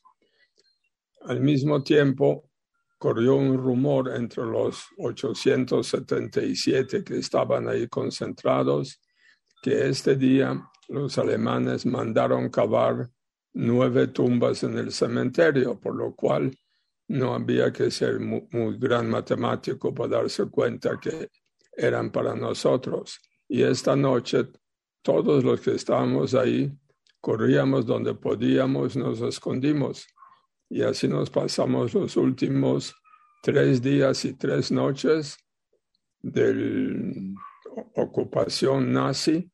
Al 1.21 1.39
mismo 1.39 1.81
tiempo, 1.81 2.49
corrió 2.97 3.35
un 3.35 3.57
rumor 3.57 4.13
entre 4.13 4.43
los 4.43 4.83
877 4.97 7.05
que 7.05 7.19
estaban 7.19 7.69
ahí 7.69 7.87
concentrados 7.87 8.99
que 9.61 9.87
este 9.87 10.17
día 10.17 10.61
los 10.89 11.17
alemanes 11.17 11.85
mandaron 11.85 12.49
cavar 12.49 13.09
nueve 13.53 14.07
tumbas 14.07 14.61
en 14.63 14.77
el 14.77 14.91
cementerio, 14.91 15.79
por 15.79 15.95
lo 15.95 16.13
cual 16.13 16.53
no 17.07 17.33
había 17.33 17.71
que 17.71 17.89
ser 17.91 18.19
mu- 18.19 18.45
muy, 18.51 18.77
gran 18.77 19.09
matemático 19.09 19.93
para 19.93 20.17
darse 20.17 20.49
cuenta 20.49 20.99
que 20.99 21.29
eran 21.77 22.11
para 22.11 22.35
nosotros. 22.35 23.21
Y 23.47 23.63
esta 23.63 23.95
noche 23.95 24.47
todos 25.01 25.43
los 25.43 25.61
que 25.61 25.71
estábamos 25.71 26.33
ahí 26.33 26.77
corríamos 27.21 27.85
donde 27.85 28.13
podíamos, 28.13 28.95
nos 28.97 29.21
escondimos. 29.21 30.05
Y 30.69 30.81
así 30.81 31.07
nos 31.07 31.29
pasamos 31.29 31.93
los 31.93 32.17
últimos 32.17 32.93
tres 33.41 33.81
días 33.81 34.25
y 34.25 34.33
tres 34.33 34.71
noches 34.71 35.37
de 36.21 37.33
ocupación 37.95 38.91
nazi 38.91 39.49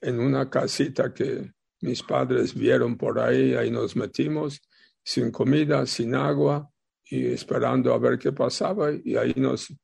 en 0.00 0.20
una 0.20 0.48
casita 0.48 1.12
que 1.12 1.52
mis 1.82 2.02
padres 2.02 2.54
vieron 2.54 2.96
por 2.96 3.18
ahí, 3.18 3.54
ahí 3.54 3.70
nos 3.70 3.96
metimos, 3.96 4.60
sin 5.02 5.30
comida, 5.30 5.84
sin 5.86 6.14
agua 6.14 6.70
y 7.04 7.26
esperando 7.26 7.92
a 7.92 7.98
ver 7.98 8.18
qué 8.18 8.32
pasaba 8.32 8.90
y 8.92 9.16
ahí 9.16 9.34
nos 9.36 9.74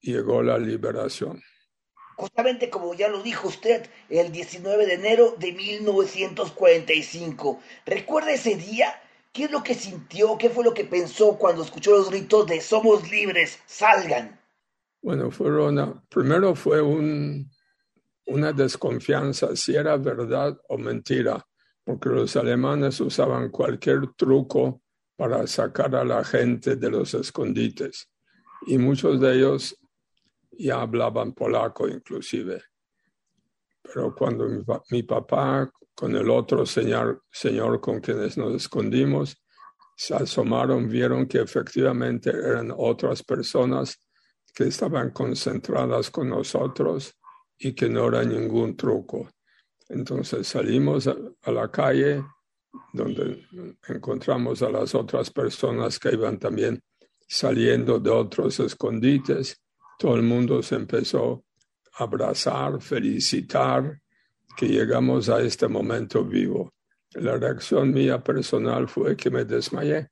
llegó 0.00 0.42
la 0.42 0.58
liberación. 0.58 1.42
Justamente 2.18 2.68
como 2.68 2.92
ya 2.94 3.08
lo 3.08 3.22
dijo 3.22 3.46
usted, 3.46 3.88
el 4.08 4.32
19 4.32 4.86
de 4.86 4.94
enero 4.94 5.36
de 5.38 5.52
1945. 5.52 7.60
¿Recuerda 7.86 8.32
ese 8.32 8.56
día? 8.56 9.00
¿Qué 9.32 9.44
es 9.44 9.52
lo 9.52 9.62
que 9.62 9.74
sintió? 9.74 10.36
¿Qué 10.36 10.50
fue 10.50 10.64
lo 10.64 10.74
que 10.74 10.84
pensó 10.84 11.38
cuando 11.38 11.62
escuchó 11.62 11.92
los 11.92 12.10
gritos 12.10 12.48
de 12.48 12.60
somos 12.60 13.08
libres, 13.08 13.60
salgan? 13.66 14.40
Bueno, 15.00 15.30
fueron, 15.30 16.02
primero 16.08 16.56
fue 16.56 16.82
un, 16.82 17.48
una 18.26 18.52
desconfianza 18.52 19.54
si 19.54 19.76
era 19.76 19.96
verdad 19.96 20.58
o 20.68 20.76
mentira, 20.76 21.46
porque 21.84 22.08
los 22.08 22.34
alemanes 22.34 23.00
usaban 23.00 23.50
cualquier 23.50 24.08
truco 24.16 24.82
para 25.14 25.46
sacar 25.46 25.94
a 25.94 26.04
la 26.04 26.24
gente 26.24 26.74
de 26.74 26.90
los 26.90 27.14
escondites 27.14 28.10
y 28.66 28.76
muchos 28.76 29.20
de 29.20 29.36
ellos 29.36 29.78
ya 30.58 30.80
hablaban 30.80 31.32
polaco 31.32 31.88
inclusive. 31.88 32.62
Pero 33.82 34.14
cuando 34.14 34.48
mi, 34.48 34.62
mi 34.90 35.02
papá 35.02 35.70
con 35.94 36.14
el 36.14 36.30
otro 36.30 36.66
señor, 36.66 37.24
señor 37.30 37.80
con 37.80 38.00
quienes 38.00 38.36
nos 38.36 38.54
escondimos 38.54 39.36
se 39.96 40.14
asomaron, 40.14 40.88
vieron 40.88 41.26
que 41.26 41.40
efectivamente 41.40 42.30
eran 42.30 42.72
otras 42.76 43.22
personas 43.22 43.98
que 44.54 44.64
estaban 44.64 45.10
concentradas 45.10 46.10
con 46.10 46.28
nosotros 46.28 47.14
y 47.58 47.74
que 47.74 47.88
no 47.88 48.06
era 48.06 48.22
ningún 48.22 48.76
truco. 48.76 49.28
Entonces 49.88 50.46
salimos 50.46 51.08
a, 51.08 51.16
a 51.42 51.50
la 51.50 51.68
calle 51.70 52.22
donde 52.92 53.44
encontramos 53.88 54.62
a 54.62 54.70
las 54.70 54.94
otras 54.94 55.30
personas 55.30 55.98
que 55.98 56.12
iban 56.12 56.38
también 56.38 56.80
saliendo 57.26 57.98
de 57.98 58.10
otros 58.10 58.60
escondites. 58.60 59.60
Todo 59.98 60.14
el 60.14 60.22
mundo 60.22 60.62
se 60.62 60.76
empezó 60.76 61.44
a 61.94 62.04
abrazar, 62.04 62.80
felicitar 62.80 64.00
que 64.56 64.68
llegamos 64.68 65.28
a 65.28 65.40
este 65.42 65.66
momento 65.66 66.24
vivo. 66.24 66.72
La 67.14 67.36
reacción 67.36 67.92
mía 67.92 68.22
personal 68.22 68.88
fue 68.88 69.16
que 69.16 69.28
me 69.28 69.44
desmayé. 69.44 70.08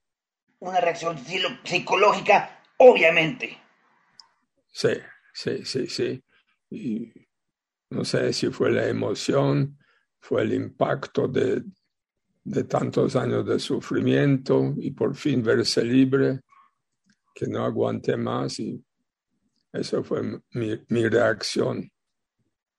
Una 0.59 0.81
reacción 0.81 1.17
psicológica, 1.65 2.63
obviamente. 2.79 3.59
Sí, 4.73 4.91
sí, 5.33 5.65
sí, 5.65 5.87
sí. 5.87 6.25
Y 6.71 7.13
no 7.91 8.05
sé 8.05 8.33
si 8.33 8.49
fue 8.51 8.73
la 8.73 8.89
emoción, 8.89 9.79
fue 10.19 10.43
el 10.43 10.53
impacto 10.53 11.29
de, 11.29 11.63
de 12.43 12.65
tantos 12.65 13.15
años 13.15 13.47
de 13.47 13.61
sufrimiento 13.61 14.75
y 14.79 14.91
por 14.91 15.15
fin 15.15 15.45
verse 15.45 15.85
libre, 15.85 16.41
que 17.35 17.47
no 17.47 17.65
aguanté 17.65 18.17
más 18.17 18.59
y 18.59 18.83
eso 19.79 20.03
fue 20.03 20.23
mi, 20.51 20.81
mi 20.89 21.09
reacción. 21.09 21.91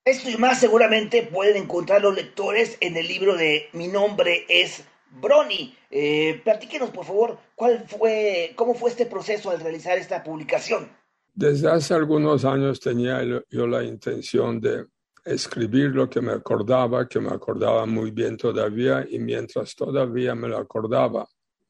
Esto 0.07 0.29
y 0.29 0.37
más 0.37 0.59
seguramente 0.59 1.23
pueden 1.23 1.57
encontrar 1.57 2.01
los 2.01 2.15
lectores 2.15 2.77
en 2.79 2.95
el 2.95 3.07
libro 3.07 3.35
de 3.35 3.67
Mi 3.73 3.89
nombre 3.89 4.45
es 4.47 4.85
Brony. 5.11 5.75
Eh, 5.91 6.39
platíquenos, 6.45 6.91
por 6.91 7.03
favor, 7.03 7.37
cuál 7.55 7.85
fue, 7.87 8.53
cómo 8.55 8.73
fue 8.73 8.89
este 8.89 9.05
proceso 9.05 9.49
al 9.49 9.59
realizar 9.59 9.97
esta 9.97 10.23
publicación. 10.23 10.89
Desde 11.33 11.69
hace 11.69 11.93
algunos 11.93 12.45
años 12.45 12.79
tenía 12.79 13.21
yo 13.49 13.67
la 13.67 13.83
intención 13.83 14.61
de 14.61 14.85
escribir 15.25 15.89
lo 15.89 16.09
que 16.09 16.21
me 16.21 16.31
acordaba, 16.31 17.07
que 17.07 17.19
me 17.19 17.29
acordaba 17.29 17.85
muy 17.85 18.11
bien 18.11 18.37
todavía, 18.37 19.05
y 19.09 19.19
mientras 19.19 19.75
todavía 19.75 20.35
me 20.35 20.47
lo 20.47 20.57
acordaba, 20.57 21.27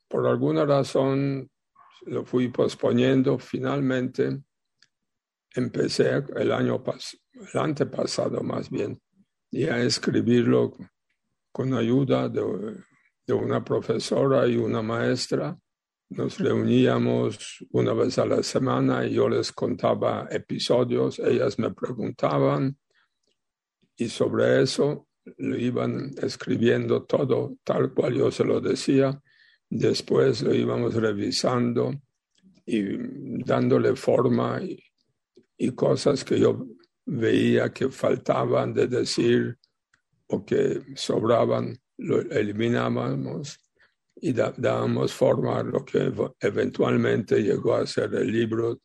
por 0.07 0.27
alguna 0.27 0.63
razón 0.63 1.49
lo 2.05 2.23
fui 2.23 2.49
posponiendo. 2.49 3.39
Finalmente 3.39 4.41
empecé 5.53 6.23
el 6.35 6.51
año 6.51 6.83
pas 6.83 7.17
el 7.33 7.59
antepasado 7.59 8.41
más 8.41 8.69
bien, 8.69 8.99
y 9.51 9.65
a 9.65 9.81
escribirlo 9.81 10.73
con 11.51 11.73
ayuda 11.73 12.29
de, 12.29 12.41
de 13.25 13.33
una 13.33 13.63
profesora 13.63 14.47
y 14.47 14.57
una 14.57 14.81
maestra. 14.81 15.57
Nos 16.09 16.39
reuníamos 16.39 17.65
una 17.71 17.93
vez 17.93 18.17
a 18.17 18.25
la 18.25 18.41
semana 18.41 19.05
y 19.05 19.13
yo 19.13 19.27
les 19.27 19.51
contaba 19.51 20.27
episodios, 20.31 21.19
ellas 21.19 21.59
me 21.59 21.73
preguntaban 21.73 22.77
y 23.95 24.07
sobre 24.07 24.61
eso 24.61 25.07
lo 25.37 25.57
iban 25.57 26.11
escribiendo 26.21 27.03
todo 27.03 27.57
tal 27.63 27.93
cual 27.93 28.13
yo 28.13 28.31
se 28.31 28.45
lo 28.45 28.61
decía. 28.61 29.21
Después 29.69 30.41
lo 30.43 30.53
íbamos 30.53 30.93
revisando 30.95 31.93
y 32.65 32.83
dándole 33.43 33.95
forma 33.95 34.61
y, 34.61 34.79
y 35.57 35.71
cosas 35.71 36.23
que 36.23 36.39
yo 36.39 36.65
veía 37.05 37.71
que 37.73 37.89
faltaban 37.89 38.73
de 38.73 38.87
decir 38.87 39.57
o 40.27 40.45
que 40.45 40.81
sobraban, 40.95 41.77
lo 41.97 42.19
eliminábamos 42.21 43.59
y 44.15 44.33
dábamos 44.33 45.13
forma 45.13 45.59
a 45.59 45.63
lo 45.63 45.85
que 45.85 46.09
ev- 46.09 46.35
eventualmente 46.39 47.41
llegó 47.41 47.75
a 47.75 47.87
ser 47.87 48.13
el 48.15 48.31
libro 48.31 48.79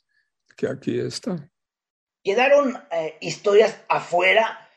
que 0.56 0.68
aquí 0.68 0.98
está. 0.98 1.48
¿Quedaron 2.22 2.76
eh, 2.92 3.16
historias 3.20 3.76
afuera? 3.88 4.68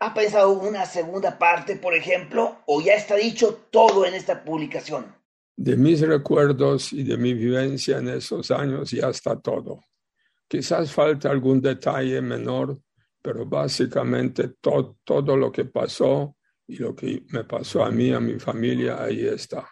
¿Ha 0.00 0.14
pensado 0.14 0.50
una 0.52 0.86
segunda 0.86 1.38
parte, 1.38 1.76
por 1.76 1.94
ejemplo? 1.94 2.62
¿O 2.66 2.80
ya 2.80 2.94
está 2.94 3.16
dicho 3.16 3.66
todo 3.70 4.06
en 4.06 4.14
esta 4.14 4.42
publicación? 4.44 5.14
De 5.56 5.76
mis 5.76 6.00
recuerdos 6.00 6.92
y 6.92 7.04
de 7.04 7.16
mi 7.16 7.34
vivencia 7.34 7.98
en 7.98 8.08
esos 8.08 8.50
años 8.50 8.90
ya 8.90 9.10
está 9.10 9.38
todo. 9.38 9.80
Quizás 10.54 10.92
falta 10.92 11.30
algún 11.30 11.60
detalle 11.60 12.22
menor, 12.22 12.78
pero 13.20 13.44
básicamente 13.44 14.50
to- 14.60 14.98
todo 15.02 15.36
lo 15.36 15.50
que 15.50 15.64
pasó 15.64 16.36
y 16.68 16.76
lo 16.76 16.94
que 16.94 17.24
me 17.30 17.42
pasó 17.42 17.84
a 17.84 17.90
mí, 17.90 18.12
a 18.12 18.20
mi 18.20 18.38
familia, 18.38 19.02
ahí 19.02 19.26
está. 19.26 19.68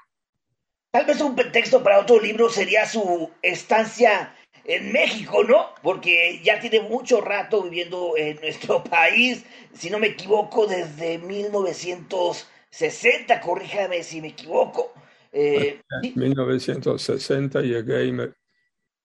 Tal 0.90 1.06
vez 1.06 1.20
un 1.20 1.36
pretexto 1.36 1.84
para 1.84 2.00
otro 2.00 2.20
libro 2.20 2.50
sería 2.50 2.84
su 2.84 3.30
estancia 3.42 4.34
en 4.64 4.90
México, 4.92 5.44
¿no? 5.44 5.66
Porque 5.84 6.40
ya 6.42 6.58
tiene 6.58 6.80
mucho 6.80 7.20
rato 7.20 7.62
viviendo 7.62 8.16
en 8.16 8.40
nuestro 8.40 8.82
país, 8.84 9.44
si 9.72 9.88
no 9.88 10.00
me 10.00 10.08
equivoco, 10.08 10.66
desde 10.66 11.18
1960, 11.18 13.40
corríjame 13.40 14.02
si 14.02 14.20
me 14.20 14.28
equivoco. 14.28 14.92
Eh, 15.32 15.80
En 15.90 16.02
sí, 16.02 16.12
1960 16.14 17.62
llegué 17.62 18.06
y, 18.06 18.12
me- 18.12 18.30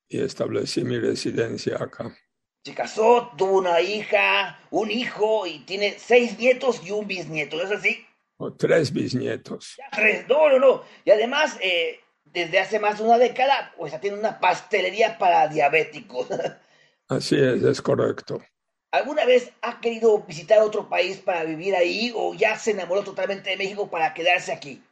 y 0.10 0.22
establecí 0.22 0.84
mi 0.84 1.00
residencia 1.00 1.78
acá. 1.78 2.16
se 2.64 2.74
casó, 2.74 3.32
tuvo 3.38 3.60
una 3.60 3.82
hija, 3.82 4.60
un 4.72 4.92
hijo 4.92 5.46
y 5.48 5.60
tiene 5.60 5.98
seis 5.98 6.38
nietos 6.38 6.82
y 6.86 6.92
un 6.92 7.08
bisnieto, 7.08 7.58
¿no 7.58 7.64
es 7.64 7.72
así? 7.72 8.06
O 8.38 8.54
tres 8.54 8.92
bisnietos. 8.92 9.76
Ya 9.78 9.90
tres, 9.92 10.28
no, 10.28 10.50
no, 10.50 10.60
no. 10.60 10.84
Y 11.06 11.12
además, 11.12 11.58
eh, 11.62 12.00
desde 12.26 12.60
hace 12.60 12.80
más 12.80 12.98
de 12.98 13.06
una 13.06 13.18
década, 13.18 13.74
pues 13.78 14.00
tiene 14.00 14.18
una 14.18 14.40
pastelería 14.40 15.18
para 15.18 15.48
diabéticos. 15.48 16.28
Así 17.10 17.36
es, 17.36 17.64
es 17.64 17.82
correcto. 17.82 18.44
¿Alguna 18.92 19.26
vez 19.26 19.52
ha 19.62 19.80
querido 19.80 20.24
visitar 20.24 20.60
otro 20.60 20.90
país 20.90 21.18
para 21.18 21.44
vivir 21.44 21.76
ahí 21.76 22.12
o 22.16 22.34
ya 22.34 22.58
se 22.58 22.72
enamoró 22.72 23.04
totalmente 23.04 23.50
de 23.50 23.58
México 23.58 23.90
para 23.90 24.14
quedarse 24.14 24.52
aquí? 24.52 24.84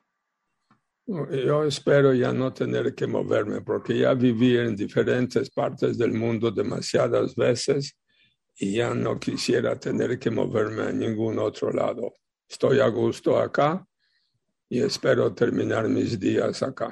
Yo 1.07 1.63
espero 1.63 2.13
ya 2.13 2.33
no 2.33 2.51
tener 2.51 2.95
que 2.95 3.05
moverme 3.05 3.61
porque 3.61 3.99
ya 3.99 4.15
viví 4.15 4.57
en 4.57 4.75
diferentes 4.75 5.51
partes 5.51 5.99
del 5.99 6.13
mundo 6.13 6.49
demasiadas 6.49 7.35
veces 7.35 7.95
y 8.55 8.77
ya 8.77 8.95
no 8.95 9.19
quisiera 9.19 9.79
tener 9.79 10.17
que 10.17 10.31
moverme 10.31 10.83
a 10.83 10.91
ningún 10.91 11.37
otro 11.37 11.71
lado. 11.71 12.13
Estoy 12.49 12.79
a 12.79 12.87
gusto 12.87 13.37
acá 13.37 13.85
y 14.67 14.81
espero 14.81 15.31
terminar 15.35 15.87
mis 15.87 16.19
días 16.19 16.63
acá. 16.63 16.91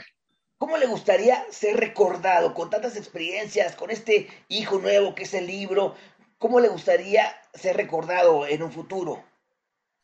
¿Cómo 0.60 0.78
le 0.78 0.86
gustaría 0.86 1.43
ser 1.49 1.78
recordado 1.78 2.54
con 2.54 2.69
tantas 2.69 2.95
experiencias, 2.95 3.76
con 3.76 3.89
este 3.89 4.28
hijo 4.47 4.78
nuevo 4.78 5.15
que 5.15 5.23
es 5.23 5.34
el 5.34 5.47
libro? 5.47 5.95
¿Cómo 6.38 6.60
le 6.60 6.69
gustaría 6.69 7.34
ser 7.54 7.78
recordado 7.78 8.45
en 8.45 8.62
un 8.62 8.71
futuro? 8.71 9.23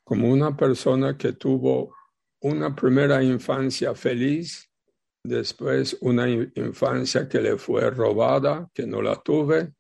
Como 0.04 0.30
una 0.30 0.58
persona 0.58 1.16
que 1.16 1.34
tuvo 1.34 1.94
una 2.42 2.76
primera 2.76 3.22
infancia 3.24 3.94
feliz, 3.94 4.70
después 5.24 5.98
una 6.02 6.30
infancia 6.30 7.28
que 7.28 7.42
le 7.42 7.58
fue 7.58 7.90
robada, 7.90 8.70
que 8.74 8.88
no 8.88 9.02
la 9.02 9.16
tuve, 9.22 9.74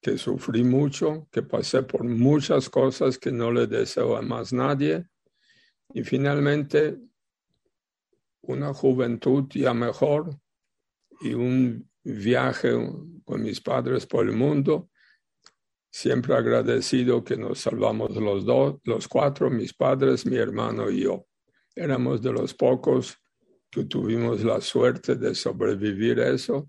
que 0.00 0.16
sufrí 0.16 0.64
mucho, 0.64 1.28
que 1.30 1.42
pasé 1.42 1.82
por 1.82 2.04
muchas 2.04 2.70
cosas 2.70 3.18
que 3.18 3.30
no 3.30 3.52
le 3.52 3.66
deseo 3.66 4.16
a 4.16 4.22
más 4.22 4.52
nadie, 4.52 5.06
y 5.92 6.02
finalmente 6.02 6.98
una 8.42 8.72
juventud 8.72 9.46
ya 9.50 9.74
mejor 9.74 10.38
y 11.20 11.34
un 11.34 11.90
viaje 12.02 12.70
con 13.24 13.42
mis 13.42 13.60
padres 13.60 14.06
por 14.06 14.26
el 14.26 14.32
mundo. 14.32 14.88
Siempre 15.92 16.34
agradecido 16.34 17.22
que 17.22 17.36
nos 17.36 17.58
salvamos 17.60 18.16
los 18.16 18.44
dos, 18.44 18.76
los 18.84 19.08
cuatro, 19.08 19.50
mis 19.50 19.74
padres, 19.74 20.24
mi 20.24 20.36
hermano 20.36 20.88
y 20.88 21.02
yo. 21.02 21.26
Éramos 21.80 22.20
de 22.20 22.30
los 22.30 22.52
pocos 22.52 23.16
que 23.70 23.84
tuvimos 23.84 24.44
la 24.44 24.60
suerte 24.60 25.14
de 25.14 25.34
sobrevivir 25.34 26.18
eso 26.18 26.68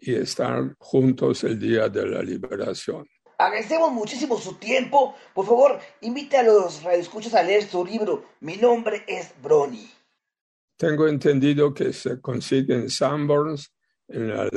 y 0.00 0.14
estar 0.14 0.76
juntos 0.78 1.42
el 1.42 1.58
día 1.58 1.88
de 1.88 2.06
la 2.06 2.22
liberación. 2.22 3.04
Agradecemos 3.36 3.90
muchísimo 3.90 4.38
su 4.38 4.54
tiempo. 4.54 5.16
Por 5.34 5.44
favor, 5.44 5.80
invite 6.02 6.36
a 6.36 6.44
los 6.44 6.84
radioescuchas 6.84 7.34
a 7.34 7.42
leer 7.42 7.64
su 7.64 7.84
libro. 7.84 8.26
Mi 8.42 8.56
nombre 8.56 9.02
es 9.08 9.34
Brony. 9.42 9.90
Tengo 10.76 11.08
entendido 11.08 11.74
que 11.74 11.92
se 11.92 12.20
consigue 12.20 12.76
en 12.76 12.90
Sanborns, 12.90 13.74
en 14.06 14.28
la 14.28 14.48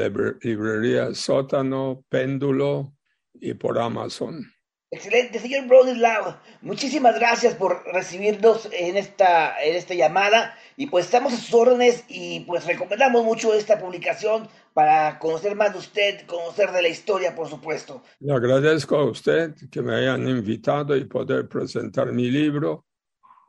librería 0.41 1.15
Sótano, 1.15 2.05
Péndulo 2.07 2.93
y 3.33 3.55
por 3.55 3.79
Amazon. 3.79 4.45
Excelente, 4.89 5.39
señor 5.39 5.67
Bronislav. 5.67 6.39
Muchísimas 6.61 7.15
gracias 7.15 7.55
por 7.55 7.83
recibirnos 7.91 8.69
en 8.71 8.95
esta, 8.95 9.61
en 9.61 9.75
esta 9.75 9.93
llamada. 9.93 10.57
Y 10.77 10.87
pues 10.87 11.05
estamos 11.05 11.33
a 11.33 11.37
sus 11.37 11.53
órdenes 11.53 12.05
y 12.07 12.41
pues 12.41 12.65
recomendamos 12.65 13.25
mucho 13.25 13.53
esta 13.53 13.79
publicación 13.79 14.47
para 14.73 15.19
conocer 15.19 15.55
más 15.55 15.73
de 15.73 15.79
usted, 15.79 16.25
conocer 16.25 16.71
de 16.71 16.81
la 16.83 16.87
historia, 16.87 17.35
por 17.35 17.49
supuesto. 17.49 18.01
Le 18.19 18.33
agradezco 18.33 18.95
a 18.95 19.09
usted 19.09 19.55
que 19.69 19.81
me 19.81 19.95
hayan 19.95 20.25
invitado 20.29 20.95
y 20.95 21.03
poder 21.03 21.49
presentar 21.49 22.13
mi 22.13 22.29
libro. 22.29 22.85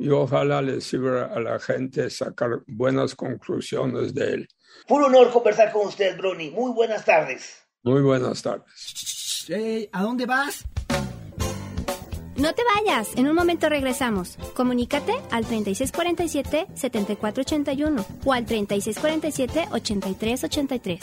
Y 0.01 0.11
ojalá 0.11 0.61
le 0.63 0.81
sirva 0.81 1.27
a 1.27 1.39
la 1.39 1.59
gente 1.61 2.09
sacar 2.11 2.63
buenas 2.67 3.15
conclusiones 3.15 4.15
de 4.15 4.35
él. 4.35 4.49
Fue 4.87 4.99
un 4.99 5.05
honor 5.05 5.31
conversar 5.31 5.71
con 5.71 5.87
usted, 5.87 6.17
Brony. 6.17 6.51
Muy 6.51 6.73
buenas 6.73 7.05
tardes. 7.05 7.63
Muy 7.83 8.03
buenas 8.03 8.43
tardes. 8.43 9.45
Hey, 9.49 9.89
¿A 9.93 10.03
dónde 10.03 10.27
vas? 10.27 10.65
No 12.39 12.55
te 12.55 12.63
vayas, 12.77 13.09
en 13.17 13.27
un 13.27 13.35
momento 13.35 13.69
regresamos. 13.69 14.39
Comunícate 14.55 15.13
al 15.33 15.45
3647-7481 15.45 18.07
o 18.25 18.33
al 18.33 18.47
3647-8383. 18.47 21.01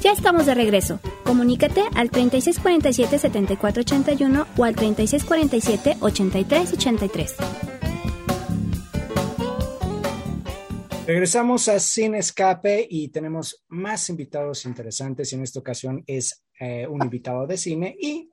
Ya 0.00 0.12
estamos 0.12 0.46
de 0.46 0.54
regreso. 0.54 0.98
Comunícate 1.24 1.82
al 1.94 2.10
3647-7481 2.10 4.46
o 4.56 4.64
al 4.64 4.76
3647-8383. 4.76 7.73
Regresamos 11.06 11.68
a 11.68 11.78
Sin 11.80 12.14
Escape 12.14 12.86
y 12.88 13.08
tenemos 13.08 13.62
más 13.68 14.08
invitados 14.08 14.64
interesantes 14.64 15.30
y 15.30 15.36
en 15.36 15.42
esta 15.42 15.60
ocasión 15.60 16.02
es 16.06 16.42
eh, 16.58 16.86
un 16.86 17.04
invitado 17.04 17.46
de 17.46 17.58
cine 17.58 17.94
y 18.00 18.30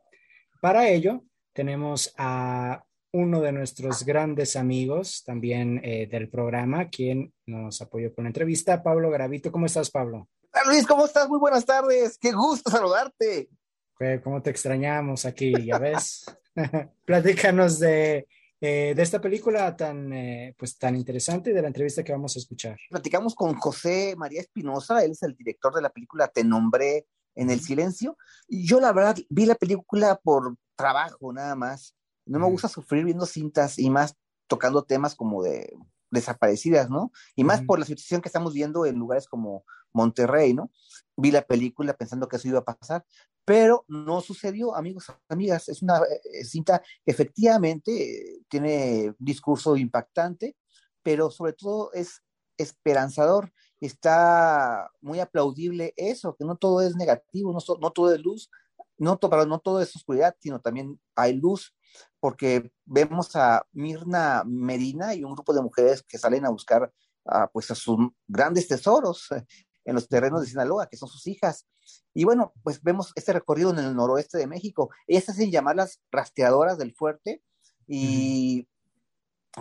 para 0.62 0.88
ello 0.88 1.25
tenemos 1.51 2.13
a 2.17 2.81
uno 3.12 3.41
de 3.41 3.51
nuestros 3.51 4.05
grandes 4.05 4.55
amigos 4.55 5.21
también 5.25 5.81
eh, 5.84 6.07
del 6.10 6.29
programa, 6.29 6.88
quien 6.88 7.34
nos 7.45 7.81
apoyó 7.81 8.15
con 8.15 8.23
la 8.23 8.29
entrevista, 8.29 8.81
Pablo 8.81 9.10
Gravito. 9.12 9.51
¿Cómo 9.51 9.65
estás, 9.65 9.91
Pablo? 9.91 10.29
Luis, 10.65 10.88
¿cómo 10.88 11.03
estás? 11.03 11.27
Muy 11.27 11.39
buenas 11.39 11.65
tardes. 11.65 12.17
Qué 12.17 12.31
gusto 12.31 12.71
saludarte. 12.71 13.49
¿Cómo 14.23 14.41
te 14.41 14.49
extrañamos 14.49 15.25
aquí? 15.25 15.53
Ya 15.65 15.77
ves. 15.77 16.23
Platícanos 17.05 17.79
de 17.79 18.27
eh, 18.62 18.93
de 18.95 19.02
esta 19.02 19.19
película 19.19 19.76
tan, 19.76 20.13
eh, 20.13 20.56
pues, 20.58 20.78
tan 20.78 20.95
interesante 20.95 21.50
y 21.50 21.54
de 21.54 21.62
la 21.63 21.67
entrevista 21.67 22.04
que 22.04 22.12
vamos 22.12 22.36
a 22.36 22.39
escuchar. 22.39 22.78
Platicamos 22.91 23.34
con 23.34 23.56
José 23.56 24.15
María 24.15 24.39
Espinosa, 24.41 25.04
él 25.04 25.12
es 25.12 25.24
el 25.24 25.36
director 25.36 25.74
de 25.74 25.82
la 25.82 25.89
película 25.89 26.28
Te 26.28 26.43
nombré 26.43 27.08
en 27.34 27.50
el 27.50 27.60
silencio. 27.60 28.17
Y 28.47 28.67
yo 28.67 28.80
la 28.80 28.93
verdad 28.93 29.17
vi 29.30 29.45
la 29.45 29.56
película 29.56 30.19
por 30.24 30.56
trabajo 30.76 31.34
nada 31.34 31.56
más. 31.56 31.95
No 32.26 32.38
me 32.38 32.45
gusta 32.45 32.67
sufrir 32.67 33.04
viendo 33.04 33.26
cintas 33.26 33.80
y 33.80 33.89
más 33.89 34.15
tocando 34.47 34.84
temas 34.84 35.15
como 35.15 35.41
de 35.41 35.74
desaparecidas, 36.12 36.89
¿no? 36.89 37.12
Y 37.36 37.43
más 37.43 37.63
por 37.63 37.80
la 37.80 37.86
situación 37.86 38.21
que 38.21 38.30
estamos 38.30 38.54
viendo 38.54 38.86
en 38.86 38.97
lugares 38.97 39.28
como 39.28 39.63
Monterrey, 39.93 40.54
¿no? 40.54 40.69
Vi 41.15 41.32
la 41.32 41.41
película 41.41 41.93
pensando 41.93 42.28
que 42.28 42.36
eso 42.36 42.47
iba 42.47 42.60
a 42.60 42.65
pasar, 42.65 43.06
pero 43.45 43.86
no 43.88 44.21
sucedió, 44.21 44.75
amigos, 44.75 45.12
amigas. 45.30 45.69
Es 45.69 45.82
una 45.82 45.99
eh, 45.99 46.43
cinta 46.43 46.82
que 47.04 47.12
efectivamente 47.12 48.43
tiene 48.47 49.13
discurso 49.17 49.75
impactante, 49.75 50.56
pero 51.04 51.32
sobre 51.32 51.54
todo 51.54 51.91
es 51.93 52.21
esperanzador. 52.58 53.51
Está 53.80 54.91
muy 55.01 55.19
aplaudible 55.19 55.93
eso, 55.97 56.36
que 56.36 56.45
no 56.45 56.56
todo 56.56 56.82
es 56.82 56.95
negativo, 56.95 57.51
no, 57.51 57.60
no 57.80 57.91
todo 57.91 58.13
es 58.13 58.21
luz, 58.21 58.49
no, 58.97 59.19
no 59.47 59.60
todo 59.60 59.82
es 59.82 59.95
oscuridad, 59.95 60.36
sino 60.39 60.62
también 60.62 60.99
hay 61.15 61.34
luz, 61.34 61.73
porque 62.19 62.71
vemos 62.86 63.36
a 63.36 63.65
Mirna 63.71 64.43
Medina 64.45 65.15
y 65.15 65.23
un 65.23 65.34
grupo 65.34 65.54
de 65.54 65.63
mujeres 65.63 66.04
que 66.04 66.19
salen 66.19 66.45
a 66.45 66.51
buscar 66.51 66.93
a, 67.25 67.47
pues 67.47 67.71
a 67.71 67.75
sus 67.75 67.97
grandes 68.27 68.67
tesoros 68.67 69.27
en 69.85 69.95
los 69.95 70.07
terrenos 70.07 70.41
de 70.41 70.47
Sinaloa, 70.47 70.87
que 70.87 70.97
son 70.97 71.09
sus 71.09 71.27
hijas. 71.27 71.67
Y 72.13 72.23
bueno, 72.23 72.53
pues 72.63 72.81
vemos 72.81 73.11
este 73.15 73.33
recorrido 73.33 73.71
en 73.71 73.79
el 73.79 73.95
noroeste 73.95 74.37
de 74.37 74.47
México. 74.47 74.89
Ellas 75.07 75.29
hacen 75.29 75.51
llamar 75.51 75.75
las 75.75 76.01
rastreadoras 76.11 76.77
del 76.77 76.93
fuerte 76.93 77.41
y 77.87 78.67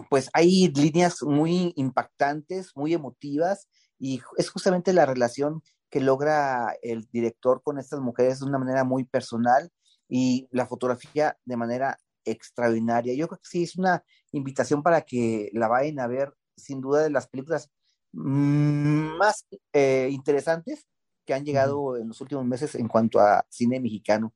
pues 0.09 0.31
hay 0.33 0.69
líneas 0.69 1.23
muy 1.23 1.73
impactantes, 1.77 2.77
muy 2.77 2.95
emotivas 2.95 3.69
y 3.99 4.21
es 4.37 4.49
justamente 4.51 4.93
la 4.93 5.07
relación 5.07 5.63
que 5.91 6.01
logra 6.01 6.77
el 6.83 7.09
director 7.11 7.63
con 7.63 7.79
estas 7.79 8.01
mujeres 8.01 8.41
de 8.41 8.47
una 8.47 8.59
manera 8.59 8.85
muy 8.85 9.05
personal 9.05 9.71
y 10.09 10.49
la 10.53 10.67
fotografía 10.67 11.37
de 11.45 11.57
manera 11.57 11.99
extraordinaria. 12.25 13.15
Yo 13.15 13.27
creo 13.29 13.39
que 13.39 13.49
sí 13.49 13.63
es 13.65 13.77
una 13.77 14.05
invitación 14.33 14.83
para 14.83 15.03
que 15.03 15.51
la 15.53 15.69
vayan 15.69 15.99
a 15.99 16.07
ver, 16.07 16.35
sin 16.57 16.81
duda, 16.81 17.03
de 17.03 17.11
las 17.11 17.29
películas 17.29 17.71
más 18.13 19.47
eh, 19.73 20.09
interesantes 20.11 20.87
que 21.25 21.35
han 21.35 21.45
llegado 21.45 21.97
en 21.97 22.09
los 22.09 22.21
últimos 22.21 22.45
meses 22.45 22.75
en 22.75 22.89
cuanto 22.89 23.21
a 23.21 23.45
cine 23.49 23.81
mexicano. 23.81 24.33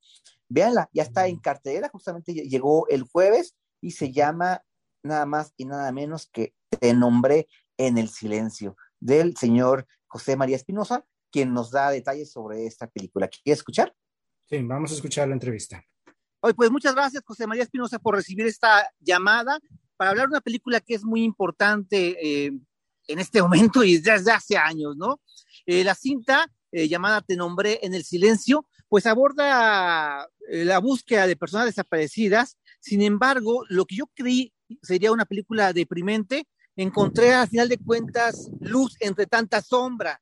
Véanla, 0.48 0.88
ya 0.92 1.02
está 1.02 1.26
en 1.26 1.38
cartelera, 1.38 1.88
justamente 1.88 2.32
llegó 2.32 2.86
el 2.88 3.02
jueves 3.02 3.56
y 3.80 3.92
se 3.92 4.12
llama 4.12 4.62
nada 5.02 5.26
más 5.26 5.52
y 5.56 5.64
nada 5.64 5.90
menos 5.92 6.28
que 6.32 6.54
Te 6.80 6.94
nombré 6.94 7.46
en 7.76 7.98
el 7.98 8.08
silencio 8.08 8.76
del 9.00 9.36
señor 9.36 9.86
José 10.06 10.36
María 10.36 10.56
Espinosa, 10.56 11.04
quien 11.30 11.52
nos 11.52 11.70
da 11.70 11.90
detalles 11.90 12.30
sobre 12.30 12.66
esta 12.66 12.86
película. 12.86 13.28
¿Quieres 13.28 13.58
escuchar? 13.58 13.94
Sí, 14.48 14.62
vamos 14.62 14.92
a 14.92 14.94
escuchar 14.94 15.28
la 15.28 15.34
entrevista. 15.34 15.84
Hoy, 16.40 16.52
pues 16.52 16.70
muchas 16.70 16.94
gracias, 16.94 17.22
José 17.24 17.46
María 17.46 17.62
Espinosa, 17.62 17.98
por 17.98 18.14
recibir 18.14 18.46
esta 18.46 18.90
llamada 19.00 19.58
para 19.96 20.10
hablar 20.10 20.26
de 20.26 20.32
una 20.32 20.40
película 20.40 20.80
que 20.80 20.94
es 20.94 21.04
muy 21.04 21.22
importante 21.24 22.16
eh, 22.20 22.52
en 23.08 23.18
este 23.18 23.42
momento 23.42 23.84
y 23.84 23.98
desde 23.98 24.32
hace 24.32 24.56
años, 24.56 24.96
¿no? 24.96 25.20
Eh, 25.66 25.84
la 25.84 25.94
cinta 25.94 26.50
eh, 26.72 26.88
llamada 26.88 27.20
Te 27.20 27.36
nombré 27.36 27.80
en 27.82 27.94
el 27.94 28.04
silencio, 28.04 28.66
pues 28.88 29.06
aborda 29.06 30.28
la 30.48 30.78
búsqueda 30.78 31.26
de 31.26 31.36
personas 31.36 31.66
desaparecidas. 31.66 32.58
Sin 32.80 33.02
embargo, 33.02 33.64
lo 33.68 33.86
que 33.86 33.96
yo 33.96 34.06
creí 34.14 34.52
sería 34.82 35.12
una 35.12 35.24
película 35.24 35.72
deprimente, 35.72 36.46
encontré 36.76 37.32
al 37.32 37.48
final 37.48 37.68
de 37.68 37.78
cuentas 37.78 38.50
luz 38.60 38.96
entre 39.00 39.26
tanta 39.26 39.62
sombra. 39.62 40.20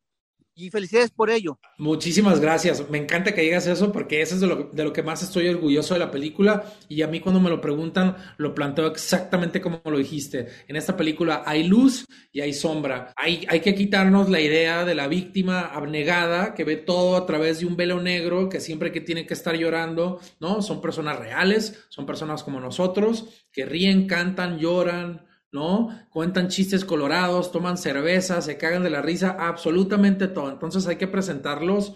Y 0.55 0.71
felicidades 0.71 1.11
por 1.11 1.31
ello. 1.31 1.59
Muchísimas 1.79 2.41
gracias. 2.41 2.89
Me 2.91 2.99
encanta 2.99 3.35
que 3.35 3.43
digas 3.43 3.67
eso 3.67 3.93
porque 3.93 4.23
eso 4.23 4.35
es 4.35 4.41
de 4.41 4.47
lo, 4.47 4.71
de 4.73 4.85
lo, 4.85 4.93
que 4.93 5.03
más 5.03 5.23
estoy 5.23 5.49
orgulloso 5.49 5.95
de 5.95 6.01
la 6.01 6.11
película 6.11 6.65
y 6.89 7.03
a 7.03 7.09
mí 7.09 7.21
cuando 7.21 7.41
me 7.41 7.51
lo 7.51 7.61
preguntan 7.61 8.17
lo 8.37 8.55
planteo 8.55 8.87
exactamente 8.87 9.61
como 9.61 9.81
lo 9.85 9.99
dijiste. 9.99 10.49
En 10.69 10.77
esta 10.77 10.97
película 10.97 11.43
hay 11.47 11.65
luz 11.65 12.07
y 12.33 12.41
hay 12.41 12.53
sombra. 12.53 13.13
Hay, 13.17 13.47
hay 13.49 13.61
que 13.61 13.75
quitarnos 13.75 14.29
la 14.29 14.41
idea 14.41 14.85
de 14.85 14.95
la 14.95 15.09
víctima 15.09 15.61
abnegada 15.61 16.55
que 16.55 16.65
ve 16.65 16.77
todo 16.77 17.17
a 17.17 17.27
través 17.27 17.61
de 17.61 17.67
un 17.67 17.77
velo 17.77 18.01
negro, 18.01 18.49
que 18.49 18.61
siempre 18.61 18.93
que 18.93 19.01
tiene 19.01 19.27
que 19.27 19.35
estar 19.35 19.57
llorando, 19.57 20.21
¿no? 20.41 20.63
Son 20.63 20.81
personas 20.81 21.19
reales, 21.19 21.85
son 21.89 22.07
personas 22.07 22.43
como 22.43 22.61
nosotros, 22.61 23.47
que 23.53 23.65
ríen, 23.65 24.07
cantan, 24.07 24.59
lloran, 24.59 25.27
¿no? 25.53 26.07
Cuentan 26.11 26.49
chistes 26.49 26.85
colorados, 26.85 27.53
toman 27.53 27.79
cerveza, 27.79 28.43
se 28.43 28.57
cagan 28.57 28.83
de 28.83 28.91
la 28.91 29.03
risa, 29.03 29.37
absolutamente 29.39 30.29
todo. 30.29 30.51
Entonces 30.51 30.87
hay 30.87 30.97
que 30.97 31.07
presentarlos 31.07 31.95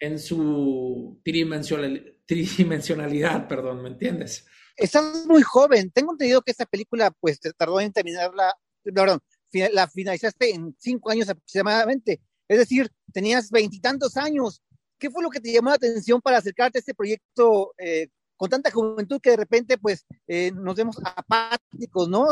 en 0.00 0.18
su 0.18 1.20
tridimensionalidad, 1.22 2.16
perdón, 3.48 3.82
¿me 3.82 3.88
entiendes? 3.88 4.46
Estás 4.76 5.24
muy 5.26 5.42
joven. 5.42 5.90
Tengo 5.90 6.12
entendido 6.12 6.42
que 6.42 6.50
esta 6.50 6.66
película, 6.66 7.10
pues, 7.12 7.40
tardó 7.56 7.80
en 7.80 7.92
terminarla, 7.92 8.54
perdón, 8.82 9.20
la 9.72 9.88
finalizaste 9.88 10.50
en 10.50 10.76
cinco 10.78 11.10
años 11.10 11.28
aproximadamente. 11.28 12.20
Es 12.48 12.58
decir, 12.58 12.90
tenías 13.12 13.50
veintitantos 13.50 14.16
años. 14.16 14.62
¿Qué 14.98 15.10
fue 15.10 15.22
lo 15.22 15.30
que 15.30 15.40
te 15.40 15.52
llamó 15.52 15.70
la 15.70 15.76
atención 15.76 16.20
para 16.20 16.38
acercarte 16.38 16.78
a 16.78 16.80
este 16.80 16.94
proyecto 16.94 17.72
eh, 17.78 18.08
con 18.36 18.50
tanta 18.50 18.70
juventud 18.70 19.20
que 19.20 19.30
de 19.30 19.36
repente 19.36 19.78
pues 19.78 20.06
eh, 20.26 20.52
nos 20.52 20.76
vemos 20.76 20.96
apáticos, 21.04 22.08
¿no? 22.08 22.26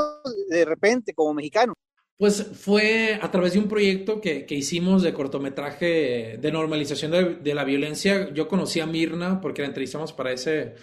De 0.49 0.64
repente 0.64 1.14
como 1.14 1.35
mexicanos. 1.35 1.77
Pues 2.17 2.47
fue 2.55 3.19
a 3.21 3.31
través 3.31 3.55
de 3.55 3.59
un 3.59 3.69
proyecto 3.69 4.21
que, 4.21 4.47
que 4.47 4.55
hicimos 4.55 5.03
de 5.03 5.12
cortometraje 5.12 6.38
de 6.40 6.53
normalización 6.53 7.11
de, 7.11 7.55
la 7.55 7.64
violencia. 7.64 8.33
Yo 8.33 8.47
conocí 8.47 8.79
a 8.79 8.87
Mirna 8.87 9.40
porque 9.40 9.62
la 9.62 9.69
entrevistamos 9.69 10.12
para 10.12 10.33
ese, 10.33 10.75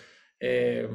eh, 0.42 0.90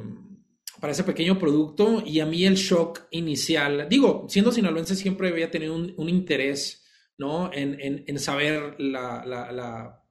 para 0.79 0.91
ese 0.93 1.03
pequeño 1.03 1.39
producto 1.39 2.03
y 2.05 2.19
a 2.19 2.27
mí 2.27 2.45
el 2.45 2.53
shock 2.53 3.07
inicial, 3.09 3.87
digo, 3.89 4.27
siendo 4.29 4.51
sinaloense 4.51 4.95
siempre 4.95 5.29
había 5.29 5.49
tenido 5.49 5.75
un, 5.75 5.95
un 5.97 6.07
interés, 6.07 6.85
¿no? 7.17 7.51
En, 7.51 7.79
en, 7.81 8.03
en 8.05 8.19
saber 8.19 8.79
la, 8.79 9.25
la, 9.25 9.51
la 9.51 10.06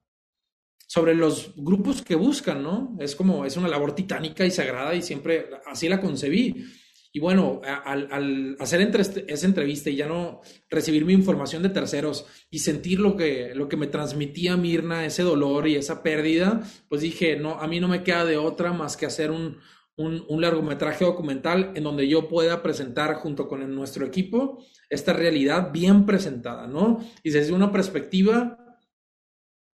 sobre 0.87 1.13
los 1.13 1.51
grupos 1.57 2.01
que 2.01 2.15
buscan, 2.15 2.63
¿no? 2.63 2.95
Es 2.99 3.15
como, 3.15 3.45
es 3.45 3.57
una 3.57 3.67
labor 3.67 3.93
titánica 3.93 4.45
y 4.45 4.51
sagrada 4.51 4.95
y 4.95 5.01
siempre 5.01 5.49
así 5.67 5.89
la 5.89 5.99
concebí. 5.99 6.65
Y 7.11 7.19
bueno, 7.19 7.61
al, 7.63 8.55
hacer 8.59 8.79
entre, 8.81 9.01
esa 9.01 9.45
entrevista 9.45 9.89
y 9.89 9.97
ya 9.97 10.07
no 10.07 10.41
recibir 10.69 11.03
mi 11.03 11.13
información 11.13 11.61
de 11.63 11.69
terceros 11.69 12.25
y 12.49 12.59
sentir 12.59 12.99
lo 12.99 13.17
que, 13.17 13.53
lo 13.53 13.67
que 13.67 13.75
me 13.75 13.87
transmitía 13.87 14.55
Mirna, 14.55 15.05
ese 15.05 15.23
dolor 15.23 15.67
y 15.67 15.75
esa 15.75 16.03
pérdida, 16.03 16.61
pues 16.87 17.01
dije, 17.01 17.35
no, 17.35 17.59
a 17.59 17.67
mí 17.67 17.79
no 17.79 17.87
me 17.87 18.03
queda 18.03 18.23
de 18.23 18.37
otra 18.37 18.71
más 18.71 18.95
que 18.95 19.07
hacer 19.07 19.31
un, 19.31 19.57
un 19.95 20.41
largometraje 20.41 21.05
documental 21.05 21.71
en 21.75 21.83
donde 21.83 22.07
yo 22.07 22.29
pueda 22.29 22.61
presentar 22.61 23.15
junto 23.15 23.47
con 23.47 23.75
nuestro 23.75 24.05
equipo 24.05 24.63
esta 24.89 25.11
realidad 25.11 25.71
bien 25.73 26.05
presentada, 26.05 26.67
¿no? 26.67 26.99
Y 27.23 27.31
desde 27.31 27.51
una 27.51 27.71
perspectiva 27.71 28.66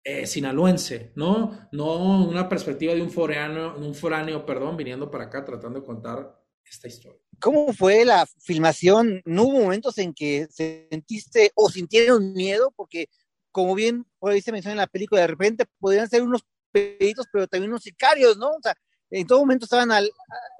eh, 0.04 0.26
sinaloense, 0.26 1.12
¿no? 1.16 1.70
No 1.72 2.26
una 2.28 2.50
perspectiva 2.50 2.94
de 2.94 3.02
un 3.02 3.12
foráneo, 3.12 3.76
un 3.78 3.94
foráneo, 3.94 4.46
perdón, 4.46 4.78
viniendo 4.78 5.12
para 5.12 5.26
acá 5.26 5.46
tratando 5.46 5.80
de 5.80 5.86
contar 5.86 6.42
esta 6.66 6.88
historia. 6.88 7.20
¿Cómo 7.40 7.74
fue 7.74 8.06
la 8.06 8.26
filmación? 8.40 9.22
¿No 9.26 9.44
hubo 9.44 9.60
momentos 9.60 9.98
en 9.98 10.14
que 10.14 10.48
sentiste 10.50 11.52
o 11.56 11.70
sintieron 11.70 12.34
miedo? 12.34 12.72
Porque, 12.76 13.08
como 13.52 13.76
bien 13.76 14.06
por 14.20 14.32
ahí 14.32 14.42
se 14.42 14.52
menciona 14.52 14.74
en 14.74 14.78
la 14.78 14.88
película, 14.88 15.22
de 15.22 15.28
repente 15.28 15.66
podrían 15.80 16.10
ser 16.10 16.24
unos 16.24 16.44
peditos, 16.72 17.28
pero 17.32 17.48
también 17.48 17.72
unos 17.72 17.84
sicarios, 17.84 18.38
¿no? 18.38 18.50
O 18.50 18.62
sea, 18.62 18.76
en 19.10 19.28
todo 19.28 19.40
momento 19.40 19.66
estaban 19.66 19.92
al, 19.92 20.10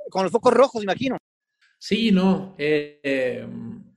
con 0.10 0.24
los 0.24 0.32
focos 0.32 0.54
rojos, 0.54 0.84
imagino. 0.84 1.18
Sí, 1.78 2.12
no. 2.12 2.56
Eh, 2.58 3.00
eh, 3.02 3.48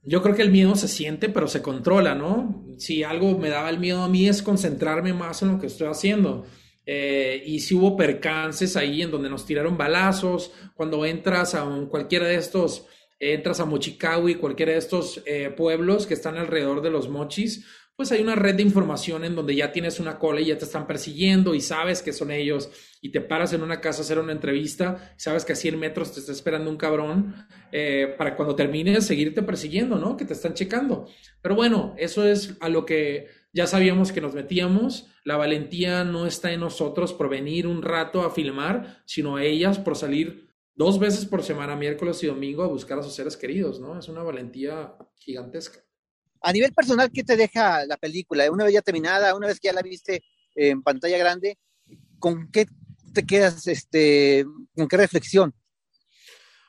yo 0.05 0.23
creo 0.23 0.35
que 0.35 0.43
el 0.43 0.51
miedo 0.51 0.77
se 0.77 0.89
siente, 0.89 1.29
pero 1.29 1.49
se 1.49 1.63
controla, 1.63 2.15
¿no? 2.15 2.65
Si 2.79 3.03
algo 3.03 3.39
me 3.39 3.49
daba 3.49 3.71
el 3.71 3.79
miedo 3.79 4.03
a 4.03 4.09
mí 4.09 4.29
es 4.29 4.43
concentrarme 4.43 5.15
más 5.15 5.43
en 5.43 5.53
lo 5.53 5.59
que 5.59 5.67
estoy 5.67 5.89
haciendo. 5.89 6.45
Eh, 6.87 7.43
y 7.47 7.61
si 7.61 7.75
hubo 7.75 7.97
percances 7.97 8.77
ahí 8.77 9.01
en 9.01 9.11
donde 9.11 9.31
nos 9.31 9.47
tiraron 9.47 9.79
balazos, 9.79 10.53
cuando 10.75 11.07
entras 11.07 11.55
a 11.55 11.65
cualquiera 11.89 12.27
de 12.27 12.35
estos, 12.35 12.87
entras 13.19 13.61
a 13.61 13.65
Mochicawi, 13.65 14.35
cualquiera 14.35 14.73
de 14.73 14.79
estos 14.79 15.23
eh, 15.25 15.53
pueblos 15.57 16.07
que 16.07 16.15
están 16.15 16.37
alrededor 16.37 16.83
de 16.83 16.91
los 16.91 17.09
mochis, 17.09 17.65
pues 17.97 18.11
hay 18.11 18.23
una 18.23 18.35
red 18.35 18.57
de 18.57 18.63
información 18.63 19.25
en 19.25 19.37
donde 19.37 19.55
ya 19.55 19.71
tienes 19.71 20.01
una 20.01 20.19
cola 20.19 20.41
y 20.41 20.47
ya 20.47 20.59
te 20.59 20.65
están 20.65 20.87
persiguiendo 20.87 21.55
y 21.55 21.61
sabes 21.61 22.03
que 22.03 22.13
son 22.13 22.33
ellos 22.33 22.71
y 23.01 23.11
te 23.11 23.21
paras 23.21 23.53
en 23.53 23.63
una 23.63 23.81
casa 23.81 24.01
a 24.01 24.05
hacer 24.05 24.19
una 24.19 24.33
entrevista, 24.33 25.15
sabes 25.17 25.45
que 25.45 25.53
a 25.53 25.57
100 25.57 25.79
metros 25.79 26.13
te 26.13 26.21
está 26.21 26.33
esperando 26.33 26.71
un 26.71 26.77
cabrón 26.77 27.35
eh, 27.71 28.13
para 28.19 28.35
cuando 28.35 28.57
termines 28.57 29.07
seguirte 29.07 29.43
persiguiendo, 29.43 29.99
¿no? 29.99 30.17
Que 30.17 30.25
te 30.25 30.33
están 30.33 30.55
checando. 30.55 31.07
Pero 31.41 31.55
bueno, 31.55 31.95
eso 31.97 32.27
es 32.27 32.57
a 32.61 32.69
lo 32.69 32.85
que 32.85 33.29
ya 33.53 33.69
sabíamos 33.69 34.11
que 34.11 34.21
nos 34.21 34.35
metíamos. 34.35 35.09
La 35.23 35.37
valentía 35.37 36.03
no 36.03 36.27
está 36.27 36.53
en 36.53 36.61
nosotros 36.61 37.13
por 37.13 37.29
venir 37.29 37.69
un 37.69 37.83
rato 37.83 38.23
a 38.23 38.31
filmar, 38.31 39.03
sino 39.05 39.37
a 39.37 39.45
ellas 39.45 39.79
por 39.79 39.97
salir 39.97 40.51
dos 40.75 40.99
veces 40.99 41.27
por 41.27 41.45
semana, 41.45 41.77
miércoles 41.77 42.23
y 42.25 42.27
domingo, 42.27 42.65
a 42.65 42.69
buscar 42.69 42.99
a 42.99 43.03
sus 43.05 43.15
seres 43.15 43.37
queridos, 43.37 43.79
¿no? 43.79 43.97
Es 43.97 44.09
una 44.09 44.25
valentía 44.25 44.97
gigantesca. 45.15 45.84
A 46.47 46.53
nivel 46.53 46.75
personal, 46.75 47.11
¿qué 47.11 47.25
te 47.25 47.39
deja 47.39 47.87
la 47.87 47.97
película? 47.97 48.51
Una 48.51 48.65
vez 48.65 48.75
ya 48.75 48.83
terminada, 48.83 49.35
una 49.35 49.47
vez 49.47 49.59
que 49.59 49.69
ya 49.69 49.73
la 49.73 49.81
viste 49.81 50.23
en 50.55 50.83
pantalla 50.83 51.17
grande, 51.17 51.57
¿con 52.19 52.51
qué 52.53 52.67
te 53.15 53.25
quedas, 53.25 53.67
este, 53.67 54.45
con 54.77 54.87
qué 54.87 54.99
reflexión? 54.99 55.55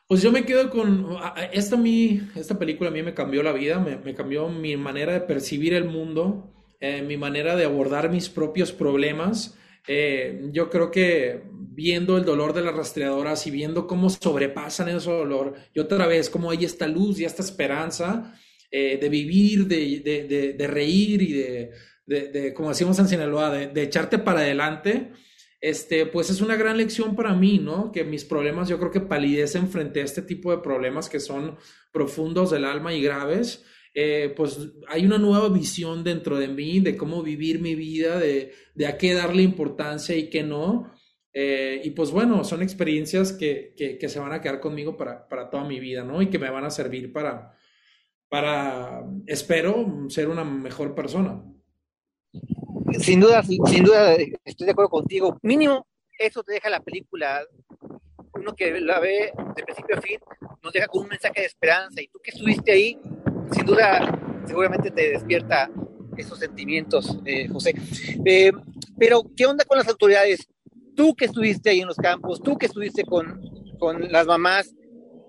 Pues 0.07 0.21
yo 0.21 0.31
me 0.31 0.45
quedo 0.45 0.69
con, 0.69 1.17
esta, 1.51 1.75
mi, 1.75 2.21
esta 2.35 2.57
película 2.57 2.89
a 2.89 2.93
mí 2.93 3.03
me 3.03 3.13
cambió 3.13 3.43
la 3.43 3.51
vida, 3.51 3.77
me, 3.77 3.97
me 3.97 4.15
cambió 4.15 4.47
mi 4.47 4.77
manera 4.77 5.11
de 5.11 5.19
percibir 5.19 5.73
el 5.73 5.83
mundo, 5.83 6.53
eh, 6.79 7.01
mi 7.01 7.17
manera 7.17 7.57
de 7.57 7.65
abordar 7.65 8.09
mis 8.09 8.29
propios 8.29 8.71
problemas. 8.71 9.57
Eh, 9.89 10.51
yo 10.53 10.69
creo 10.69 10.89
que 10.89 11.43
viendo 11.51 12.17
el 12.17 12.23
dolor 12.23 12.53
de 12.53 12.61
las 12.61 12.75
rastreadoras 12.75 13.45
y 13.45 13.51
viendo 13.51 13.88
cómo 13.88 14.09
sobrepasan 14.09 14.88
ese 14.88 15.11
dolor, 15.11 15.55
y 15.73 15.79
otra 15.79 16.07
vez 16.07 16.29
cómo 16.29 16.49
hay 16.49 16.63
esta 16.63 16.88
luz 16.88 17.19
y 17.19 17.25
esta 17.25 17.41
esperanza, 17.41 18.39
eh, 18.77 18.97
de 18.97 19.07
vivir, 19.07 19.67
de, 19.67 20.01
de, 20.01 20.51
de, 20.51 20.67
reír 20.67 21.21
y 21.21 21.31
de, 21.31 22.53
como 22.53 22.67
decimos 22.67 22.99
en 22.99 23.07
Sinaloa, 23.07 23.49
de, 23.49 23.81
echarte 23.81 24.19
para 24.19 24.41
adelante, 24.41 25.13
este, 25.61 26.05
pues 26.05 26.29
es 26.29 26.41
una 26.41 26.57
gran 26.57 26.75
lección 26.75 27.15
para 27.15 27.33
mí, 27.33 27.57
¿no? 27.57 27.89
Que 27.93 28.03
mis 28.03 28.25
problemas 28.25 28.67
yo 28.67 28.77
creo 28.77 28.91
que 28.91 28.99
palidecen 28.99 29.69
frente 29.69 30.01
a 30.01 30.03
este 30.03 30.23
tipo 30.23 30.51
de 30.51 30.57
problemas 30.57 31.07
que 31.07 31.21
son 31.21 31.55
profundos 31.93 32.51
del 32.51 32.65
alma 32.65 32.93
y 32.93 33.01
graves. 33.01 33.63
Eh, 33.93 34.33
pues 34.35 34.59
hay 34.89 35.05
una 35.05 35.19
nueva 35.19 35.47
visión 35.47 36.03
dentro 36.03 36.38
de 36.38 36.49
mí 36.49 36.81
de 36.81 36.97
cómo 36.97 37.23
vivir 37.23 37.61
mi 37.61 37.75
vida, 37.75 38.19
de, 38.19 38.51
de 38.73 38.88
a 38.88 38.97
qué 38.97 39.13
darle 39.13 39.41
importancia 39.41 40.17
y 40.17 40.29
qué 40.29 40.43
no. 40.43 40.91
Eh, 41.31 41.79
y 41.81 41.91
pues 41.91 42.11
bueno, 42.11 42.43
son 42.43 42.61
experiencias 42.61 43.31
que, 43.31 43.73
que, 43.77 43.97
que, 43.97 44.09
se 44.09 44.19
van 44.19 44.33
a 44.33 44.41
quedar 44.41 44.59
conmigo 44.59 44.97
para, 44.97 45.29
para 45.29 45.49
toda 45.49 45.63
mi 45.63 45.79
vida, 45.79 46.03
¿no? 46.03 46.21
Y 46.21 46.27
que 46.27 46.39
me 46.39 46.49
van 46.49 46.65
a 46.65 46.69
servir 46.69 47.13
para, 47.13 47.55
para, 48.29 49.03
espero, 49.27 50.09
ser 50.09 50.29
una 50.29 50.43
mejor 50.43 50.95
persona. 50.95 51.43
Sin 52.99 53.19
duda, 53.19 53.43
sin 53.43 53.83
duda, 53.83 54.15
estoy 54.43 54.65
de 54.65 54.71
acuerdo 54.71 54.89
contigo. 54.89 55.38
Mínimo, 55.41 55.85
eso 56.17 56.43
te 56.43 56.53
deja 56.53 56.69
la 56.69 56.79
película. 56.79 57.41
Uno 58.33 58.53
que 58.55 58.79
la 58.81 58.99
ve 58.99 59.31
de 59.55 59.63
principio 59.63 59.97
a 59.97 60.01
fin, 60.01 60.19
nos 60.61 60.73
deja 60.73 60.88
con 60.88 61.03
un 61.03 61.09
mensaje 61.09 61.41
de 61.41 61.47
esperanza. 61.47 62.01
Y 62.01 62.07
tú 62.07 62.19
que 62.23 62.31
estuviste 62.31 62.71
ahí, 62.71 62.99
sin 63.51 63.65
duda, 63.65 64.43
seguramente 64.45 64.91
te 64.91 65.11
despierta 65.11 65.69
esos 66.17 66.39
sentimientos, 66.39 67.17
eh, 67.25 67.47
José. 67.47 67.73
Eh, 68.25 68.51
pero, 68.97 69.23
¿qué 69.35 69.45
onda 69.45 69.65
con 69.65 69.77
las 69.77 69.88
autoridades? 69.88 70.47
Tú 70.95 71.15
que 71.15 71.25
estuviste 71.25 71.69
ahí 71.69 71.81
en 71.81 71.88
los 71.88 71.97
campos, 71.97 72.41
tú 72.41 72.57
que 72.57 72.67
estuviste 72.67 73.03
con, 73.03 73.41
con 73.79 74.11
las 74.11 74.25
mamás, 74.25 74.73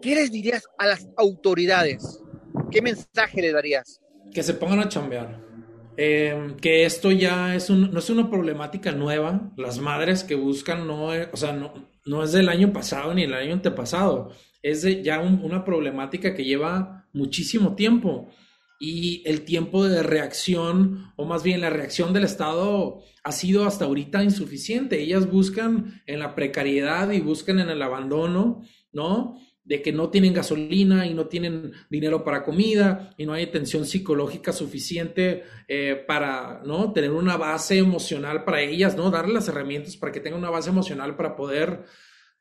¿qué 0.00 0.14
les 0.14 0.30
dirías 0.30 0.64
a 0.78 0.86
las 0.86 1.08
autoridades? 1.16 2.22
¿Qué 2.70 2.82
mensaje 2.82 3.40
le 3.40 3.52
darías? 3.52 4.00
Que 4.32 4.42
se 4.42 4.54
pongan 4.54 4.80
a 4.80 4.88
chambear. 4.88 5.40
Eh, 5.96 6.54
que 6.60 6.84
esto 6.84 7.10
ya 7.10 7.54
es 7.54 7.70
un, 7.70 7.90
no 7.90 7.98
es 7.98 8.10
una 8.10 8.28
problemática 8.28 8.92
nueva. 8.92 9.52
Las 9.56 9.78
madres 9.78 10.24
que 10.24 10.34
buscan 10.34 10.86
no, 10.86 11.12
es, 11.12 11.28
o 11.32 11.36
sea, 11.36 11.52
no, 11.52 11.72
no 12.04 12.22
es 12.22 12.32
del 12.32 12.48
año 12.48 12.72
pasado 12.72 13.14
ni 13.14 13.22
el 13.22 13.34
año 13.34 13.54
antepasado. 13.54 14.32
Es 14.62 14.82
de 14.82 15.02
ya 15.02 15.20
un, 15.20 15.42
una 15.42 15.64
problemática 15.64 16.34
que 16.34 16.44
lleva 16.44 17.06
muchísimo 17.12 17.74
tiempo. 17.74 18.28
Y 18.78 19.22
el 19.24 19.42
tiempo 19.46 19.88
de 19.88 20.02
reacción, 20.02 21.12
o 21.16 21.24
más 21.24 21.42
bien 21.42 21.62
la 21.62 21.70
reacción 21.70 22.12
del 22.12 22.24
Estado, 22.24 23.00
ha 23.24 23.32
sido 23.32 23.64
hasta 23.64 23.86
ahorita 23.86 24.22
insuficiente. 24.22 25.00
Ellas 25.00 25.30
buscan 25.30 26.02
en 26.06 26.18
la 26.18 26.34
precariedad 26.34 27.10
y 27.12 27.20
buscan 27.20 27.58
en 27.58 27.70
el 27.70 27.80
abandono, 27.80 28.62
¿no? 28.92 29.38
De 29.66 29.82
que 29.82 29.92
no 29.92 30.10
tienen 30.10 30.32
gasolina 30.32 31.06
y 31.06 31.12
no 31.12 31.26
tienen 31.26 31.72
dinero 31.90 32.22
para 32.22 32.44
comida 32.44 33.12
y 33.18 33.26
no 33.26 33.32
hay 33.32 33.44
atención 33.44 33.84
psicológica 33.84 34.52
suficiente 34.52 35.42
eh, 35.66 36.04
para 36.06 36.62
¿no? 36.64 36.92
tener 36.92 37.10
una 37.10 37.36
base 37.36 37.78
emocional 37.78 38.44
para 38.44 38.62
ellas, 38.62 38.96
¿no? 38.96 39.10
darle 39.10 39.34
las 39.34 39.48
herramientas 39.48 39.96
para 39.96 40.12
que 40.12 40.20
tengan 40.20 40.38
una 40.38 40.50
base 40.50 40.70
emocional 40.70 41.16
para 41.16 41.34
poder 41.34 41.82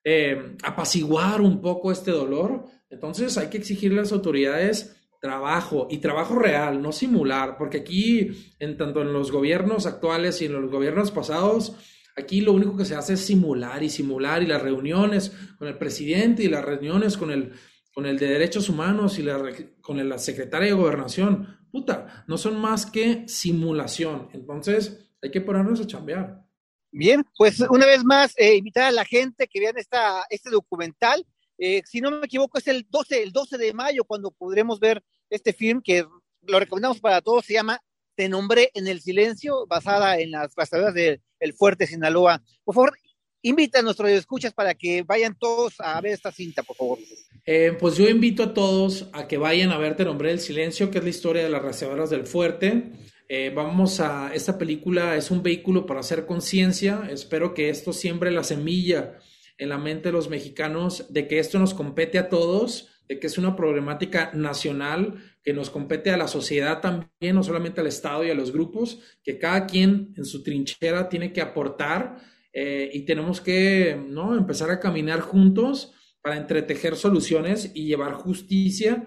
eh, 0.04 0.56
apaciguar 0.64 1.42
un 1.42 1.62
poco 1.62 1.92
este 1.92 2.12
dolor. 2.12 2.66
Entonces 2.92 3.38
hay 3.40 3.48
que 3.48 3.58
exigirle 3.58 4.00
a 4.00 4.04
las 4.04 4.12
autoridades 4.12 4.96
trabajo 5.20 5.88
y 5.90 5.98
trabajo 5.98 6.38
real, 6.38 6.80
no 6.84 6.92
simular, 6.92 7.58
porque 7.58 7.78
aquí, 7.78 8.54
en 8.60 8.78
tanto 8.78 9.02
en 9.02 9.12
los 9.12 9.32
gobiernos 9.32 9.88
actuales 9.88 10.40
y 10.44 10.46
en 10.46 10.54
los 10.54 10.70
gobiernos 10.70 11.10
pasados, 11.10 11.76
Aquí 12.16 12.42
lo 12.42 12.54
único 12.54 12.78
que 12.78 12.86
se 12.86 12.96
hace 12.96 13.14
es 13.14 13.26
simular 13.26 13.84
y 13.84 13.90
simular 13.90 14.42
y 14.42 14.48
las 14.48 14.62
reuniones 14.62 15.34
con 15.58 15.68
el 15.68 15.78
presidente 15.78 16.44
y 16.44 16.48
las 16.48 16.64
reuniones 16.64 17.18
con 17.18 17.30
el, 17.30 17.52
con 17.94 18.06
el 18.06 18.18
de 18.18 18.28
derechos 18.28 18.70
humanos 18.70 19.20
y 19.20 19.24
la, 19.24 19.42
con 19.82 20.08
la 20.08 20.18
secretaria 20.18 20.70
de 20.70 20.74
gobernación. 20.74 21.68
Puta, 21.72 22.24
no 22.28 22.38
son 22.38 22.58
más 22.60 22.86
que 22.86 23.28
simulación. 23.28 24.30
Entonces 24.32 25.12
hay 25.22 25.30
que 25.30 25.42
ponernos 25.42 25.82
a 25.82 25.88
chambear. 25.88 26.46
Bien, 26.92 27.26
pues 27.38 27.60
una 27.70 27.86
vez 27.86 28.06
más, 28.06 28.34
eh, 28.38 28.56
invitar 28.56 28.84
a 28.86 28.92
la 28.92 29.04
gente 29.04 29.48
que 29.48 29.60
vean 29.60 29.78
esta, 29.78 30.24
este 30.30 30.50
documental. 30.50 31.26
Eh, 31.58 31.82
si 31.86 32.00
no 32.00 32.12
me 32.12 32.26
equivoco, 32.26 32.58
es 32.58 32.68
el 32.70 32.88
12, 32.90 33.24
el 33.24 33.34
12 33.34 33.58
de 33.58 33.74
mayo 33.74 34.06
cuando 34.06 34.32
podremos 34.32 34.80
ver 34.80 35.04
este 35.30 35.52
film 35.52 35.82
que 35.84 36.06
lo 36.44 36.60
recomendamos 36.60 37.02
para 37.02 37.20
todos. 37.20 37.46
Se 37.46 37.54
llama 37.54 37.82
Te 38.16 38.30
nombré 38.30 38.72
en 38.74 38.88
el 38.88 39.02
silencio, 39.02 39.68
basada 39.68 40.18
en 40.18 40.32
las 40.32 40.54
pasadas 40.54 40.94
de 40.94 41.22
el 41.46 41.54
Fuerte 41.54 41.88
Sinaloa. 41.88 42.42
Por 42.64 42.76
favor, 42.76 42.98
invita 43.42 43.80
a 43.80 43.82
nuestros 43.82 44.10
escuchas 44.10 44.54
para 44.54 44.74
que 44.74 45.04
vayan 45.04 45.36
todos 45.40 45.76
a 45.80 46.00
ver 46.02 46.14
esta 46.14 46.32
cinta, 46.32 46.64
por 46.64 46.76
favor. 46.76 47.00
Eh, 47.46 47.78
pues 47.80 47.96
yo 47.96 48.10
invito 48.10 48.44
a 48.44 48.54
todos 48.54 49.08
a 49.14 49.28
que 49.28 49.38
vayan 49.38 49.72
a 49.72 49.78
ver 49.78 49.96
Te 49.96 50.04
nombré 50.04 50.32
el 50.32 50.40
silencio, 50.40 50.90
que 50.90 50.98
es 50.98 51.04
la 51.04 51.10
historia 51.12 51.44
de 51.44 51.50
las 51.50 51.62
reservas 51.62 52.10
del 52.10 52.26
fuerte. 52.26 52.92
Eh, 53.28 53.52
vamos 53.56 54.00
a, 54.00 54.32
esta 54.34 54.58
película 54.58 55.16
es 55.16 55.32
un 55.32 55.42
vehículo 55.42 55.86
para 55.86 56.00
hacer 56.00 56.26
conciencia. 56.26 57.08
Espero 57.10 57.54
que 57.54 57.70
esto 57.70 57.94
siembre 57.94 58.32
la 58.32 58.44
semilla 58.44 59.18
en 59.58 59.70
la 59.70 59.78
mente 59.78 60.10
de 60.10 60.14
los 60.14 60.30
mexicanos 60.30 61.06
de 61.14 61.28
que 61.28 61.40
esto 61.40 61.60
nos 61.60 61.74
compete 61.74 62.18
a 62.18 62.30
todos, 62.30 62.95
de 63.08 63.20
que 63.20 63.28
es 63.28 63.38
una 63.38 63.56
problemática 63.56 64.32
nacional 64.34 65.16
que 65.44 65.54
nos 65.54 65.70
compete 65.70 66.12
a 66.12 66.18
la 66.18 66.28
sociedad 66.28 66.82
también, 66.82 67.36
no 67.36 67.44
solamente 67.44 67.82
al 67.82 67.88
Estado 67.88 68.24
y 68.24 68.32
a 68.32 68.36
los 68.36 68.52
grupos, 68.52 69.00
que 69.24 69.38
cada 69.38 69.68
quien 69.68 70.14
en 70.18 70.26
su 70.26 70.44
trinchera 70.44 71.08
tiene 71.08 71.32
que 71.32 71.42
aportar 71.42 72.18
eh, 72.52 72.90
y 72.94 73.02
tenemos 73.02 73.42
que 73.42 74.02
¿no? 74.08 74.36
empezar 74.36 74.72
a 74.72 74.80
caminar 74.80 75.20
juntos 75.20 75.94
para 76.22 76.38
entretejer 76.38 76.96
soluciones 76.96 77.72
y 77.76 77.86
llevar 77.86 78.14
justicia 78.14 79.06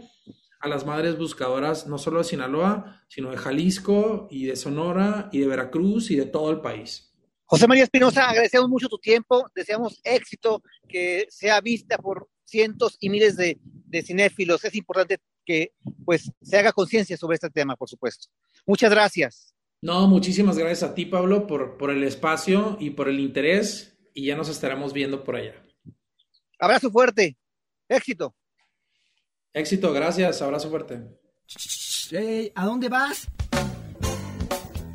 a 0.60 0.68
las 0.68 0.84
madres 0.86 1.18
buscadoras, 1.18 1.86
no 1.86 1.98
solo 1.98 2.18
de 2.18 2.24
Sinaloa, 2.24 3.02
sino 3.08 3.30
de 3.30 3.36
Jalisco 3.36 4.28
y 4.30 4.46
de 4.46 4.56
Sonora 4.56 5.28
y 5.32 5.40
de 5.40 5.46
Veracruz 5.46 6.10
y 6.10 6.16
de 6.16 6.26
todo 6.26 6.50
el 6.50 6.60
país. 6.60 7.12
José 7.44 7.66
María 7.66 7.84
Espinosa, 7.84 8.28
agradecemos 8.28 8.68
mucho 8.68 8.88
tu 8.88 8.98
tiempo, 8.98 9.50
deseamos 9.54 10.00
éxito, 10.04 10.62
que 10.86 11.26
sea 11.30 11.60
vista 11.60 11.96
por 11.96 12.28
cientos 12.48 12.96
y 13.00 13.10
miles 13.10 13.36
de, 13.36 13.58
de 13.62 14.02
cinéfilos. 14.02 14.64
Es 14.64 14.74
importante 14.74 15.18
que 15.44 15.72
pues 16.04 16.30
se 16.42 16.58
haga 16.58 16.72
conciencia 16.72 17.16
sobre 17.16 17.36
este 17.36 17.50
tema, 17.50 17.76
por 17.76 17.88
supuesto. 17.88 18.28
Muchas 18.66 18.90
gracias. 18.90 19.54
No, 19.80 20.08
muchísimas 20.08 20.58
gracias 20.58 20.90
a 20.90 20.94
ti, 20.94 21.06
Pablo, 21.06 21.46
por, 21.46 21.76
por 21.78 21.90
el 21.90 22.02
espacio 22.02 22.76
y 22.80 22.90
por 22.90 23.08
el 23.08 23.20
interés 23.20 23.96
y 24.12 24.26
ya 24.26 24.36
nos 24.36 24.48
estaremos 24.48 24.92
viendo 24.92 25.22
por 25.22 25.36
allá. 25.36 25.54
Abrazo 26.58 26.90
fuerte. 26.90 27.36
Éxito. 27.88 28.34
Éxito, 29.52 29.92
gracias. 29.92 30.42
Abrazo 30.42 30.68
fuerte. 30.68 31.00
¿A 32.54 32.64
dónde 32.64 32.88
vas? 32.88 33.28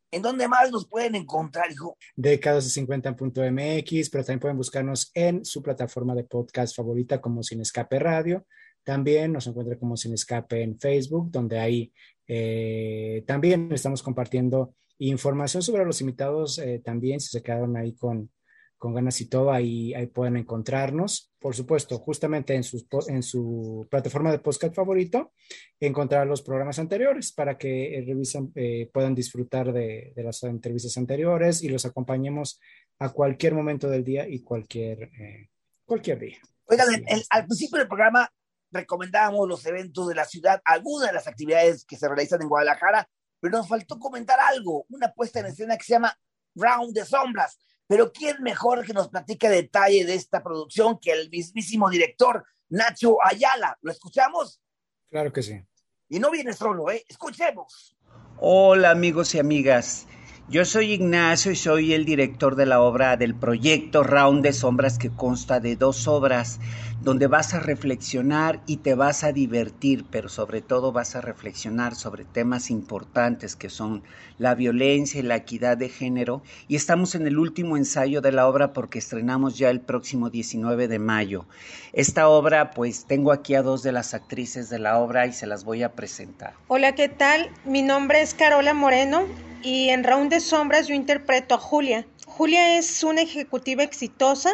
¿En 0.09 0.21
dónde 0.21 0.47
más 0.47 0.71
nos 0.71 0.87
pueden 0.87 1.15
encontrar, 1.15 1.69
hijo? 1.69 1.97
De 2.15 2.39
50mx 2.39 4.09
pero 4.09 4.23
también 4.23 4.39
pueden 4.39 4.57
buscarnos 4.57 5.11
en 5.13 5.43
su 5.43 5.61
plataforma 5.61 6.15
de 6.15 6.23
podcast 6.23 6.75
favorita 6.75 7.19
como 7.19 7.43
Sin 7.43 7.59
Escape 7.59 7.99
Radio. 7.99 8.45
También 8.83 9.33
nos 9.33 9.47
encuentran 9.47 9.77
como 9.77 9.97
Sin 9.97 10.13
Escape 10.13 10.61
en 10.61 10.79
Facebook, 10.79 11.29
donde 11.29 11.59
ahí 11.59 11.91
eh, 12.25 13.25
también 13.27 13.69
estamos 13.73 14.01
compartiendo 14.01 14.75
información 14.99 15.63
sobre 15.63 15.85
los 15.85 16.01
invitados. 16.01 16.59
Eh, 16.59 16.81
también, 16.83 17.19
si 17.19 17.29
se 17.29 17.43
quedaron 17.43 17.77
ahí 17.77 17.95
con, 17.95 18.31
con 18.77 18.93
ganas 18.93 19.19
y 19.21 19.27
todo, 19.27 19.51
ahí, 19.51 19.93
ahí 19.93 20.07
pueden 20.07 20.37
encontrarnos. 20.37 21.33
Por 21.39 21.55
supuesto, 21.55 21.97
justamente 21.97 22.53
en, 22.53 22.63
sus, 22.63 22.85
en 23.07 23.23
su 23.23 23.87
plataforma 23.89 24.31
de 24.31 24.39
podcast 24.39 24.75
favorito, 24.75 25.33
encontrar 25.79 26.27
los 26.27 26.41
programas 26.41 26.77
anteriores 26.79 27.31
para 27.31 27.57
que 27.57 27.97
eh, 27.97 28.03
revisen, 28.05 28.51
eh, 28.55 28.89
puedan 28.93 29.15
disfrutar 29.15 29.73
de, 29.73 30.13
de, 30.15 30.23
las 30.23 30.43
entrevistas 30.43 30.97
anteriores 30.97 31.63
y 31.63 31.69
los 31.69 31.85
acompañemos 31.85 32.59
a 32.99 33.09
cualquier 33.09 33.53
momento 33.53 33.89
del 33.89 34.03
día 34.03 34.27
y 34.27 34.41
cualquier, 34.41 35.03
eh, 35.03 35.49
cualquier 35.85 36.19
día. 36.19 36.37
Oigan, 36.65 36.87
el, 37.07 37.23
al 37.29 37.45
principio 37.45 37.79
del 37.79 37.87
programa 37.87 38.29
recomendábamos 38.71 39.47
los 39.47 39.65
eventos 39.65 40.07
de 40.07 40.15
la 40.15 40.25
ciudad, 40.25 40.61
algunas 40.65 41.07
de 41.07 41.13
las 41.13 41.27
actividades 41.27 41.85
que 41.85 41.95
se 41.95 42.07
realizan 42.07 42.41
en 42.41 42.49
Guadalajara, 42.49 43.09
pero 43.39 43.57
nos 43.57 43.67
faltó 43.67 43.99
comentar 43.99 44.39
algo, 44.39 44.85
una 44.89 45.11
puesta 45.13 45.39
en 45.39 45.47
escena 45.47 45.77
que 45.77 45.83
se 45.83 45.93
llama 45.93 46.17
Round 46.55 46.93
de 46.93 47.05
Sombras 47.05 47.57
pero 47.87 48.11
¿quién 48.11 48.43
mejor 48.43 48.85
que 48.85 48.93
nos 48.93 49.07
platique 49.07 49.49
detalle 49.49 50.05
de 50.05 50.13
esta 50.13 50.43
producción 50.43 50.99
que 50.99 51.13
el 51.13 51.29
mismísimo 51.29 51.89
director 51.89 52.45
Nacho 52.69 53.17
Ayala? 53.23 53.77
¿Lo 53.81 53.91
escuchamos? 53.91 54.61
Claro 55.09 55.31
que 55.31 55.41
sí. 55.41 55.63
Y 56.09 56.19
no 56.19 56.29
viene 56.29 56.53
solo, 56.53 56.91
¿eh? 56.91 57.05
Escuchemos. 57.07 57.97
Hola 58.39 58.91
amigos 58.91 59.33
y 59.35 59.39
amigas. 59.39 60.05
Yo 60.49 60.63
soy 60.63 60.93
Ignacio 60.93 61.51
y 61.51 61.55
soy 61.55 61.93
el 61.93 62.05
director 62.05 62.55
de 62.55 62.65
la 62.65 62.81
obra 62.81 63.17
del 63.17 63.35
proyecto 63.35 64.03
Round 64.03 64.43
de 64.43 64.53
Sombras 64.53 64.97
que 64.97 65.09
consta 65.09 65.59
de 65.59 65.75
dos 65.75 66.07
obras 66.07 66.59
donde 67.01 67.27
vas 67.27 67.53
a 67.53 67.59
reflexionar 67.59 68.61
y 68.65 68.77
te 68.77 68.95
vas 68.95 69.23
a 69.23 69.31
divertir, 69.31 70.05
pero 70.09 70.29
sobre 70.29 70.61
todo 70.61 70.91
vas 70.91 71.15
a 71.15 71.21
reflexionar 71.21 71.95
sobre 71.95 72.25
temas 72.25 72.71
importantes 72.71 73.55
que 73.55 73.69
son 73.69 74.03
la 74.37 74.55
violencia 74.55 75.19
y 75.19 75.23
la 75.23 75.35
equidad 75.35 75.77
de 75.77 75.89
género. 75.89 76.41
Y 76.67 76.75
estamos 76.75 77.15
en 77.15 77.27
el 77.27 77.37
último 77.37 77.77
ensayo 77.77 78.21
de 78.21 78.31
la 78.31 78.47
obra 78.47 78.73
porque 78.73 78.99
estrenamos 78.99 79.57
ya 79.57 79.69
el 79.69 79.79
próximo 79.79 80.29
19 80.29 80.87
de 80.87 80.99
mayo. 80.99 81.45
Esta 81.93 82.27
obra, 82.27 82.71
pues 82.71 83.05
tengo 83.05 83.31
aquí 83.31 83.55
a 83.55 83.61
dos 83.61 83.83
de 83.83 83.91
las 83.91 84.13
actrices 84.13 84.69
de 84.69 84.79
la 84.79 84.97
obra 84.97 85.27
y 85.27 85.33
se 85.33 85.47
las 85.47 85.63
voy 85.63 85.83
a 85.83 85.93
presentar. 85.93 86.53
Hola, 86.67 86.95
¿qué 86.95 87.09
tal? 87.09 87.49
Mi 87.63 87.83
nombre 87.83 88.21
es 88.21 88.33
Carola 88.33 88.73
Moreno 88.73 89.25
y 89.63 89.89
en 89.89 90.03
Round 90.03 90.31
de 90.31 90.39
Sombras 90.39 90.87
yo 90.87 90.95
interpreto 90.95 91.55
a 91.55 91.59
Julia. 91.59 92.05
Julia 92.25 92.77
es 92.77 93.03
una 93.03 93.21
ejecutiva 93.21 93.83
exitosa 93.83 94.51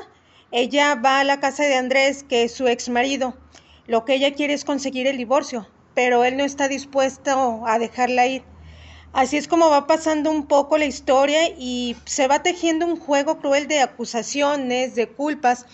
ella 0.55 0.93
va 0.93 1.19
a 1.19 1.23
la 1.23 1.39
casa 1.39 1.63
de 1.63 1.73
Andrés, 1.73 2.21
que 2.21 2.43
es 2.43 2.53
su 2.53 2.67
ex 2.67 2.87
marido. 2.87 3.33
Lo 3.87 4.05
que 4.05 4.13
ella 4.13 4.35
quiere 4.35 4.53
es 4.53 4.63
conseguir 4.63 5.07
el 5.07 5.17
divorcio, 5.17 5.67
pero 5.95 6.23
él 6.23 6.37
no 6.37 6.43
está 6.43 6.67
dispuesto 6.67 7.63
a 7.65 7.79
dejarla 7.79 8.27
ir. 8.27 8.43
Así 9.13 9.35
es 9.35 9.47
como 9.47 9.71
va 9.71 9.87
pasando 9.87 10.29
un 10.29 10.45
poco 10.45 10.77
la 10.77 10.85
historia 10.85 11.49
y 11.57 11.95
se 12.05 12.27
va 12.27 12.43
tejiendo 12.43 12.85
un 12.85 12.99
juego 12.99 13.39
cruel 13.39 13.67
de 13.67 13.79
acusaciones, 13.79 14.93
de 14.93 15.07
culpas, 15.07 15.65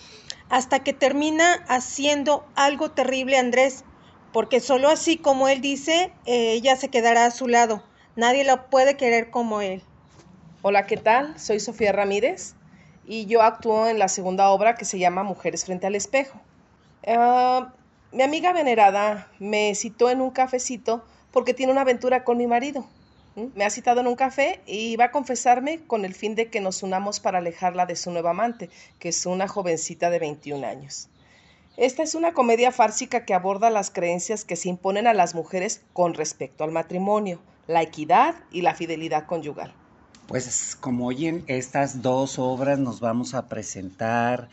hasta 0.48 0.78
que 0.78 0.94
termina 0.94 1.62
haciendo 1.68 2.46
algo 2.54 2.90
terrible 2.90 3.36
Andrés, 3.36 3.84
porque 4.32 4.60
solo 4.60 4.88
así 4.88 5.18
como 5.18 5.48
él 5.48 5.60
dice, 5.60 6.10
ella 6.24 6.74
se 6.76 6.88
quedará 6.88 7.26
a 7.26 7.30
su 7.30 7.48
lado. 7.48 7.84
Nadie 8.16 8.44
la 8.44 8.70
puede 8.70 8.96
querer 8.96 9.30
como 9.30 9.60
él. 9.60 9.82
Hola, 10.62 10.86
¿qué 10.86 10.96
tal? 10.96 11.38
Soy 11.38 11.60
Sofía 11.60 11.92
Ramírez 11.92 12.54
y 13.10 13.26
yo 13.26 13.42
actúo 13.42 13.88
en 13.88 13.98
la 13.98 14.06
segunda 14.06 14.50
obra 14.50 14.76
que 14.76 14.84
se 14.84 15.00
llama 15.00 15.24
Mujeres 15.24 15.64
frente 15.64 15.88
al 15.88 15.96
espejo. 15.96 16.40
Uh, 17.04 17.66
mi 18.12 18.22
amiga 18.22 18.52
venerada 18.52 19.28
me 19.40 19.74
citó 19.74 20.10
en 20.10 20.20
un 20.20 20.30
cafecito 20.30 21.04
porque 21.32 21.52
tiene 21.52 21.72
una 21.72 21.80
aventura 21.80 22.22
con 22.22 22.38
mi 22.38 22.46
marido. 22.46 22.86
Me 23.56 23.64
ha 23.64 23.70
citado 23.70 24.00
en 24.00 24.06
un 24.06 24.14
café 24.14 24.60
y 24.64 24.94
va 24.94 25.06
a 25.06 25.10
confesarme 25.10 25.80
con 25.88 26.04
el 26.04 26.14
fin 26.14 26.36
de 26.36 26.50
que 26.50 26.60
nos 26.60 26.84
unamos 26.84 27.18
para 27.18 27.38
alejarla 27.38 27.84
de 27.84 27.96
su 27.96 28.12
nueva 28.12 28.30
amante, 28.30 28.70
que 29.00 29.08
es 29.08 29.26
una 29.26 29.48
jovencita 29.48 30.08
de 30.08 30.20
21 30.20 30.64
años. 30.64 31.08
Esta 31.76 32.04
es 32.04 32.14
una 32.14 32.32
comedia 32.32 32.70
fársica 32.70 33.24
que 33.24 33.34
aborda 33.34 33.70
las 33.70 33.90
creencias 33.90 34.44
que 34.44 34.54
se 34.54 34.68
imponen 34.68 35.08
a 35.08 35.14
las 35.14 35.34
mujeres 35.34 35.82
con 35.94 36.14
respecto 36.14 36.62
al 36.62 36.70
matrimonio, 36.70 37.40
la 37.66 37.82
equidad 37.82 38.36
y 38.52 38.62
la 38.62 38.76
fidelidad 38.76 39.26
conyugal. 39.26 39.74
Pues 40.30 40.76
como 40.78 41.08
oyen, 41.08 41.42
estas 41.48 42.02
dos 42.02 42.38
obras 42.38 42.78
nos 42.78 43.00
vamos 43.00 43.34
a 43.34 43.48
presentar 43.48 44.48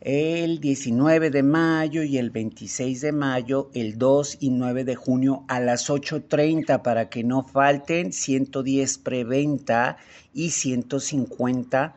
el 0.00 0.60
19 0.60 1.30
de 1.30 1.42
mayo 1.42 2.04
y 2.04 2.16
el 2.18 2.30
26 2.30 3.00
de 3.00 3.10
mayo, 3.10 3.68
el 3.74 3.98
2 3.98 4.36
y 4.38 4.50
9 4.50 4.84
de 4.84 4.94
junio 4.94 5.42
a 5.48 5.58
las 5.58 5.90
8.30 5.90 6.80
para 6.82 7.08
que 7.08 7.24
no 7.24 7.42
falten 7.42 8.12
110 8.12 8.98
preventa 8.98 9.96
y 10.32 10.50
150 10.50 11.96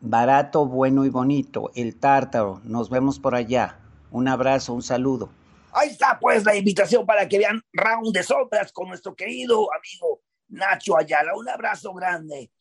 barato, 0.00 0.66
bueno 0.66 1.04
y 1.04 1.08
bonito. 1.08 1.72
El 1.74 1.96
Tártaro, 1.96 2.60
nos 2.62 2.90
vemos 2.90 3.18
por 3.18 3.34
allá. 3.34 3.80
Un 4.12 4.28
abrazo, 4.28 4.72
un 4.72 4.84
saludo. 4.84 5.30
Ahí 5.76 5.90
está 5.90 6.18
pues 6.20 6.44
la 6.44 6.54
invitación 6.54 7.04
para 7.04 7.28
que 7.28 7.38
vean 7.38 7.60
Round 7.72 8.14
de 8.14 8.22
Sombras 8.22 8.72
con 8.72 8.88
nuestro 8.88 9.14
querido 9.14 9.68
amigo 9.74 10.22
Nacho 10.48 10.96
Ayala. 10.96 11.34
Un 11.34 11.48
abrazo 11.48 11.92
grande. 11.92 12.52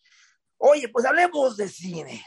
Oye, 0.58 0.90
pues 0.90 1.06
hablemos 1.06 1.56
de 1.56 1.70
cine, 1.70 2.26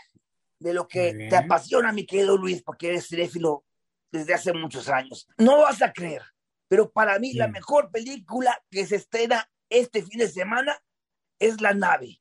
de 0.61 0.73
lo 0.73 0.87
que 0.87 1.27
te 1.29 1.37
apasiona, 1.37 1.93
mi 1.93 2.07
querido 2.07 2.37
Luis, 2.37 2.63
porque 2.63 2.89
eres 2.89 3.09
cinéfilo 3.09 3.65
desde 4.13 4.35
hace 4.35 4.53
muchos 4.53 4.89
años. 4.89 5.27
No 5.39 5.63
vas 5.63 5.83
a 5.83 5.93
creer, 5.93 6.23
pero 6.69 6.91
para 6.91 7.19
mí 7.19 7.33
la 7.33 7.49
mejor 7.49 7.91
película 7.91 8.63
que 8.71 8.87
se 8.87 8.97
estrena 8.97 9.51
este 9.69 10.03
fin 10.05 10.21
de 10.21 10.29
semana 10.29 10.81
es 11.41 11.61
La 11.61 11.75
Nave, 11.75 12.21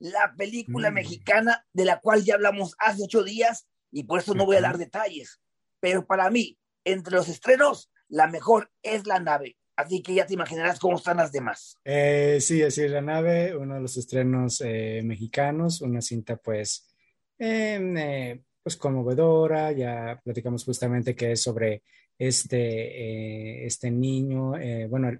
la 0.00 0.34
película 0.36 0.90
Mm. 0.90 0.94
mexicana 0.94 1.64
de 1.72 1.84
la 1.84 2.00
cual 2.00 2.24
ya 2.24 2.34
hablamos 2.34 2.74
hace 2.78 3.04
ocho 3.04 3.22
días 3.22 3.68
y 3.92 4.02
por 4.04 4.18
eso 4.18 4.34
no 4.34 4.46
voy 4.46 4.56
a 4.56 4.62
dar 4.62 4.78
detalles. 4.78 5.40
Pero 5.78 6.04
para 6.06 6.28
mí, 6.30 6.58
entre 6.84 7.14
los 7.14 7.28
estrenos, 7.28 7.90
la 8.10 8.26
mejor 8.26 8.70
es 8.82 9.06
La 9.06 9.18
Nave. 9.18 9.56
Así 9.76 10.02
que 10.02 10.14
ya 10.14 10.26
te 10.26 10.34
imaginarás 10.34 10.78
cómo 10.78 10.96
están 10.96 11.16
las 11.16 11.32
demás. 11.32 11.76
Eh, 11.84 12.38
sí, 12.40 12.62
así 12.62 12.82
es 12.82 12.90
La 12.90 13.00
Nave, 13.00 13.56
uno 13.56 13.76
de 13.76 13.80
los 13.80 13.96
estrenos 13.96 14.60
eh, 14.60 15.00
mexicanos, 15.02 15.80
una 15.80 16.02
cinta 16.02 16.36
pues, 16.36 16.94
em, 17.38 17.96
eh, 17.96 18.42
pues 18.62 18.76
conmovedora, 18.76 19.72
ya 19.72 20.20
platicamos 20.22 20.64
justamente 20.64 21.16
que 21.16 21.32
es 21.32 21.42
sobre 21.42 21.82
este, 22.18 22.58
eh, 22.58 23.66
este 23.66 23.90
niño, 23.90 24.54
eh, 24.58 24.86
bueno, 24.86 25.10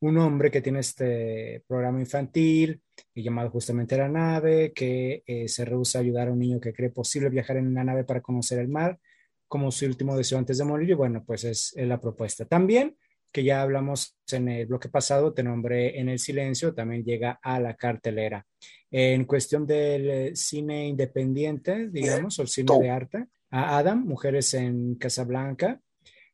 un 0.00 0.18
hombre 0.18 0.50
que 0.50 0.60
tiene 0.60 0.80
este 0.80 1.64
programa 1.66 2.00
infantil 2.00 2.82
llamado 3.14 3.50
justamente 3.50 3.96
La 3.96 4.08
Nave, 4.08 4.72
que 4.74 5.22
eh, 5.26 5.48
se 5.48 5.64
rehúsa 5.64 5.98
a 5.98 6.02
ayudar 6.02 6.28
a 6.28 6.32
un 6.32 6.38
niño 6.38 6.60
que 6.60 6.74
cree 6.74 6.90
posible 6.90 7.30
viajar 7.30 7.56
en 7.56 7.72
la 7.72 7.84
nave 7.84 8.04
para 8.04 8.20
conocer 8.20 8.58
el 8.58 8.68
mar 8.68 8.98
como 9.48 9.70
su 9.70 9.86
último 9.86 10.16
deseo 10.16 10.38
antes 10.38 10.58
de 10.58 10.64
morir 10.64 10.90
y 10.90 10.94
bueno, 10.94 11.24
pues 11.24 11.44
es, 11.44 11.72
es 11.76 11.86
la 11.86 12.00
propuesta. 12.00 12.44
También 12.44 12.96
que 13.36 13.44
ya 13.44 13.60
hablamos 13.60 14.16
en 14.32 14.48
el 14.48 14.66
bloque 14.66 14.88
pasado, 14.88 15.34
te 15.34 15.42
nombré 15.42 16.00
En 16.00 16.08
el 16.08 16.18
Silencio, 16.18 16.72
también 16.72 17.04
llega 17.04 17.38
a 17.42 17.60
la 17.60 17.74
cartelera. 17.74 18.46
En 18.90 19.26
cuestión 19.26 19.66
del 19.66 20.10
eh, 20.10 20.36
cine 20.36 20.88
independiente, 20.88 21.90
digamos, 21.90 22.38
o 22.38 22.42
el 22.42 22.48
cine 22.48 22.78
de 22.80 22.88
arte, 22.88 23.26
a 23.50 23.76
Adam, 23.76 24.06
Mujeres 24.06 24.54
en 24.54 24.94
Casablanca, 24.94 25.78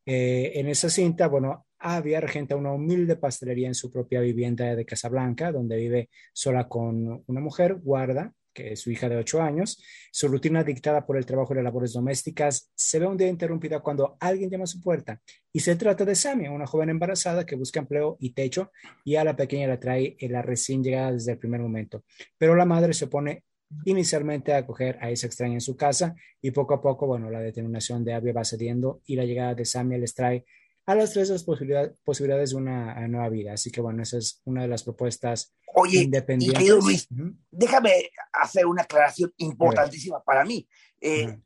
eh, 0.06 0.52
en 0.54 0.68
esa 0.68 0.88
cinta, 0.88 1.26
bueno, 1.26 1.66
Avia 1.80 2.20
regenta 2.20 2.54
una 2.54 2.72
humilde 2.72 3.16
pastelería 3.16 3.66
en 3.66 3.74
su 3.74 3.90
propia 3.90 4.20
vivienda 4.20 4.76
de 4.76 4.86
Casablanca, 4.86 5.50
donde 5.50 5.76
vive 5.76 6.08
sola 6.32 6.68
con 6.68 7.24
una 7.26 7.40
mujer, 7.40 7.74
guarda, 7.74 8.32
que 8.52 8.72
es 8.72 8.80
su 8.80 8.90
hija 8.90 9.08
de 9.08 9.16
ocho 9.16 9.40
años. 9.40 9.82
Su 10.10 10.28
rutina 10.28 10.62
dictada 10.64 11.04
por 11.04 11.16
el 11.16 11.26
trabajo 11.26 11.52
y 11.52 11.56
las 11.56 11.64
labores 11.64 11.92
domésticas 11.92 12.70
se 12.74 12.98
ve 12.98 13.06
un 13.06 13.16
día 13.16 13.28
interrumpida 13.28 13.80
cuando 13.80 14.16
alguien 14.20 14.50
llama 14.50 14.64
a 14.64 14.68
su 14.68 14.80
puerta. 14.80 15.20
Y 15.52 15.60
se 15.60 15.76
trata 15.76 16.04
de 16.04 16.14
Samia, 16.14 16.50
una 16.50 16.66
joven 16.66 16.90
embarazada 16.90 17.44
que 17.46 17.56
busca 17.56 17.80
empleo 17.80 18.16
y 18.20 18.30
techo, 18.30 18.70
y 19.04 19.16
a 19.16 19.24
la 19.24 19.36
pequeña 19.36 19.66
la 19.66 19.80
trae 19.80 20.16
la 20.20 20.42
recién 20.42 20.82
llegada 20.82 21.12
desde 21.12 21.32
el 21.32 21.38
primer 21.38 21.60
momento. 21.60 22.04
Pero 22.38 22.54
la 22.54 22.64
madre 22.64 22.94
se 22.94 23.06
opone 23.06 23.44
inicialmente 23.84 24.52
a 24.52 24.58
acoger 24.58 24.98
a 25.00 25.10
esa 25.10 25.26
extraña 25.26 25.54
en 25.54 25.60
su 25.60 25.76
casa 25.76 26.14
y 26.40 26.50
poco 26.50 26.74
a 26.74 26.82
poco, 26.82 27.06
bueno, 27.06 27.30
la 27.30 27.40
determinación 27.40 28.04
de 28.04 28.14
Avia 28.14 28.32
va 28.32 28.44
cediendo 28.44 29.00
y 29.06 29.16
la 29.16 29.24
llegada 29.24 29.54
de 29.54 29.64
Samia 29.64 29.98
les 29.98 30.14
trae 30.14 30.44
a 30.86 30.94
las 30.94 31.12
tres 31.12 31.28
las 31.30 31.44
posibilidad- 31.44 31.94
posibilidades 32.04 32.50
de 32.50 32.56
una 32.56 33.04
eh, 33.04 33.08
nueva 33.08 33.28
vida. 33.28 33.52
Así 33.52 33.70
que 33.70 33.80
bueno, 33.80 34.02
esa 34.02 34.18
es 34.18 34.40
una 34.44 34.62
de 34.62 34.68
las 34.68 34.82
propuestas 34.82 35.54
Oye, 35.74 36.02
independientes. 36.02 36.58
querido 36.58 36.78
Luis, 36.80 37.06
Ujú. 37.10 37.34
déjame 37.50 38.10
hacer 38.32 38.66
una 38.66 38.82
aclaración 38.82 39.32
importantísima 39.38 40.22
para 40.22 40.44
mí. 40.44 40.68
Eh, 41.00 41.38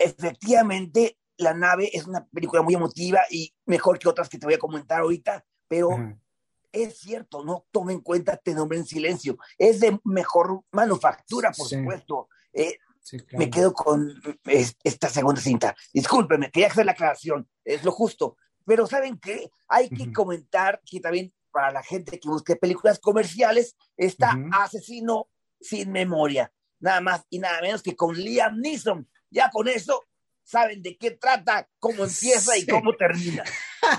Efectivamente, 0.00 1.18
La 1.40 1.54
nave 1.54 1.88
es 1.92 2.04
una 2.06 2.26
película 2.26 2.62
muy 2.62 2.74
emotiva 2.74 3.20
y 3.30 3.54
mejor 3.66 3.98
que 4.00 4.08
otras 4.08 4.28
que 4.28 4.38
te 4.38 4.46
voy 4.46 4.54
a 4.54 4.58
comentar 4.58 5.00
ahorita, 5.00 5.44
pero 5.68 5.90
es 6.72 6.98
cierto, 6.98 7.44
no 7.44 7.64
tome 7.70 7.92
en 7.92 8.00
cuenta 8.00 8.36
Te 8.36 8.54
nombre 8.54 8.76
en 8.78 8.84
silencio. 8.84 9.38
Es 9.56 9.78
de 9.80 10.00
mejor 10.04 10.62
manufactura, 10.72 11.52
por 11.56 11.68
Sí. 11.68 11.76
supuesto. 11.76 12.28
Eh, 12.52 12.78
Sí, 13.00 13.18
claro. 13.20 13.38
me 13.38 13.50
quedo 13.50 13.72
con 13.72 14.20
es- 14.46 14.76
esta 14.82 15.08
segunda 15.08 15.40
cinta. 15.40 15.76
Discúlpeme, 15.94 16.50
quería 16.50 16.66
hacer 16.68 16.84
la 16.86 16.92
aclaración, 16.92 17.48
es 17.64 17.84
lo 17.84 17.92
justo. 17.92 18.36
Pero 18.68 18.86
¿saben 18.86 19.18
qué? 19.18 19.50
Hay 19.66 19.88
que 19.88 20.12
comentar 20.12 20.80
que 20.84 21.00
también 21.00 21.32
para 21.50 21.72
la 21.72 21.82
gente 21.82 22.20
que 22.20 22.28
busque 22.28 22.54
películas 22.54 22.98
comerciales 23.00 23.74
está 23.96 24.36
Asesino 24.52 25.28
sin 25.60 25.90
memoria. 25.90 26.52
Nada 26.78 27.00
más 27.00 27.24
y 27.30 27.38
nada 27.38 27.60
menos 27.62 27.82
que 27.82 27.96
con 27.96 28.14
Liam 28.14 28.60
Neeson. 28.60 29.08
Ya 29.30 29.50
con 29.50 29.66
eso 29.68 30.04
saben 30.44 30.82
de 30.82 30.96
qué 30.96 31.12
trata, 31.12 31.68
cómo 31.78 32.04
empieza 32.04 32.56
y 32.56 32.60
Sí. 32.60 32.66
cómo 32.66 32.94
termina. 32.94 33.42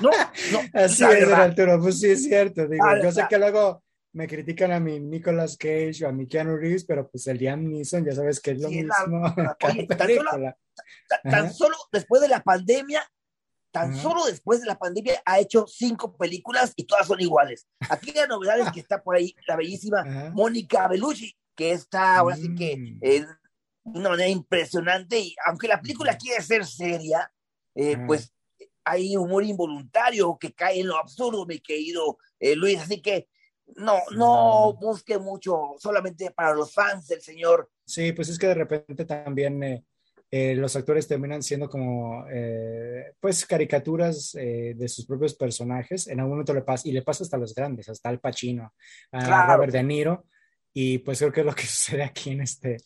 No, 0.02 0.10
no, 0.52 0.60
Así 0.74 1.02
la 1.04 1.12
es. 1.18 1.28
Arturo, 1.32 1.80
pues 1.82 2.00
sí 2.00 2.12
es 2.12 2.24
cierto. 2.24 2.68
Digo, 2.68 2.86
Ah, 2.86 3.00
yo 3.02 3.12
sé 3.12 3.22
la- 3.22 3.28
que 3.28 3.38
luego 3.40 3.84
me 4.14 4.28
critican 4.28 4.72
a 4.72 4.80
mi 4.80 5.00
Nicolas 5.00 5.58
Cage 5.58 6.04
o 6.06 6.10
a 6.10 6.12
mi 6.12 6.28
Keanu 6.28 6.58
Reeves, 6.58 6.86
pero 6.86 7.10
pues 7.10 7.26
el 7.28 7.38
Liam 7.40 7.64
Neeson 7.68 8.06
ya 8.06 8.14
sabes 8.14 8.40
que 8.40 8.52
es 8.52 8.62
lo 8.62 8.70
Sí, 8.70 8.84
la- 8.84 8.96
mismo. 9.06 9.36
cada 9.60 9.74
Oye, 9.74 9.88
tan 9.88 10.08
solo, 10.08 10.56
tan 11.24 11.54
solo 11.54 11.76
después 11.92 12.22
de 12.22 12.28
la 12.30 12.42
pandemia, 12.44 13.04
tan 13.72 13.94
Ajá. 13.94 14.02
solo 14.02 14.26
después 14.26 14.62
de 14.62 14.68
la 14.68 14.78
pandemia 14.80 15.22
ha 15.26 15.40
hecho 15.40 15.66
cinco 15.68 16.16
películas 16.18 16.74
y 16.76 16.86
todas 16.86 17.08
son 17.08 17.22
iguales. 17.22 17.68
Aquí 17.90 18.12
la 18.12 18.28
novedad 18.28 18.60
es 18.60 18.72
que 18.72 18.80
está 18.80 19.02
por 19.04 19.16
ahí 19.16 19.36
la 19.48 19.56
bellísima 19.56 20.04
Mónica 20.34 20.88
Bellucci, 20.88 21.36
que 21.56 21.72
está 21.72 22.18
ahora 22.18 22.36
sí 22.36 22.54
que 22.56 22.78
Mm. 22.78 23.00
eh, 23.02 23.26
de 23.86 24.00
una 24.00 24.10
manera 24.10 24.30
impresionante 24.30 25.20
y 25.20 25.36
aunque 25.48 25.68
la 25.68 25.82
película 25.82 26.18
quiere 26.18 26.42
ser 26.44 26.66
seria, 26.66 27.32
eh, 27.76 27.96
Ajá. 27.96 28.08
pues 28.08 28.34
hay 28.84 29.16
humor 29.18 29.44
involuntario 29.44 30.38
que 30.40 30.54
cae 30.54 30.80
en 30.80 30.88
lo 30.88 30.98
absurdo, 30.98 31.46
mi 31.46 31.60
querido 31.60 32.18
eh, 32.40 32.56
Luis, 32.56 32.80
así 32.80 33.02
que 33.02 33.28
no, 33.76 34.00
no 34.12 34.74
busque 34.74 35.20
mucho 35.20 35.76
solamente 35.78 36.32
para 36.32 36.56
los 36.56 36.74
fans 36.74 37.08
del 37.08 37.22
señor 37.22 37.70
Sí, 37.86 38.14
pues 38.14 38.30
es 38.30 38.40
que 38.40 38.48
de 38.48 38.54
repente 38.56 39.06
también 39.06 39.86
eh, 40.32 40.56
los 40.56 40.76
actores 40.76 41.08
terminan 41.08 41.42
siendo 41.42 41.70
como, 41.70 42.26
eh, 42.32 43.14
pues, 43.20 43.46
caricaturas 43.46 44.36
eh, 44.36 44.74
de 44.76 44.88
sus 44.88 45.06
propios 45.06 45.34
personajes. 45.36 46.08
En 46.08 46.20
algún 46.20 46.34
momento 46.34 46.54
le 46.54 46.62
pasa, 46.62 46.88
y 46.88 46.92
le 46.92 47.02
pasa 47.02 47.24
hasta 47.24 47.38
a 47.38 47.40
los 47.40 47.56
grandes, 47.56 47.90
hasta 47.90 48.10
Al 48.10 48.20
Pacino, 48.20 48.74
a 49.12 49.20
Claro. 49.26 49.54
Robert 49.56 49.74
De 49.74 49.84
Niro, 49.84 50.26
y 50.74 51.00
pues 51.00 51.18
creo 51.20 51.32
que 51.32 51.40
es 51.42 51.46
lo 51.46 51.56
que 51.56 51.64
sucede 51.68 52.04
aquí 52.04 52.32
en 52.32 52.42
este, 52.42 52.78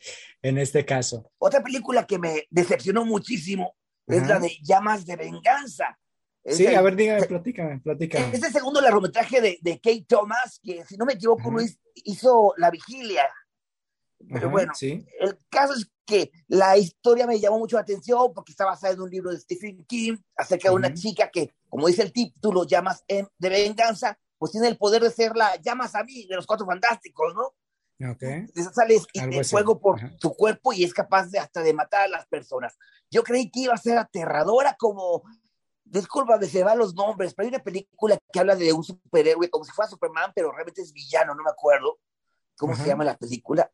en 0.42 0.58
este 0.58 0.86
caso. 0.86 1.32
Otra 1.38 1.62
película 1.62 2.06
que 2.08 2.18
me 2.18 2.48
decepcionó 2.50 3.06
muchísimo 3.06 3.76
es 4.08 4.20
Ajá. 4.24 4.36
la 4.36 4.40
de 4.40 4.52
Llamas 4.64 5.06
de 5.06 5.16
Venganza. 5.18 5.98
Es 6.46 6.58
Sí, 6.58 6.66
el- 6.66 6.76
a 6.76 6.82
ver, 6.82 6.96
dígame, 6.96 7.24
platícame, 7.26 7.80
platícame. 7.82 8.36
Es 8.36 8.44
el 8.44 8.52
segundo 8.54 8.82
largometraje 8.82 9.40
de, 9.42 9.58
de 9.62 9.80
Kate 9.80 10.06
Thomas, 10.08 10.60
que 10.64 10.84
si 10.86 10.96
no 10.98 11.06
me 11.06 11.14
equivoco, 11.14 11.50
Luis 11.52 11.80
hizo 12.06 12.54
La 12.58 12.70
Vigilia. 12.72 13.26
Pero 14.30 14.48
Ajá, 14.48 14.48
bueno, 14.48 14.74
sí. 14.76 15.06
el 15.20 15.38
caso 15.50 15.74
es 15.74 15.90
que 16.06 16.32
la 16.48 16.78
historia 16.78 17.28
me 17.28 17.40
llamó 17.40 17.60
mucho 17.60 17.76
la 17.76 17.82
atención 17.82 18.34
porque 18.34 18.52
está 18.52 18.66
basada 18.66 18.94
en 18.94 19.02
un 19.02 19.10
libro 19.10 19.32
de 19.32 19.40
Stephen 19.40 19.84
King 19.86 20.18
acerca 20.36 20.70
de 20.70 20.76
una 20.76 20.94
chica 20.94 21.30
que, 21.30 21.54
como 21.70 21.88
dice 21.88 22.02
el 22.02 22.12
título, 22.12 22.66
llamas 22.66 23.04
de 23.08 23.50
venganza, 23.50 24.18
pues 24.38 24.52
tiene 24.52 24.68
el 24.68 24.78
poder 24.78 25.02
de 25.02 25.12
ser 25.12 25.36
la 25.36 25.56
llamas 25.58 25.96
a 25.96 26.04
mí 26.04 26.26
de 26.26 26.36
los 26.36 26.46
cuatro 26.46 26.66
fantásticos, 26.66 27.34
¿no? 27.34 27.54
Okay. 28.12 28.48
Sales 28.74 29.06
de 29.14 29.44
fuego 29.44 29.80
por 29.80 30.00
su 30.20 30.34
cuerpo 30.34 30.74
y 30.74 30.84
es 30.84 30.94
capaz 30.94 31.28
de 31.28 31.40
hasta 31.40 31.62
de 31.62 31.74
matar 31.74 32.02
a 32.02 32.08
las 32.10 32.26
personas. 32.28 32.78
Yo 33.10 33.24
creí 33.24 33.50
que 33.50 33.62
iba 33.62 33.74
a 33.74 33.78
ser 33.78 33.98
aterradora 33.98 34.76
como 34.78 35.24
disculpa, 35.94 36.42
se 36.42 36.64
van 36.64 36.80
los 36.80 36.96
nombres, 36.96 37.34
pero 37.34 37.46
hay 37.46 37.54
una 37.54 37.64
película 37.64 38.18
que 38.32 38.40
habla 38.40 38.56
de 38.56 38.74
un 38.74 38.84
superhéroe 38.84 39.50
como 39.50 39.64
si 39.64 39.72
fuera 39.72 39.90
Superman, 39.90 40.32
pero 40.36 40.52
realmente 40.52 40.82
es 40.82 40.92
villano, 40.92 41.36
no 41.36 41.44
me 41.44 41.52
acuerdo. 41.52 42.00
¿Cómo 42.58 42.76
se 42.76 42.86
llama 42.86 43.04
la 43.04 43.18
película? 43.18 43.70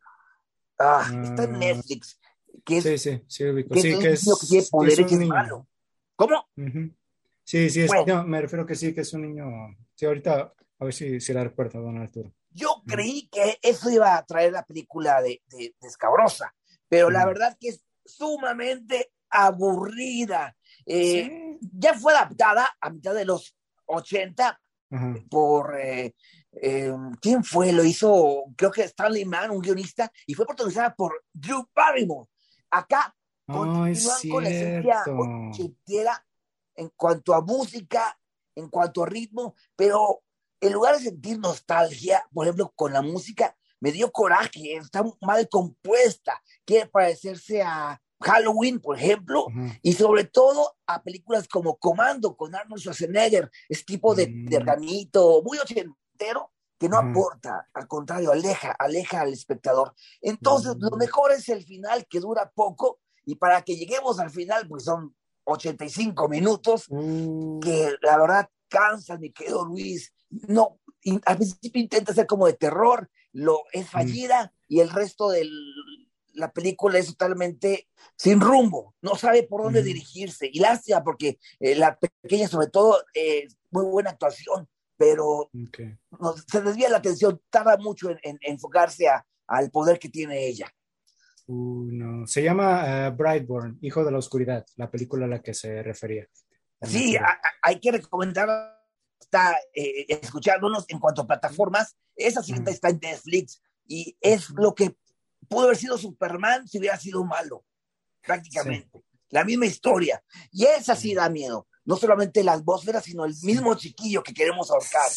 Ah, 0.80 1.05
está 1.23 1.43
en. 1.43 1.59
Netflix. 1.59 2.19
Que 2.65 2.77
es, 2.77 2.84
sí, 2.84 2.97
sí, 2.97 3.21
sí, 3.27 3.43
que 3.69 3.82
sí, 3.82 3.89
es 3.89 3.99
que 3.99 4.09
es, 4.11 4.39
que 4.41 4.47
tiene 4.47 4.67
poderes 4.71 5.05
que 5.05 5.15
es, 5.15 5.27
malo. 5.27 5.67
¿Cómo? 6.15 6.47
Sí, 7.43 7.69
sí, 7.69 7.82
es, 7.82 7.91
no, 8.07 8.23
me 8.23 8.41
refiero 8.41 8.65
que 8.65 8.75
sí, 8.75 8.93
que 8.93 9.01
es 9.01 9.13
un 9.13 9.21
niño. 9.21 9.45
Sí, 9.95 10.05
ahorita 10.05 10.53
a 10.80 10.86
ver 10.86 10.93
si, 10.93 11.19
si 11.19 11.34
la 11.34 11.43
recuerdo, 11.43 11.82
don 11.82 11.97
Arturo. 11.97 12.34
Yo 12.51 12.82
creí 12.88 13.27
que 13.30 13.59
eso 13.61 13.89
iba 13.89 14.15
a 14.15 14.25
traer 14.25 14.53
la 14.53 14.65
película 14.65 15.21
de, 15.21 15.41
de, 15.47 15.75
Escabrosa, 15.82 16.55
pero 16.88 17.09
la 17.09 17.25
verdad 17.25 17.57
que 17.59 17.69
es 17.69 17.84
sumamente 18.05 19.11
aburrida. 19.30 20.55
Eh, 20.86 21.57
ya 21.59 21.93
fue 21.93 22.13
adaptada 22.13 22.75
a 22.80 22.89
mitad 22.89 23.13
de 23.13 23.25
los 23.25 23.55
80 23.86 24.59
por... 25.30 25.80
Eh, 25.80 26.15
eh, 26.52 26.91
¿Quién 27.22 27.43
fue? 27.43 27.72
Lo 27.72 27.84
hizo, 27.84 28.45
creo 28.56 28.72
que 28.72 28.84
Stanley 28.84 29.26
Mann, 29.26 29.52
un 29.52 29.62
guionista, 29.62 30.12
y 30.26 30.34
fue 30.34 30.45
protagonizada 30.45 30.95
por 30.95 31.24
Drew 31.34 31.68
Barrymore. 31.74 32.30
Acá 32.70 33.16
continúan 33.45 33.95
con 34.30 34.43
la 34.43 34.50
esencia 34.50 35.04
ochentera 35.08 36.26
en 36.76 36.89
cuanto 36.95 37.34
a 37.34 37.41
música, 37.41 38.20
en 38.56 38.70
cuanto 38.70 39.04
a 39.04 39.08
ritmo, 39.08 39.56
pero 39.76 40.22
en 40.62 40.74
lugar 40.74 40.97
de 40.97 41.04
sentir 41.04 41.39
nostalgia, 41.39 42.24
por 42.34 42.45
ejemplo, 42.45 42.72
con 42.76 42.93
la 42.93 43.02
música, 43.02 43.56
me 43.80 43.91
dio 43.91 44.12
coraje, 44.12 44.76
está 44.76 45.04
mal 45.22 45.47
compuesta, 45.50 46.41
quiere 46.66 46.88
parecerse 46.88 47.62
a 47.62 48.02
Halloween, 48.22 48.80
por 48.80 48.97
ejemplo, 48.97 49.47
y 49.82 49.93
sobre 49.93 50.26
todo 50.26 50.76
a 50.86 51.02
películas 51.02 51.47
como 51.47 51.78
Comando 51.78 52.36
con 52.36 52.54
Arnold 52.54 52.82
Schwarzenegger, 52.82 53.50
ese 53.70 53.84
tipo 53.84 54.14
de, 54.14 54.45
organito 54.58 55.41
muy 55.43 55.58
ochentero 55.58 55.97
que 56.78 56.88
no 56.88 56.97
aporta, 56.97 57.67
al 57.74 57.88
contrario, 57.88 58.32
aleja, 58.32 58.72
aleja 58.72 59.22
al 59.22 59.34
espectador. 59.34 59.93
Entonces, 60.22 60.76
lo 60.80 60.95
mejor 60.97 61.34
es 61.34 61.49
el 61.49 61.63
final 61.63 62.07
que 62.07 62.22
dura 62.22 62.51
poco 62.55 62.99
y 63.26 63.36
para 63.36 63.61
que 63.63 63.76
lleguemos 63.76 64.20
al 64.20 64.30
final, 64.30 64.67
pues 64.67 64.86
son 64.86 65.13
85 65.43 66.30
minutos 66.30 66.86
uh. 66.89 67.59
que 67.59 67.95
la 68.01 68.17
verdad 68.17 68.49
cansan, 68.70 69.20
mi 69.20 69.32
querido 69.32 69.65
Luis. 69.65 70.13
No, 70.30 70.80
al 71.26 71.36
principio 71.36 71.82
intenta 71.82 72.13
ser 72.13 72.28
como 72.28 72.47
de 72.47 72.53
terror, 72.53 73.09
lo 73.34 73.63
es 73.74 73.86
mm. 73.86 73.89
fallida 73.89 74.53
y 74.67 74.80
el 74.80 74.89
resto 74.89 75.30
de 75.30 75.49
la 76.34 76.51
película 76.53 76.97
es 76.97 77.07
totalmente 77.07 77.89
sin 78.15 78.39
rumbo, 78.39 78.95
no 79.01 79.15
sabe 79.15 79.43
por 79.43 79.63
dónde 79.63 79.84
dirigirse. 79.84 80.49
Y 80.51 80.59
lástima 80.59 81.03
porque 81.03 81.39
eh, 81.59 81.76
la 81.76 81.99
pequeña, 81.99 82.47
sobre 82.47 82.67
todo, 82.67 83.03
eh, 83.13 83.47
muy 83.72 83.86
buena 83.86 84.11
actuación, 84.11 84.70
pero 85.00 85.50
se 86.45 86.62
desvía 86.62 86.89
la 86.89 86.97
atención, 86.97 87.41
tarda 87.50 87.78
mucho 87.78 88.10
en, 88.10 88.38
enfocarse 88.41 89.08
al 89.47 89.72
poder 89.72 89.97
que 89.97 90.10
tiene 90.10 90.45
ella. 90.45 90.70
no. 91.47 92.28
Se 92.28 92.43
llama 92.43 93.08
uh, 93.08 93.16
Brightburn, 93.16 93.80
Hijo 93.82 94.04
de 94.04 94.12
la 94.12 94.18
Oscuridad, 94.18 94.66
la 94.76 94.91
película 94.91 95.26
a 95.26 95.30
la 95.30 95.41
que 95.41 95.54
se 95.54 95.82
refería. 95.82 96.28
Sí, 96.82 97.16
hay 97.62 97.80
que 97.80 97.93
recomendar 97.93 98.78
está 99.22 99.58
eh, 99.74 100.06
escuchándonos 100.10 100.86
en 100.89 101.00
cuanto 101.00 101.22
a 101.22 101.28
plataformas. 101.28 101.95
Esa 102.16 102.43
cinta 102.43 102.72
está 102.72 102.89
en 102.89 103.00
Netflix 103.02 103.62
y 103.88 104.18
es 104.20 104.50
lo 104.50 104.76
que 104.76 104.97
pudo 105.47 105.66
haber 105.66 105.78
sido 105.78 105.97
Superman 105.97 106.68
si 106.68 106.80
hubiera 106.80 106.97
sido 106.97 107.24
malo, 107.24 107.64
prácticamente. 108.22 109.04
La 109.30 109.45
misma 109.45 109.66
historia. 109.66 110.22
Y 110.52 110.66
esa 110.66 110.95
sí 110.95 111.14
da 111.14 111.30
miedo. 111.30 111.68
No 111.90 111.98
solamente 111.98 112.44
la 112.44 112.54
atmósfera, 112.54 113.02
sino 113.02 113.26
el 113.26 113.34
mismo 113.42 113.74
chiquillo 113.74 114.22
que 114.22 114.32
queremos 114.32 114.70
ahorcar. 114.70 115.10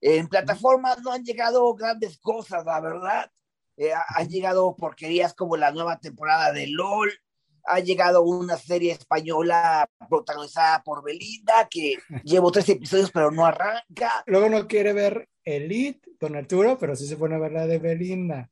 En 0.00 0.28
plataformas 0.28 1.02
no 1.02 1.10
han 1.10 1.24
llegado 1.24 1.74
grandes 1.74 2.18
cosas, 2.18 2.64
la 2.64 2.80
verdad. 2.80 3.28
Eh, 3.76 3.90
han 3.92 4.28
llegado 4.28 4.76
porquerías 4.76 5.34
como 5.34 5.56
la 5.56 5.72
nueva 5.72 5.98
temporada 5.98 6.52
de 6.52 6.68
LOL, 6.68 7.10
ha 7.64 7.80
llegado 7.80 8.22
una 8.22 8.56
serie 8.56 8.92
española 8.92 9.90
protagonizada 10.08 10.84
por 10.84 11.02
Belinda, 11.02 11.66
que 11.68 11.94
llevo 12.22 12.52
tres 12.52 12.68
episodios 12.68 13.10
pero 13.10 13.32
no 13.32 13.44
arranca. 13.44 14.22
Luego 14.26 14.48
no 14.48 14.68
quiere 14.68 14.92
ver 14.92 15.28
Elite 15.44 16.12
con 16.20 16.36
Arturo, 16.36 16.78
pero 16.78 16.94
sí 16.94 17.08
se 17.08 17.16
pone 17.16 17.34
a 17.34 17.38
ver 17.38 17.50
la 17.50 17.66
de 17.66 17.78
Belinda, 17.80 18.48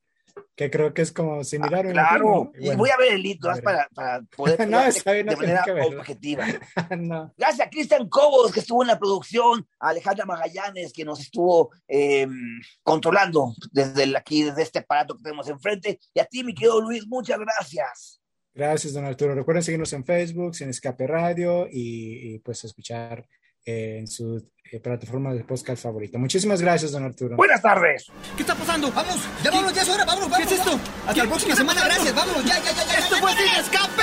que 0.54 0.70
creo 0.70 0.94
que 0.94 1.02
es 1.02 1.12
como 1.12 1.44
similar. 1.44 1.86
Ah, 1.86 1.92
claro, 1.92 2.52
y 2.58 2.74
voy 2.74 2.90
a 2.90 2.96
ver 2.96 3.12
Elite, 3.12 3.46
para, 3.62 3.88
para, 3.94 4.22
poder 4.36 4.58
no, 4.68 4.80
de, 4.80 5.24
manera 5.24 5.64
objetiva. 5.98 6.46
Gracias 7.36 7.66
a 7.66 7.70
Cristian 7.70 8.08
Cobos, 8.08 8.52
que 8.52 8.60
estuvo 8.60 8.82
en 8.82 8.88
la 8.88 8.98
producción, 8.98 9.66
a 9.78 9.90
Alejandra 9.90 10.24
Magallanes, 10.24 10.92
que 10.92 11.04
nos 11.04 11.20
estuvo 11.20 11.70
em, 11.86 12.60
controlando 12.82 13.54
desde 13.70 14.16
aquí, 14.16 14.44
desde 14.44 14.62
este 14.62 14.78
aparato 14.78 15.16
que 15.16 15.22
tenemos 15.22 15.48
enfrente, 15.48 16.00
y 16.14 16.20
a 16.20 16.24
ti, 16.24 16.42
mi 16.42 16.54
querido 16.54 16.80
Luis, 16.80 17.06
muchas 17.06 17.38
gracias. 17.38 18.20
Gracias, 18.56 18.94
don 18.94 19.04
Arturo. 19.04 19.34
Recuerden 19.34 19.62
seguirnos 19.62 19.92
en 19.92 20.02
Facebook, 20.02 20.54
en 20.60 20.70
Escape 20.70 21.06
Radio 21.06 21.68
y, 21.70 22.38
pues 22.38 22.64
escuchar 22.64 23.28
eh, 23.66 23.98
en 23.98 24.06
su 24.06 24.36
eh, 24.70 24.80
plataforma 24.80 25.34
de 25.34 25.44
podcast 25.44 25.82
favorita. 25.82 26.18
Muchísimas 26.18 26.62
gracias, 26.62 26.92
don 26.92 27.04
Arturo. 27.04 27.36
Buenas 27.36 27.60
tardes. 27.60 28.06
¿Qué 28.36 28.42
está 28.42 28.54
pasando? 28.54 28.90
Vamos, 28.92 29.18
ya 29.42 29.50
vámonos, 29.50 29.74
ya 29.74 29.82
es 29.82 29.88
hora, 29.88 30.04
vámonos, 30.04 30.30
vámonos. 30.30 30.48
¿Qué 30.48 30.54
es 30.54 30.60
esto? 30.60 30.78
Hasta 31.06 31.24
la 31.24 31.28
próxima 31.28 31.56
semana, 31.56 31.84
gracias, 31.84 32.14
vámonos, 32.14 32.44
ya, 32.44 32.58
ya, 32.58 32.72
ya, 32.72 32.86
ya. 32.86 32.98
Esto 32.98 33.16
fue 33.16 33.32
Sin 33.32 33.60
Escape. 33.60 34.02